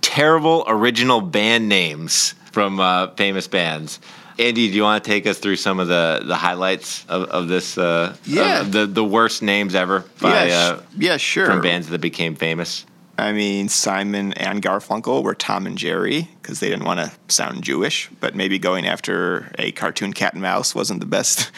terrible 0.02 0.64
original 0.66 1.22
band 1.22 1.70
names 1.70 2.34
from 2.52 2.80
uh, 2.80 3.12
famous 3.12 3.48
bands. 3.48 3.98
Andy, 4.38 4.68
do 4.70 4.76
you 4.76 4.82
want 4.82 5.02
to 5.02 5.10
take 5.10 5.26
us 5.26 5.38
through 5.38 5.56
some 5.56 5.80
of 5.80 5.88
the, 5.88 6.22
the 6.24 6.36
highlights 6.36 7.04
of, 7.06 7.24
of 7.24 7.48
this? 7.48 7.76
Uh, 7.76 8.16
yeah, 8.24 8.62
the 8.62 8.86
the 8.86 9.04
worst 9.04 9.42
names 9.42 9.74
ever 9.74 10.04
by 10.20 10.46
yeah, 10.46 10.56
uh, 10.56 10.82
yeah, 10.96 11.16
sure 11.16 11.46
from 11.46 11.60
bands 11.60 11.88
that 11.88 12.00
became 12.00 12.36
famous. 12.36 12.86
I 13.18 13.32
mean, 13.32 13.68
Simon 13.68 14.32
and 14.34 14.62
Garfunkel 14.62 15.24
were 15.24 15.34
Tom 15.34 15.66
and 15.66 15.76
Jerry 15.76 16.28
because 16.40 16.60
they 16.60 16.68
didn't 16.68 16.84
want 16.84 17.00
to 17.00 17.34
sound 17.34 17.64
Jewish, 17.64 18.08
but 18.20 18.36
maybe 18.36 18.60
going 18.60 18.86
after 18.86 19.50
a 19.58 19.72
cartoon 19.72 20.12
cat 20.12 20.34
and 20.34 20.42
mouse 20.42 20.72
wasn't 20.72 21.00
the 21.00 21.06
best 21.06 21.50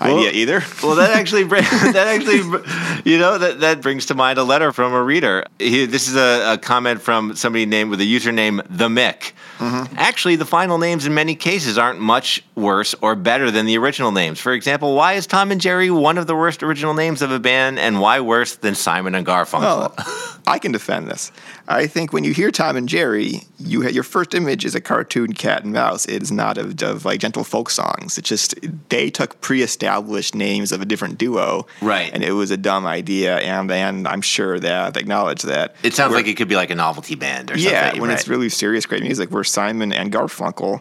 well, 0.00 0.18
idea 0.18 0.32
either. 0.32 0.62
well, 0.82 0.96
that 0.96 1.10
actually 1.10 1.44
that 1.44 1.96
actually 1.96 2.38
you 3.10 3.18
know 3.18 3.38
that 3.38 3.60
that 3.60 3.80
brings 3.80 4.06
to 4.06 4.14
mind 4.14 4.38
a 4.38 4.44
letter 4.44 4.72
from 4.72 4.92
a 4.92 5.02
reader. 5.02 5.44
He, 5.58 5.86
this 5.86 6.08
is 6.08 6.16
a, 6.16 6.54
a, 6.54 6.58
comment 6.58 7.00
from 7.00 7.36
somebody 7.36 7.66
named 7.66 7.90
with 7.90 8.00
a 8.00 8.04
username 8.04 8.64
the 8.68 8.88
Mick. 8.88 9.32
Mm-hmm. 9.58 9.94
Actually, 9.96 10.36
the 10.36 10.44
final 10.44 10.78
names 10.78 11.06
in 11.06 11.14
many 11.14 11.34
cases 11.34 11.78
aren't 11.78 12.00
much 12.00 12.44
worse 12.54 12.94
or 13.00 13.14
better 13.14 13.50
than 13.50 13.66
the 13.66 13.76
original 13.78 14.12
names. 14.12 14.38
For 14.38 14.52
example, 14.52 14.94
why 14.94 15.14
is 15.14 15.26
Tom 15.26 15.50
and 15.50 15.60
Jerry 15.60 15.90
one 15.90 16.18
of 16.18 16.26
the 16.26 16.36
worst 16.36 16.62
original 16.62 16.94
names 16.94 17.22
of 17.22 17.30
a 17.30 17.40
band, 17.40 17.78
and 17.78 18.00
why 18.00 18.20
worse 18.20 18.56
than 18.56 18.74
Simon 18.74 19.14
and 19.14 19.26
Garfunkel? 19.26 19.60
Well, 19.60 19.94
I 20.46 20.58
can 20.58 20.72
defend 20.72 21.08
this. 21.08 21.32
I 21.70 21.86
think 21.86 22.14
when 22.14 22.24
you 22.24 22.32
hear 22.32 22.50
Tom 22.50 22.76
and 22.76 22.88
Jerry, 22.88 23.42
you 23.58 23.86
your 23.86 24.02
first 24.02 24.34
image 24.34 24.64
is 24.64 24.74
a 24.74 24.80
cartoon 24.80 25.34
cat 25.34 25.64
and 25.64 25.72
mouse. 25.74 26.06
It 26.06 26.22
is 26.22 26.32
not 26.32 26.56
of, 26.56 26.82
of 26.82 27.04
like 27.04 27.20
gentle 27.20 27.44
folk 27.44 27.68
songs. 27.68 28.16
It's 28.16 28.28
just 28.28 28.54
they 28.88 29.10
took 29.10 29.38
pre-established 29.42 30.34
names 30.34 30.72
of 30.72 30.80
a 30.80 30.86
different 30.86 31.18
duo, 31.18 31.66
right? 31.82 32.10
And 32.12 32.24
it 32.24 32.32
was 32.32 32.50
a 32.50 32.56
dumb 32.56 32.86
idea, 32.86 33.36
and 33.36 33.70
and 33.70 34.08
I'm 34.08 34.22
sure 34.22 34.58
that 34.58 34.94
they 34.94 35.00
acknowledge 35.00 35.42
that. 35.42 35.76
It 35.82 35.92
sounds 35.92 36.14
like 36.14 36.26
it 36.26 36.38
could 36.38 36.48
be 36.48 36.56
like 36.56 36.70
a 36.70 36.74
novelty 36.74 37.16
band 37.16 37.50
or 37.50 37.58
yeah, 37.58 37.84
something. 37.84 38.00
when 38.00 38.10
right? 38.10 38.18
it's 38.18 38.28
really 38.28 38.48
serious, 38.48 38.86
great 38.86 39.02
music. 39.02 39.30
Where 39.30 39.44
Simon 39.44 39.92
and 39.92 40.10
Garfunkel, 40.10 40.80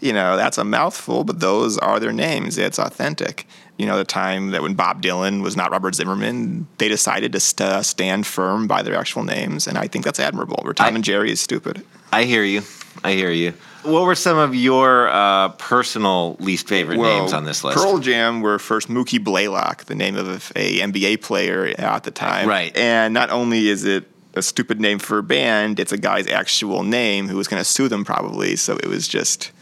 you 0.00 0.12
know, 0.12 0.36
that's 0.36 0.58
a 0.58 0.64
mouthful, 0.64 1.24
but 1.24 1.40
those 1.40 1.78
are 1.78 1.98
their 2.00 2.12
names. 2.12 2.58
It's 2.58 2.78
authentic 2.78 3.46
you 3.78 3.86
know, 3.86 3.96
the 3.96 4.04
time 4.04 4.50
that 4.50 4.60
when 4.60 4.74
Bob 4.74 5.00
Dylan 5.00 5.40
was 5.40 5.56
not 5.56 5.70
Robert 5.70 5.94
Zimmerman, 5.94 6.66
they 6.78 6.88
decided 6.88 7.32
to 7.32 7.40
st- 7.40 7.84
stand 7.86 8.26
firm 8.26 8.66
by 8.66 8.82
their 8.82 8.96
actual 8.96 9.22
names, 9.22 9.68
and 9.68 9.78
I 9.78 9.86
think 9.86 10.04
that's 10.04 10.18
admirable. 10.18 10.58
Where 10.62 10.74
Tom 10.74 10.86
I, 10.86 10.96
and 10.96 11.04
Jerry 11.04 11.30
is 11.30 11.40
stupid. 11.40 11.86
I 12.12 12.24
hear 12.24 12.42
you. 12.42 12.62
I 13.04 13.12
hear 13.12 13.30
you. 13.30 13.54
What 13.84 14.02
were 14.02 14.16
some 14.16 14.36
of 14.36 14.56
your 14.56 15.08
uh, 15.08 15.50
personal 15.50 16.36
least 16.40 16.66
favorite 16.66 16.98
well, 16.98 17.20
names 17.20 17.32
on 17.32 17.44
this 17.44 17.62
list? 17.62 17.78
Pearl 17.78 17.98
Jam 17.98 18.40
were 18.40 18.58
first 18.58 18.88
Mookie 18.88 19.22
Blaylock, 19.22 19.84
the 19.84 19.94
name 19.94 20.16
of 20.16 20.28
a 20.56 20.80
NBA 20.80 21.22
player 21.22 21.72
at 21.78 22.02
the 22.02 22.10
time. 22.10 22.48
Right. 22.48 22.76
And 22.76 23.14
not 23.14 23.30
only 23.30 23.68
is 23.68 23.84
it 23.84 24.08
a 24.34 24.42
stupid 24.42 24.80
name 24.80 24.98
for 24.98 25.18
a 25.18 25.22
band, 25.22 25.78
it's 25.78 25.92
a 25.92 25.98
guy's 25.98 26.26
actual 26.26 26.82
name 26.82 27.28
who 27.28 27.36
was 27.36 27.46
going 27.46 27.60
to 27.60 27.64
sue 27.64 27.88
them 27.88 28.04
probably. 28.04 28.56
So 28.56 28.76
it 28.76 28.86
was 28.86 29.06
just 29.06 29.52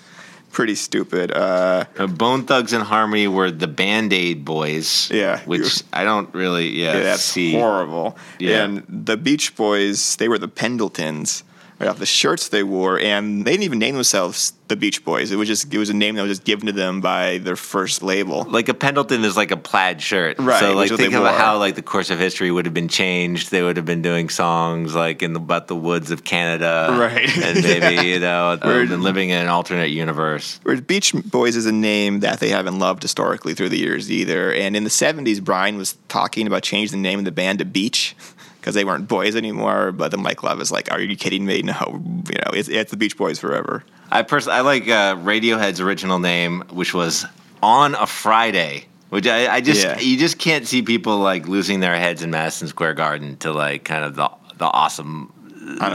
pretty 0.57 0.75
stupid. 0.75 1.31
Uh, 1.31 1.85
uh, 1.99 2.07
Bone 2.07 2.47
Thugs 2.47 2.73
and 2.73 2.83
Harmony 2.83 3.29
were 3.29 3.51
the 3.51 3.69
Band 3.69 4.15
Aid 4.15 4.43
Boys. 4.43 5.11
Yeah, 5.13 5.41
which 5.41 5.83
I 5.93 6.03
don't 6.03 6.35
really. 6.35 6.71
Yeah, 6.71 6.95
yeah 6.95 7.03
that's 7.03 7.23
see. 7.23 7.53
horrible. 7.53 8.17
Yeah. 8.39 8.65
and 8.65 8.83
the 8.89 9.19
Beach 9.19 9.55
Boys, 9.55 10.17
they 10.17 10.29
were 10.29 10.39
the 10.39 10.49
Pendletons 10.49 11.45
right 11.79 11.89
off 11.89 11.99
the 11.99 12.07
shirts 12.07 12.49
they 12.49 12.63
wore, 12.63 12.99
and 12.99 13.45
they 13.45 13.53
didn't 13.53 13.65
even 13.65 13.79
name 13.79 13.95
themselves 13.95 14.53
the 14.69 14.77
Beach 14.77 15.05
Boys. 15.05 15.31
It 15.31 15.37
was 15.37 15.47
just 15.47 15.73
it 15.73 15.79
was 15.79 15.91
a 15.91 15.95
name 15.95 16.17
that 16.17 16.23
was 16.23 16.31
just 16.31 16.45
given 16.45 16.67
to 16.67 16.73
them 16.73 17.01
by 17.01 17.39
their 17.39 17.57
first 17.57 18.03
label. 18.03 18.45
Like 18.45 18.69
a 18.69 18.75
Pendleton 18.75 19.25
is 19.25 19.37
like 19.37 19.51
a 19.51 19.57
plaid 19.57 20.01
shirt, 20.01 20.39
right? 20.39 20.61
So 20.61 20.75
like 20.75 20.91
think 20.91 21.15
of 21.15 21.25
how 21.25 21.59
like 21.59 21.75
the 21.75 21.83
course 21.83 22.11
of 22.11 22.19
history 22.19 22.51
would 22.51 22.65
have 22.65 22.75
been 22.75 22.89
changed. 22.89 23.51
They 23.51 23.63
would 23.63 23.77
have 23.77 23.87
been 23.87 24.03
doing 24.03 24.29
songs 24.29 24.95
like 24.95 25.23
in 25.23 25.35
the, 25.35 25.41
about 25.41 25.69
the 25.69 25.77
woods 25.77 26.11
of 26.11 26.25
Canada, 26.25 26.89
right? 26.99 27.37
And 27.39 27.63
maybe 27.63 28.09
you 28.09 28.21
know 28.21 28.59
um, 28.61 29.03
living 29.03 29.31
in 29.31 29.43
an 29.43 29.49
alternate 29.49 29.91
universe. 29.91 30.59
Whereas 30.63 30.81
Beach 30.81 31.13
Boys 31.13 31.57
is 31.57 31.67
a 31.67 31.73
name 31.73 32.21
that 32.21 32.41
they 32.41 32.49
haven't 32.49 32.79
loved 32.79 33.03
historically 33.03 33.55
through 33.55 33.69
the 33.69 33.79
years 33.79 34.11
either. 34.11 34.53
And 34.53 34.77
in 34.77 34.85
the 34.85 34.91
'70s, 34.91 35.43
Brian 35.43 35.77
was 35.77 35.97
talking 36.09 36.47
about 36.47 36.63
changing 36.63 37.03
the 37.03 37.09
name 37.09 37.19
of 37.19 37.25
the 37.25 37.33
band 37.33 37.59
to 37.59 37.65
Beach 37.65 38.17
because 38.67 38.75
they 38.75 38.85
weren't 38.85 39.07
boys 39.07 39.37
anymore. 39.37 39.93
But 39.93 40.11
then 40.11 40.23
Mike 40.23 40.43
Love 40.43 40.61
is 40.61 40.73
like, 40.73 40.91
"Are 40.91 41.01
you 41.01 41.17
kidding 41.17 41.47
me? 41.47 41.63
No, 41.63 42.03
you 42.29 42.35
know, 42.35 42.51
it's, 42.53 42.69
it's 42.69 42.91
the 42.91 42.97
Beach 42.97 43.17
Boys 43.17 43.39
forever." 43.39 43.85
I 44.11 44.23
personally 44.23 44.59
I 44.59 44.61
like 44.63 44.83
uh, 44.89 45.15
Radiohead's 45.17 45.81
original 45.81 46.19
name, 46.19 46.65
which 46.71 46.93
was 46.93 47.25
On 47.63 47.95
a 47.95 48.07
Friday. 48.07 48.87
Which 49.09 49.29
I, 49.29 49.47
I 49.55 49.61
just 49.61 49.85
yeah. 49.85 50.01
you 50.01 50.19
just 50.19 50.39
can't 50.39 50.67
see 50.67 50.83
people 50.83 51.19
like 51.19 51.47
losing 51.47 51.79
their 51.79 51.95
heads 51.95 52.25
in 52.25 52.31
Madison 52.33 52.67
Square 52.67 52.95
Garden 52.95 53.37
to 53.39 53.53
like 53.53 53.85
kind 53.85 54.05
of 54.05 54.17
the 54.17 54.29
the 54.57 54.65
awesome 54.65 55.33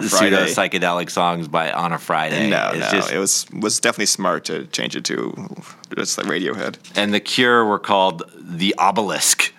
pseudo 0.08 0.46
psychedelic 0.46 1.10
songs 1.10 1.50
by 1.50 1.74
On 1.74 1.92
a 1.92 2.00
Friday. 2.00 2.50
No, 2.50 2.72
it's 2.74 2.80
no, 2.80 3.00
just, 3.00 3.12
it 3.12 3.18
was 3.18 3.46
was 3.52 3.82
definitely 3.82 4.06
smart 4.06 4.46
to 4.46 4.66
change 4.68 4.96
it 4.96 5.04
to 5.06 5.34
just 5.98 6.18
like 6.18 6.28
Radiohead. 6.28 6.78
And 6.96 7.14
the 7.14 7.20
Cure 7.20 7.66
were 7.66 7.80
called 7.80 8.24
the 8.40 8.74
Obelisk. 8.78 9.54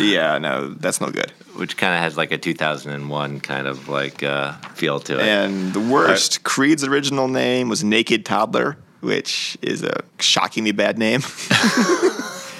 yeah, 0.00 0.38
no, 0.38 0.74
that's 0.74 1.00
no 1.00 1.10
good 1.10 1.32
which 1.58 1.76
kind 1.76 1.92
of 1.94 2.00
has 2.00 2.16
like 2.16 2.30
a 2.30 2.38
2001 2.38 3.40
kind 3.40 3.66
of 3.66 3.88
like 3.88 4.22
uh, 4.22 4.52
feel 4.74 5.00
to 5.00 5.18
it. 5.18 5.26
And 5.26 5.72
the 5.72 5.80
worst, 5.80 6.44
Creed's 6.44 6.84
original 6.84 7.28
name 7.28 7.68
was 7.68 7.82
Naked 7.82 8.24
Toddler, 8.24 8.78
which 9.00 9.58
is 9.60 9.82
a 9.82 10.02
shockingly 10.20 10.72
bad 10.72 10.98
name. 10.98 11.20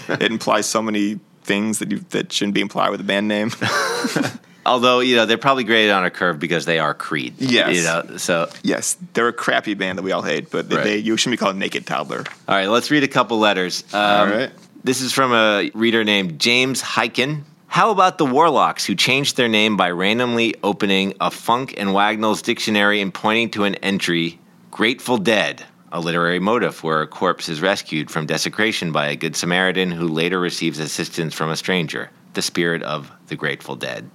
it 0.08 0.30
implies 0.30 0.66
so 0.66 0.82
many 0.82 1.20
things 1.42 1.78
that 1.78 1.90
you, 1.90 1.98
that 2.10 2.32
shouldn't 2.32 2.54
be 2.54 2.60
implied 2.60 2.90
with 2.90 3.00
a 3.00 3.04
band 3.04 3.28
name. 3.28 3.50
Although 4.66 5.00
you 5.00 5.16
know 5.16 5.24
they're 5.24 5.38
probably 5.38 5.64
graded 5.64 5.92
on 5.92 6.04
a 6.04 6.10
curve 6.10 6.38
because 6.38 6.66
they 6.66 6.78
are 6.78 6.92
Creed. 6.92 7.34
Yes. 7.38 7.76
You 7.76 7.82
know, 7.84 8.16
so 8.18 8.50
yes, 8.62 8.98
they're 9.14 9.28
a 9.28 9.32
crappy 9.32 9.72
band 9.74 9.96
that 9.96 10.02
we 10.02 10.12
all 10.12 10.20
hate, 10.20 10.50
but 10.50 10.70
right. 10.70 10.84
they 10.84 10.98
you 10.98 11.16
shouldn't 11.16 11.40
be 11.40 11.42
called 11.42 11.56
Naked 11.56 11.86
Toddler. 11.86 12.24
All 12.46 12.54
right, 12.54 12.66
let's 12.66 12.90
read 12.90 13.02
a 13.02 13.08
couple 13.08 13.38
letters. 13.38 13.82
Um, 13.94 14.00
all 14.00 14.26
right. 14.26 14.50
This 14.84 15.00
is 15.00 15.12
from 15.12 15.32
a 15.32 15.70
reader 15.74 16.04
named 16.04 16.38
James 16.38 16.82
Hyken. 16.82 17.44
How 17.68 17.90
about 17.90 18.18
the 18.18 18.26
Warlocks, 18.26 18.86
who 18.86 18.94
changed 18.94 19.36
their 19.36 19.46
name 19.46 19.76
by 19.76 19.90
randomly 19.90 20.54
opening 20.62 21.14
a 21.20 21.30
Funk 21.30 21.74
and 21.76 21.92
Wagnall's 21.92 22.42
dictionary 22.42 23.00
and 23.00 23.12
pointing 23.12 23.50
to 23.50 23.64
an 23.64 23.76
entry, 23.76 24.40
Grateful 24.70 25.18
Dead, 25.18 25.64
a 25.92 26.00
literary 26.00 26.40
motif 26.40 26.82
where 26.82 27.02
a 27.02 27.06
corpse 27.06 27.48
is 27.48 27.60
rescued 27.60 28.10
from 28.10 28.26
desecration 28.26 28.90
by 28.90 29.08
a 29.08 29.16
good 29.16 29.36
Samaritan 29.36 29.92
who 29.92 30.08
later 30.08 30.40
receives 30.40 30.78
assistance 30.78 31.34
from 31.34 31.50
a 31.50 31.56
stranger, 31.56 32.10
the 32.34 32.42
spirit 32.42 32.82
of 32.82 33.12
the 33.26 33.36
Grateful 33.36 33.76
Dead? 33.76 34.10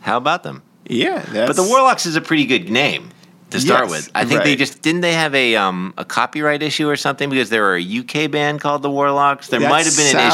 How 0.00 0.16
about 0.16 0.42
them? 0.42 0.62
Yeah, 0.86 1.24
but 1.46 1.56
the 1.56 1.62
Warlocks 1.62 2.06
is 2.06 2.16
a 2.16 2.20
pretty 2.20 2.44
good 2.44 2.68
name 2.68 3.10
to 3.50 3.60
start 3.60 3.88
yes, 3.88 3.90
with. 3.90 4.10
I 4.14 4.24
think 4.24 4.40
right. 4.40 4.44
they 4.44 4.56
just 4.56 4.82
didn't 4.82 5.02
they 5.02 5.12
have 5.12 5.34
a 5.34 5.56
um, 5.56 5.94
a 5.98 6.04
copyright 6.04 6.62
issue 6.62 6.88
or 6.88 6.96
something 6.96 7.28
because 7.30 7.50
there 7.50 7.62
were 7.62 7.76
a 7.76 7.98
UK 7.98 8.30
band 8.30 8.60
called 8.60 8.82
the 8.82 8.90
Warlocks. 8.90 9.48
There 9.48 9.60
might 9.60 9.86
have 9.86 9.96
been 9.96 10.16
an 10.16 10.26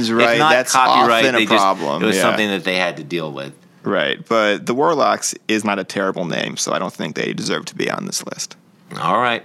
issue. 0.00 0.14
Right. 0.14 0.34
If 0.34 0.38
not 0.38 0.50
That's 0.50 0.72
copyright, 0.72 1.26
often 1.26 1.42
a 1.42 1.46
problem. 1.46 2.00
Just, 2.00 2.02
it 2.02 2.06
was 2.06 2.16
yeah. 2.16 2.22
something 2.22 2.48
that 2.48 2.64
they 2.64 2.76
had 2.76 2.96
to 2.98 3.04
deal 3.04 3.32
with. 3.32 3.54
Right, 3.82 4.26
but 4.26 4.64
the 4.64 4.74
Warlocks 4.74 5.34
is 5.46 5.62
not 5.62 5.78
a 5.78 5.84
terrible 5.84 6.24
name, 6.24 6.56
so 6.56 6.72
I 6.72 6.78
don't 6.78 6.92
think 6.92 7.16
they 7.16 7.34
deserve 7.34 7.66
to 7.66 7.74
be 7.74 7.90
on 7.90 8.06
this 8.06 8.24
list. 8.24 8.56
All 8.98 9.18
right. 9.18 9.44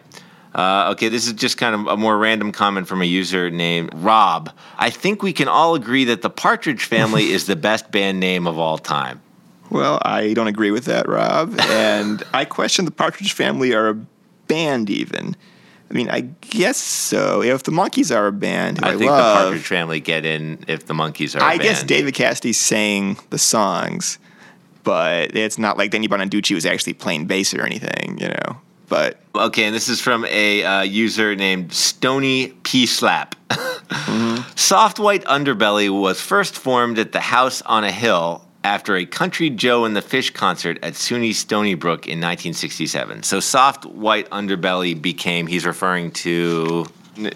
Uh, 0.55 0.91
okay, 0.93 1.09
this 1.09 1.27
is 1.27 1.33
just 1.33 1.57
kind 1.57 1.75
of 1.75 1.87
a 1.87 1.97
more 1.97 2.17
random 2.17 2.51
comment 2.51 2.87
from 2.87 3.01
a 3.01 3.05
user 3.05 3.49
named 3.49 3.91
Rob. 3.93 4.51
I 4.77 4.89
think 4.89 5.21
we 5.21 5.33
can 5.33 5.47
all 5.47 5.75
agree 5.75 6.05
that 6.05 6.21
the 6.21 6.29
Partridge 6.29 6.85
Family 6.85 7.31
is 7.31 7.45
the 7.45 7.55
best 7.55 7.91
band 7.91 8.19
name 8.19 8.47
of 8.47 8.57
all 8.57 8.77
time. 8.77 9.21
Well, 9.69 9.99
I 10.03 10.33
don't 10.33 10.47
agree 10.47 10.71
with 10.71 10.85
that, 10.85 11.07
Rob. 11.07 11.59
And 11.59 12.23
I 12.33 12.45
question 12.45 12.85
the 12.85 12.91
Partridge 12.91 13.33
Family 13.33 13.73
are 13.73 13.89
a 13.89 13.93
band, 14.47 14.89
even. 14.89 15.35
I 15.89 15.93
mean, 15.93 16.09
I 16.09 16.21
guess 16.21 16.77
so. 16.77 17.41
If 17.41 17.63
the 17.63 17.71
Monkees 17.71 18.15
are 18.15 18.27
a 18.27 18.31
band, 18.31 18.79
I, 18.83 18.89
I, 18.89 18.97
think 18.97 19.09
love, 19.09 19.17
the 19.17 19.43
Partridge 19.43 19.67
Family 19.67 19.99
get 19.99 20.25
in 20.25 20.63
if 20.67 20.85
the 20.85 20.93
Monkees 20.93 21.35
are. 21.35 21.43
I 21.43 21.57
band. 21.57 21.61
guess 21.61 21.83
David 21.83 22.13
Cassidy 22.13 22.53
sang 22.53 23.17
the 23.31 23.39
songs, 23.39 24.19
but 24.83 25.35
it's 25.35 25.57
not 25.57 25.77
like 25.77 25.91
Danny 25.91 26.07
Bonaduce 26.07 26.53
was 26.53 26.65
actually 26.65 26.93
playing 26.93 27.25
bass 27.25 27.53
or 27.53 27.63
anything, 27.63 28.19
you 28.19 28.27
know. 28.27 28.57
But 28.87 29.19
okay, 29.35 29.65
and 29.65 29.75
this 29.75 29.87
is 29.87 30.01
from 30.01 30.25
a 30.25 30.63
uh, 30.63 30.81
user 30.81 31.35
named 31.35 31.73
Stony 31.73 32.49
P 32.63 32.85
Slap. 32.85 33.35
mm-hmm. 33.49 34.41
Soft 34.55 34.99
White 34.99 35.23
Underbelly 35.25 35.89
was 35.89 36.21
first 36.21 36.55
formed 36.55 36.99
at 36.99 37.11
the 37.11 37.19
House 37.19 37.61
on 37.63 37.83
a 37.83 37.91
Hill 37.91 38.45
after 38.63 38.95
a 38.95 39.05
Country 39.05 39.49
Joe 39.49 39.85
and 39.85 39.95
the 39.95 40.01
Fish 40.01 40.31
concert 40.31 40.79
at 40.83 40.93
SUNY 40.93 41.33
Stony 41.33 41.75
Brook 41.75 42.07
in 42.07 42.19
1967. 42.19 43.23
So 43.23 43.39
Soft 43.39 43.85
White 43.85 44.29
Underbelly 44.29 44.99
became. 44.99 45.47
He's 45.47 45.65
referring 45.65 46.11
to. 46.11 46.85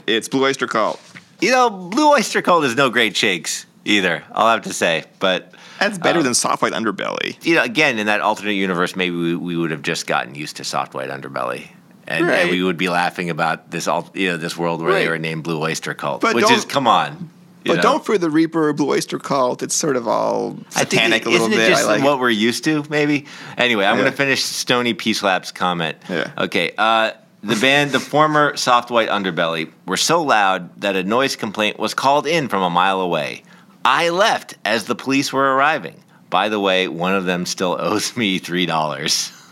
It's 0.08 0.28
Blue 0.28 0.44
Oyster 0.46 0.68
Cult. 0.68 1.00
You 1.42 1.52
know, 1.52 1.70
Blue 1.70 2.12
Oyster 2.12 2.42
Cult 2.42 2.64
is 2.64 2.76
no 2.76 2.90
great 2.90 3.16
shakes 3.16 3.66
either. 3.86 4.24
I'll 4.32 4.48
have 4.48 4.64
to 4.64 4.74
say, 4.74 5.04
but 5.20 5.54
that's 5.80 5.98
better 5.98 6.20
um, 6.20 6.26
than 6.26 6.34
soft 6.34 6.62
white 6.62 6.74
underbelly. 6.74 7.44
You 7.46 7.56
know, 7.56 7.64
again, 7.64 8.00
in 8.00 8.08
that 8.08 8.22
alternate 8.22 8.54
universe, 8.54 8.96
maybe 8.96 9.16
we, 9.16 9.36
we 9.36 9.58
would 9.58 9.72
have 9.72 9.82
just 9.82 10.08
gotten 10.08 10.36
used 10.36 10.58
to 10.58 10.64
soft 10.64 10.94
white 10.94 11.10
underbelly. 11.10 11.70
And, 12.08 12.28
right. 12.28 12.40
and 12.40 12.50
we 12.50 12.62
would 12.62 12.78
be 12.78 12.90
laughing 12.90 13.30
about 13.30 13.72
this, 13.72 13.88
you 14.14 14.30
know, 14.30 14.38
this 14.38 14.58
world 14.58 14.82
where 14.82 14.92
right. 14.92 15.04
they 15.04 15.10
were 15.10 15.18
named 15.18 15.44
Blue 15.44 15.62
Oyster 15.62 15.94
Cult, 15.94 16.22
but 16.22 16.36
which 16.36 16.52
is 16.52 16.66
come 16.66 16.88
on. 16.88 17.30
But 17.66 17.78
know? 17.78 17.82
don't 17.82 18.06
fear 18.06 18.18
the 18.18 18.30
Reaper 18.30 18.74
Blue 18.74 18.90
Oyster 18.90 19.20
Cult. 19.20 19.64
It's 19.64 19.76
sort 19.76 19.96
of 19.96 20.08
all 20.08 20.58
satanic 20.70 21.22
it, 21.22 21.28
a 21.28 21.30
little 21.30 21.48
isn't 21.48 21.60
bit. 21.60 21.68
It 21.68 21.72
just 21.72 21.88
like 21.88 22.04
what 22.04 22.20
we're 22.20 22.30
used 22.30 22.64
to, 22.66 22.84
maybe. 22.90 23.26
Anyway, 23.58 23.86
I'm 23.86 23.96
yeah. 23.96 24.02
going 24.02 24.12
to 24.12 24.18
finish 24.18 24.44
Stony 24.44 24.94
Peace 24.94 25.24
Lab's 25.24 25.52
comment. 25.52 25.98
Yeah. 26.10 26.32
Okay. 26.38 26.74
Uh, 26.78 27.12
the 27.44 27.56
band, 27.58 27.92
the 27.92 28.00
former 28.00 28.56
Soft 28.56 28.90
White 28.90 29.10
Underbelly, 29.10 29.72
were 29.86 29.98
so 29.98 30.24
loud 30.24 30.80
that 30.82 30.96
a 30.96 31.04
noise 31.04 31.36
complaint 31.36 31.78
was 31.78 31.94
called 31.94 32.26
in 32.26 32.48
from 32.48 32.64
a 32.64 32.70
mile 32.70 33.02
away. 33.02 33.44
I 33.84 34.10
left 34.10 34.56
as 34.64 34.86
the 34.86 34.96
police 34.96 35.34
were 35.34 35.56
arriving. 35.56 36.02
By 36.30 36.50
the 36.50 36.60
way, 36.60 36.88
one 36.88 37.14
of 37.14 37.26
them 37.26 37.46
still 37.46 37.76
owes 37.80 38.16
me 38.18 38.40
three 38.40 38.66
dollars. 38.66 39.32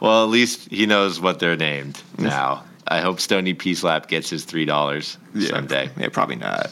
well, 0.00 0.24
at 0.24 0.30
least 0.30 0.68
he 0.70 0.86
knows 0.86 1.20
what 1.20 1.38
they're 1.38 1.56
named 1.56 2.02
now. 2.18 2.64
I 2.88 3.00
hope 3.00 3.20
Stony 3.20 3.54
P 3.54 3.74
Slap 3.74 4.08
gets 4.08 4.28
his 4.28 4.44
three 4.44 4.64
dollars 4.64 5.16
yeah, 5.34 5.48
someday. 5.48 5.88
Yeah, 5.96 6.08
probably 6.08 6.36
not. 6.36 6.70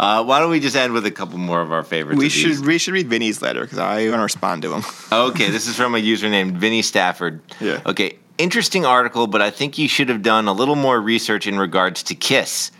Uh, 0.00 0.24
why 0.24 0.38
don't 0.38 0.50
we 0.50 0.60
just 0.60 0.74
end 0.74 0.94
with 0.94 1.04
a 1.04 1.10
couple 1.10 1.36
more 1.36 1.60
of 1.60 1.72
our 1.72 1.84
favorites? 1.84 2.18
We 2.18 2.30
should 2.30 2.64
we 2.64 2.78
should 2.78 2.94
read 2.94 3.08
Vinny's 3.08 3.42
letter 3.42 3.60
because 3.60 3.76
I 3.76 4.04
want 4.04 4.14
to 4.14 4.22
respond 4.22 4.62
to 4.62 4.72
him. 4.72 4.82
okay, 5.12 5.50
this 5.50 5.66
is 5.66 5.76
from 5.76 5.94
a 5.94 5.98
user 5.98 6.30
named 6.30 6.56
Vinny 6.56 6.80
Stafford. 6.80 7.42
Yeah. 7.60 7.82
Okay, 7.84 8.16
interesting 8.38 8.86
article, 8.86 9.26
but 9.26 9.42
I 9.42 9.50
think 9.50 9.76
you 9.76 9.88
should 9.88 10.08
have 10.08 10.22
done 10.22 10.48
a 10.48 10.54
little 10.54 10.74
more 10.74 10.98
research 10.98 11.46
in 11.46 11.58
regards 11.58 12.02
to 12.04 12.14
Kiss. 12.14 12.72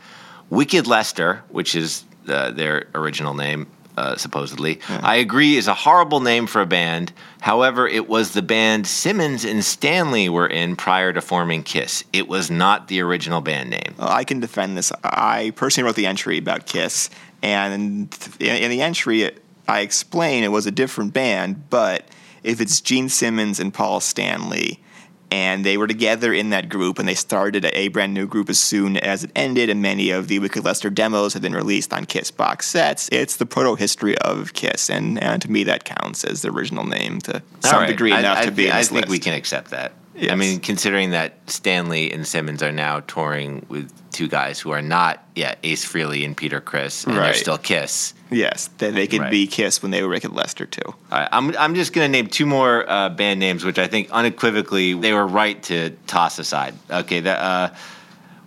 Wicked 0.49 0.87
Lester, 0.87 1.45
which 1.51 1.75
is 1.75 2.05
uh, 2.27 2.53
their 2.53 2.87
original 2.95 3.35
name, 3.35 3.67
uh, 4.01 4.17
supposedly. 4.17 4.81
Yeah. 4.89 5.01
I 5.03 5.17
agree 5.17 5.57
is 5.57 5.69
a 5.69 5.75
horrible 5.75 6.21
name 6.21 6.47
for 6.47 6.63
a 6.63 6.67
band. 6.67 7.13
However, 7.41 7.87
it 7.87 8.09
was 8.09 8.33
the 8.33 8.43
band 8.43 8.87
Simmons 8.87 9.45
and 9.45 9.63
Stanley 9.63 10.29
were 10.29 10.47
in 10.47 10.75
prior 10.75 11.13
to 11.13 11.21
forming 11.21 11.63
Kiss. 11.63 12.05
It 12.13 12.27
was 12.27 12.51
not 12.51 12.89
the 12.89 13.01
original 13.03 13.43
band 13.43 13.71
name. 13.71 13.95
Well, 13.99 14.09
I 14.09 14.25
can 14.25 14.41
defend 14.41 14.79
this. 14.79 14.91
I 15.05 15.53
personally 15.55 15.87
wrote 15.87 15.97
the 15.97 16.07
entry 16.07 16.39
about 16.39 16.67
Kiss, 16.67 17.11
and 17.43 18.11
in 18.41 18.71
the 18.71 18.83
entry, 18.83 19.31
I 19.69 19.81
explain 19.81 20.45
it 20.45 20.49
was 20.49 20.67
a 20.67 20.71
different 20.71 21.13
band, 21.13 21.69
but 21.69 22.09
if 22.43 22.61
it's 22.61 22.81
Gene 22.81 23.11
Simmons 23.11 23.61
and 23.61 23.73
Paul 23.73 24.01
Stanley, 24.01 24.83
and 25.31 25.65
they 25.65 25.77
were 25.77 25.87
together 25.87 26.33
in 26.33 26.51
that 26.51 26.69
group 26.69 26.99
and 26.99 27.09
they 27.09 27.15
started 27.15 27.65
a 27.73 27.89
brand 27.89 28.13
new 28.15 28.27
group 28.27 28.49
as 28.51 28.59
soon 28.59 28.97
as 28.97 29.25
it 29.25 29.31
ended 29.37 29.71
and 29.71 29.81
many 29.81 30.11
of 30.11 30.29
the 30.29 30.39
wicked 30.39 30.65
lester 30.65 30.91
demos 30.91 31.33
have 31.33 31.43
been 31.43 31.55
released 31.55 31.93
on 31.93 32.05
kiss 32.05 32.31
box 32.31 32.67
sets 32.67 33.09
it's 33.13 33.37
the 33.37 33.47
proto 33.47 33.75
history 33.75 34.17
of 34.19 34.53
kiss 34.53 34.91
and, 34.91 35.23
and 35.23 35.43
to 35.43 35.51
me 35.51 35.65
that 35.65 35.85
counts 35.85 36.25
as 36.25 36.43
the 36.43 36.51
original 36.51 36.85
name 36.85 37.21
to 37.21 37.43
some 37.61 37.81
right. 37.81 37.87
degree 37.87 38.13
enough 38.13 38.39
I, 38.39 38.47
to 38.47 38.53
be 38.53 38.71
I, 38.71 38.81
I 38.81 38.83
think 38.83 39.03
list. 39.03 39.09
we 39.09 39.19
can 39.19 39.35
accept 39.35 39.71
that 39.71 39.93
Yes. 40.21 40.33
I 40.33 40.35
mean, 40.35 40.61
considering 40.61 41.11
that 41.11 41.33
Stanley 41.51 42.13
and 42.13 42.27
Simmons 42.27 42.63
are 42.63 42.73
now 42.73 43.01
touring 43.01 43.65
with 43.71 43.91
two 44.13 44.29
guys 44.29 44.61
who 44.61 44.71
are 44.71 44.83
not 44.83 45.25
yet 45.35 45.59
Ace 45.63 45.83
Frehley 45.83 46.27
and 46.27 46.37
Peter 46.37 46.61
Criss, 46.61 47.05
and 47.05 47.17
right. 47.17 47.25
they're 47.25 47.35
still 47.35 47.57
Kiss. 47.57 48.13
Yes, 48.31 48.69
then 48.77 48.95
they 48.95 49.07
could 49.07 49.23
right. 49.23 49.31
be 49.31 49.47
Kiss 49.47 49.81
when 49.81 49.91
they 49.91 50.03
were 50.03 50.11
Wicked 50.11 50.33
Lester 50.33 50.67
too. 50.67 50.83
All 50.85 50.97
right, 51.11 51.29
I'm 51.33 51.57
I'm 51.57 51.75
just 51.75 51.95
gonna 51.95 52.09
name 52.09 52.27
two 52.27 52.45
more 52.45 52.89
uh, 52.89 53.09
band 53.09 53.41
names, 53.41 53.65
which 53.65 53.79
I 53.79 53.87
think 53.87 54.11
unequivocally 54.11 54.93
they 54.93 55.15
were 55.15 55.27
right 55.27 55.61
to 55.65 55.91
toss 56.07 56.39
aside. 56.39 56.75
Okay, 56.91 57.21
that. 57.21 57.39
Uh, 57.41 57.75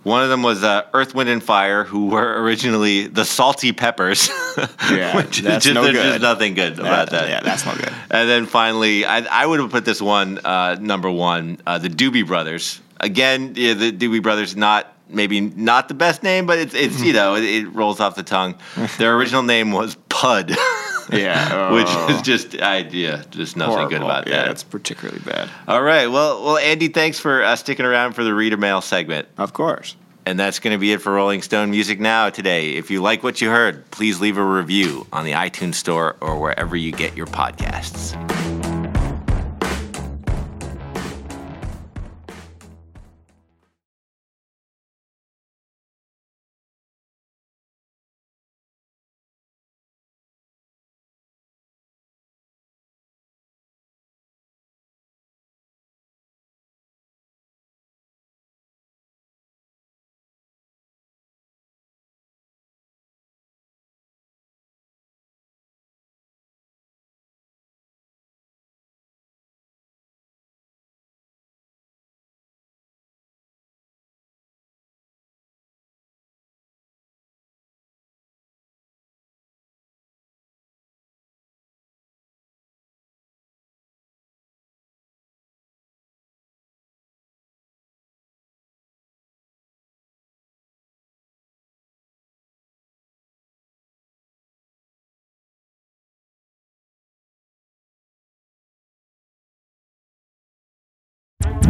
one 0.04 0.22
of 0.22 0.28
them 0.28 0.42
was 0.42 0.62
uh, 0.62 0.86
Earth, 0.92 1.14
Wind, 1.14 1.28
and 1.28 1.42
Fire, 1.42 1.82
who 1.84 2.08
were 2.08 2.42
originally 2.42 3.06
the 3.06 3.24
Salty 3.24 3.72
Peppers. 3.72 4.28
yeah, 4.90 5.16
which 5.16 5.40
that's 5.40 5.64
just, 5.64 5.74
no 5.74 5.82
there's 5.82 5.94
good. 5.94 6.04
just 6.04 6.22
nothing 6.22 6.54
good 6.54 6.78
about 6.78 7.10
that. 7.10 7.28
Yeah, 7.28 7.40
that's 7.40 7.64
not 7.64 7.78
good. 7.78 7.92
And 8.10 8.28
then 8.28 8.46
finally, 8.46 9.04
I, 9.04 9.20
I 9.20 9.46
would 9.46 9.60
have 9.60 9.70
put 9.70 9.84
this 9.84 10.00
one 10.00 10.38
uh, 10.44 10.76
number 10.80 11.10
one, 11.10 11.58
uh, 11.66 11.78
the 11.78 11.88
Doobie 11.88 12.26
Brothers. 12.26 12.80
Again, 13.00 13.54
yeah, 13.56 13.74
the 13.74 13.90
Doobie 13.90 14.22
Brothers, 14.22 14.54
not 14.54 14.94
maybe 15.08 15.40
not 15.40 15.88
the 15.88 15.94
best 15.94 16.22
name, 16.22 16.46
but 16.46 16.58
it's 16.58 16.74
it's 16.74 17.02
you 17.02 17.12
know 17.12 17.34
it, 17.34 17.44
it 17.44 17.74
rolls 17.74 18.00
off 18.00 18.14
the 18.14 18.22
tongue. 18.22 18.56
Their 18.98 19.16
original 19.16 19.42
name 19.42 19.72
was 19.72 19.96
Pud. 20.08 20.54
yeah, 21.12 21.72
which 22.08 22.14
is 22.14 22.22
just 22.22 22.54
idea, 22.60 23.24
just 23.30 23.56
nothing 23.56 23.72
Horrible. 23.72 23.90
good 23.90 24.02
about 24.02 24.26
yeah, 24.26 24.36
that. 24.36 24.46
That's 24.46 24.64
particularly 24.64 25.20
bad. 25.20 25.48
All 25.68 25.82
right, 25.82 26.06
well, 26.06 26.44
well, 26.44 26.58
Andy, 26.58 26.88
thanks 26.88 27.18
for 27.18 27.42
uh, 27.42 27.56
sticking 27.56 27.86
around 27.86 28.14
for 28.14 28.24
the 28.24 28.34
reader 28.34 28.56
mail 28.56 28.80
segment. 28.80 29.28
Of 29.38 29.52
course. 29.52 29.96
And 30.26 30.40
that's 30.40 30.58
going 30.58 30.72
to 30.72 30.78
be 30.78 30.92
it 30.92 31.02
for 31.02 31.12
Rolling 31.12 31.42
Stone 31.42 31.70
Music 31.70 32.00
Now 32.00 32.30
today. 32.30 32.76
If 32.76 32.90
you 32.90 33.02
like 33.02 33.22
what 33.22 33.42
you 33.42 33.50
heard, 33.50 33.90
please 33.90 34.20
leave 34.20 34.38
a 34.38 34.44
review 34.44 35.06
on 35.12 35.24
the 35.24 35.32
iTunes 35.32 35.74
Store 35.74 36.16
or 36.20 36.40
wherever 36.40 36.74
you 36.74 36.92
get 36.92 37.14
your 37.14 37.26
podcasts. 37.26 38.14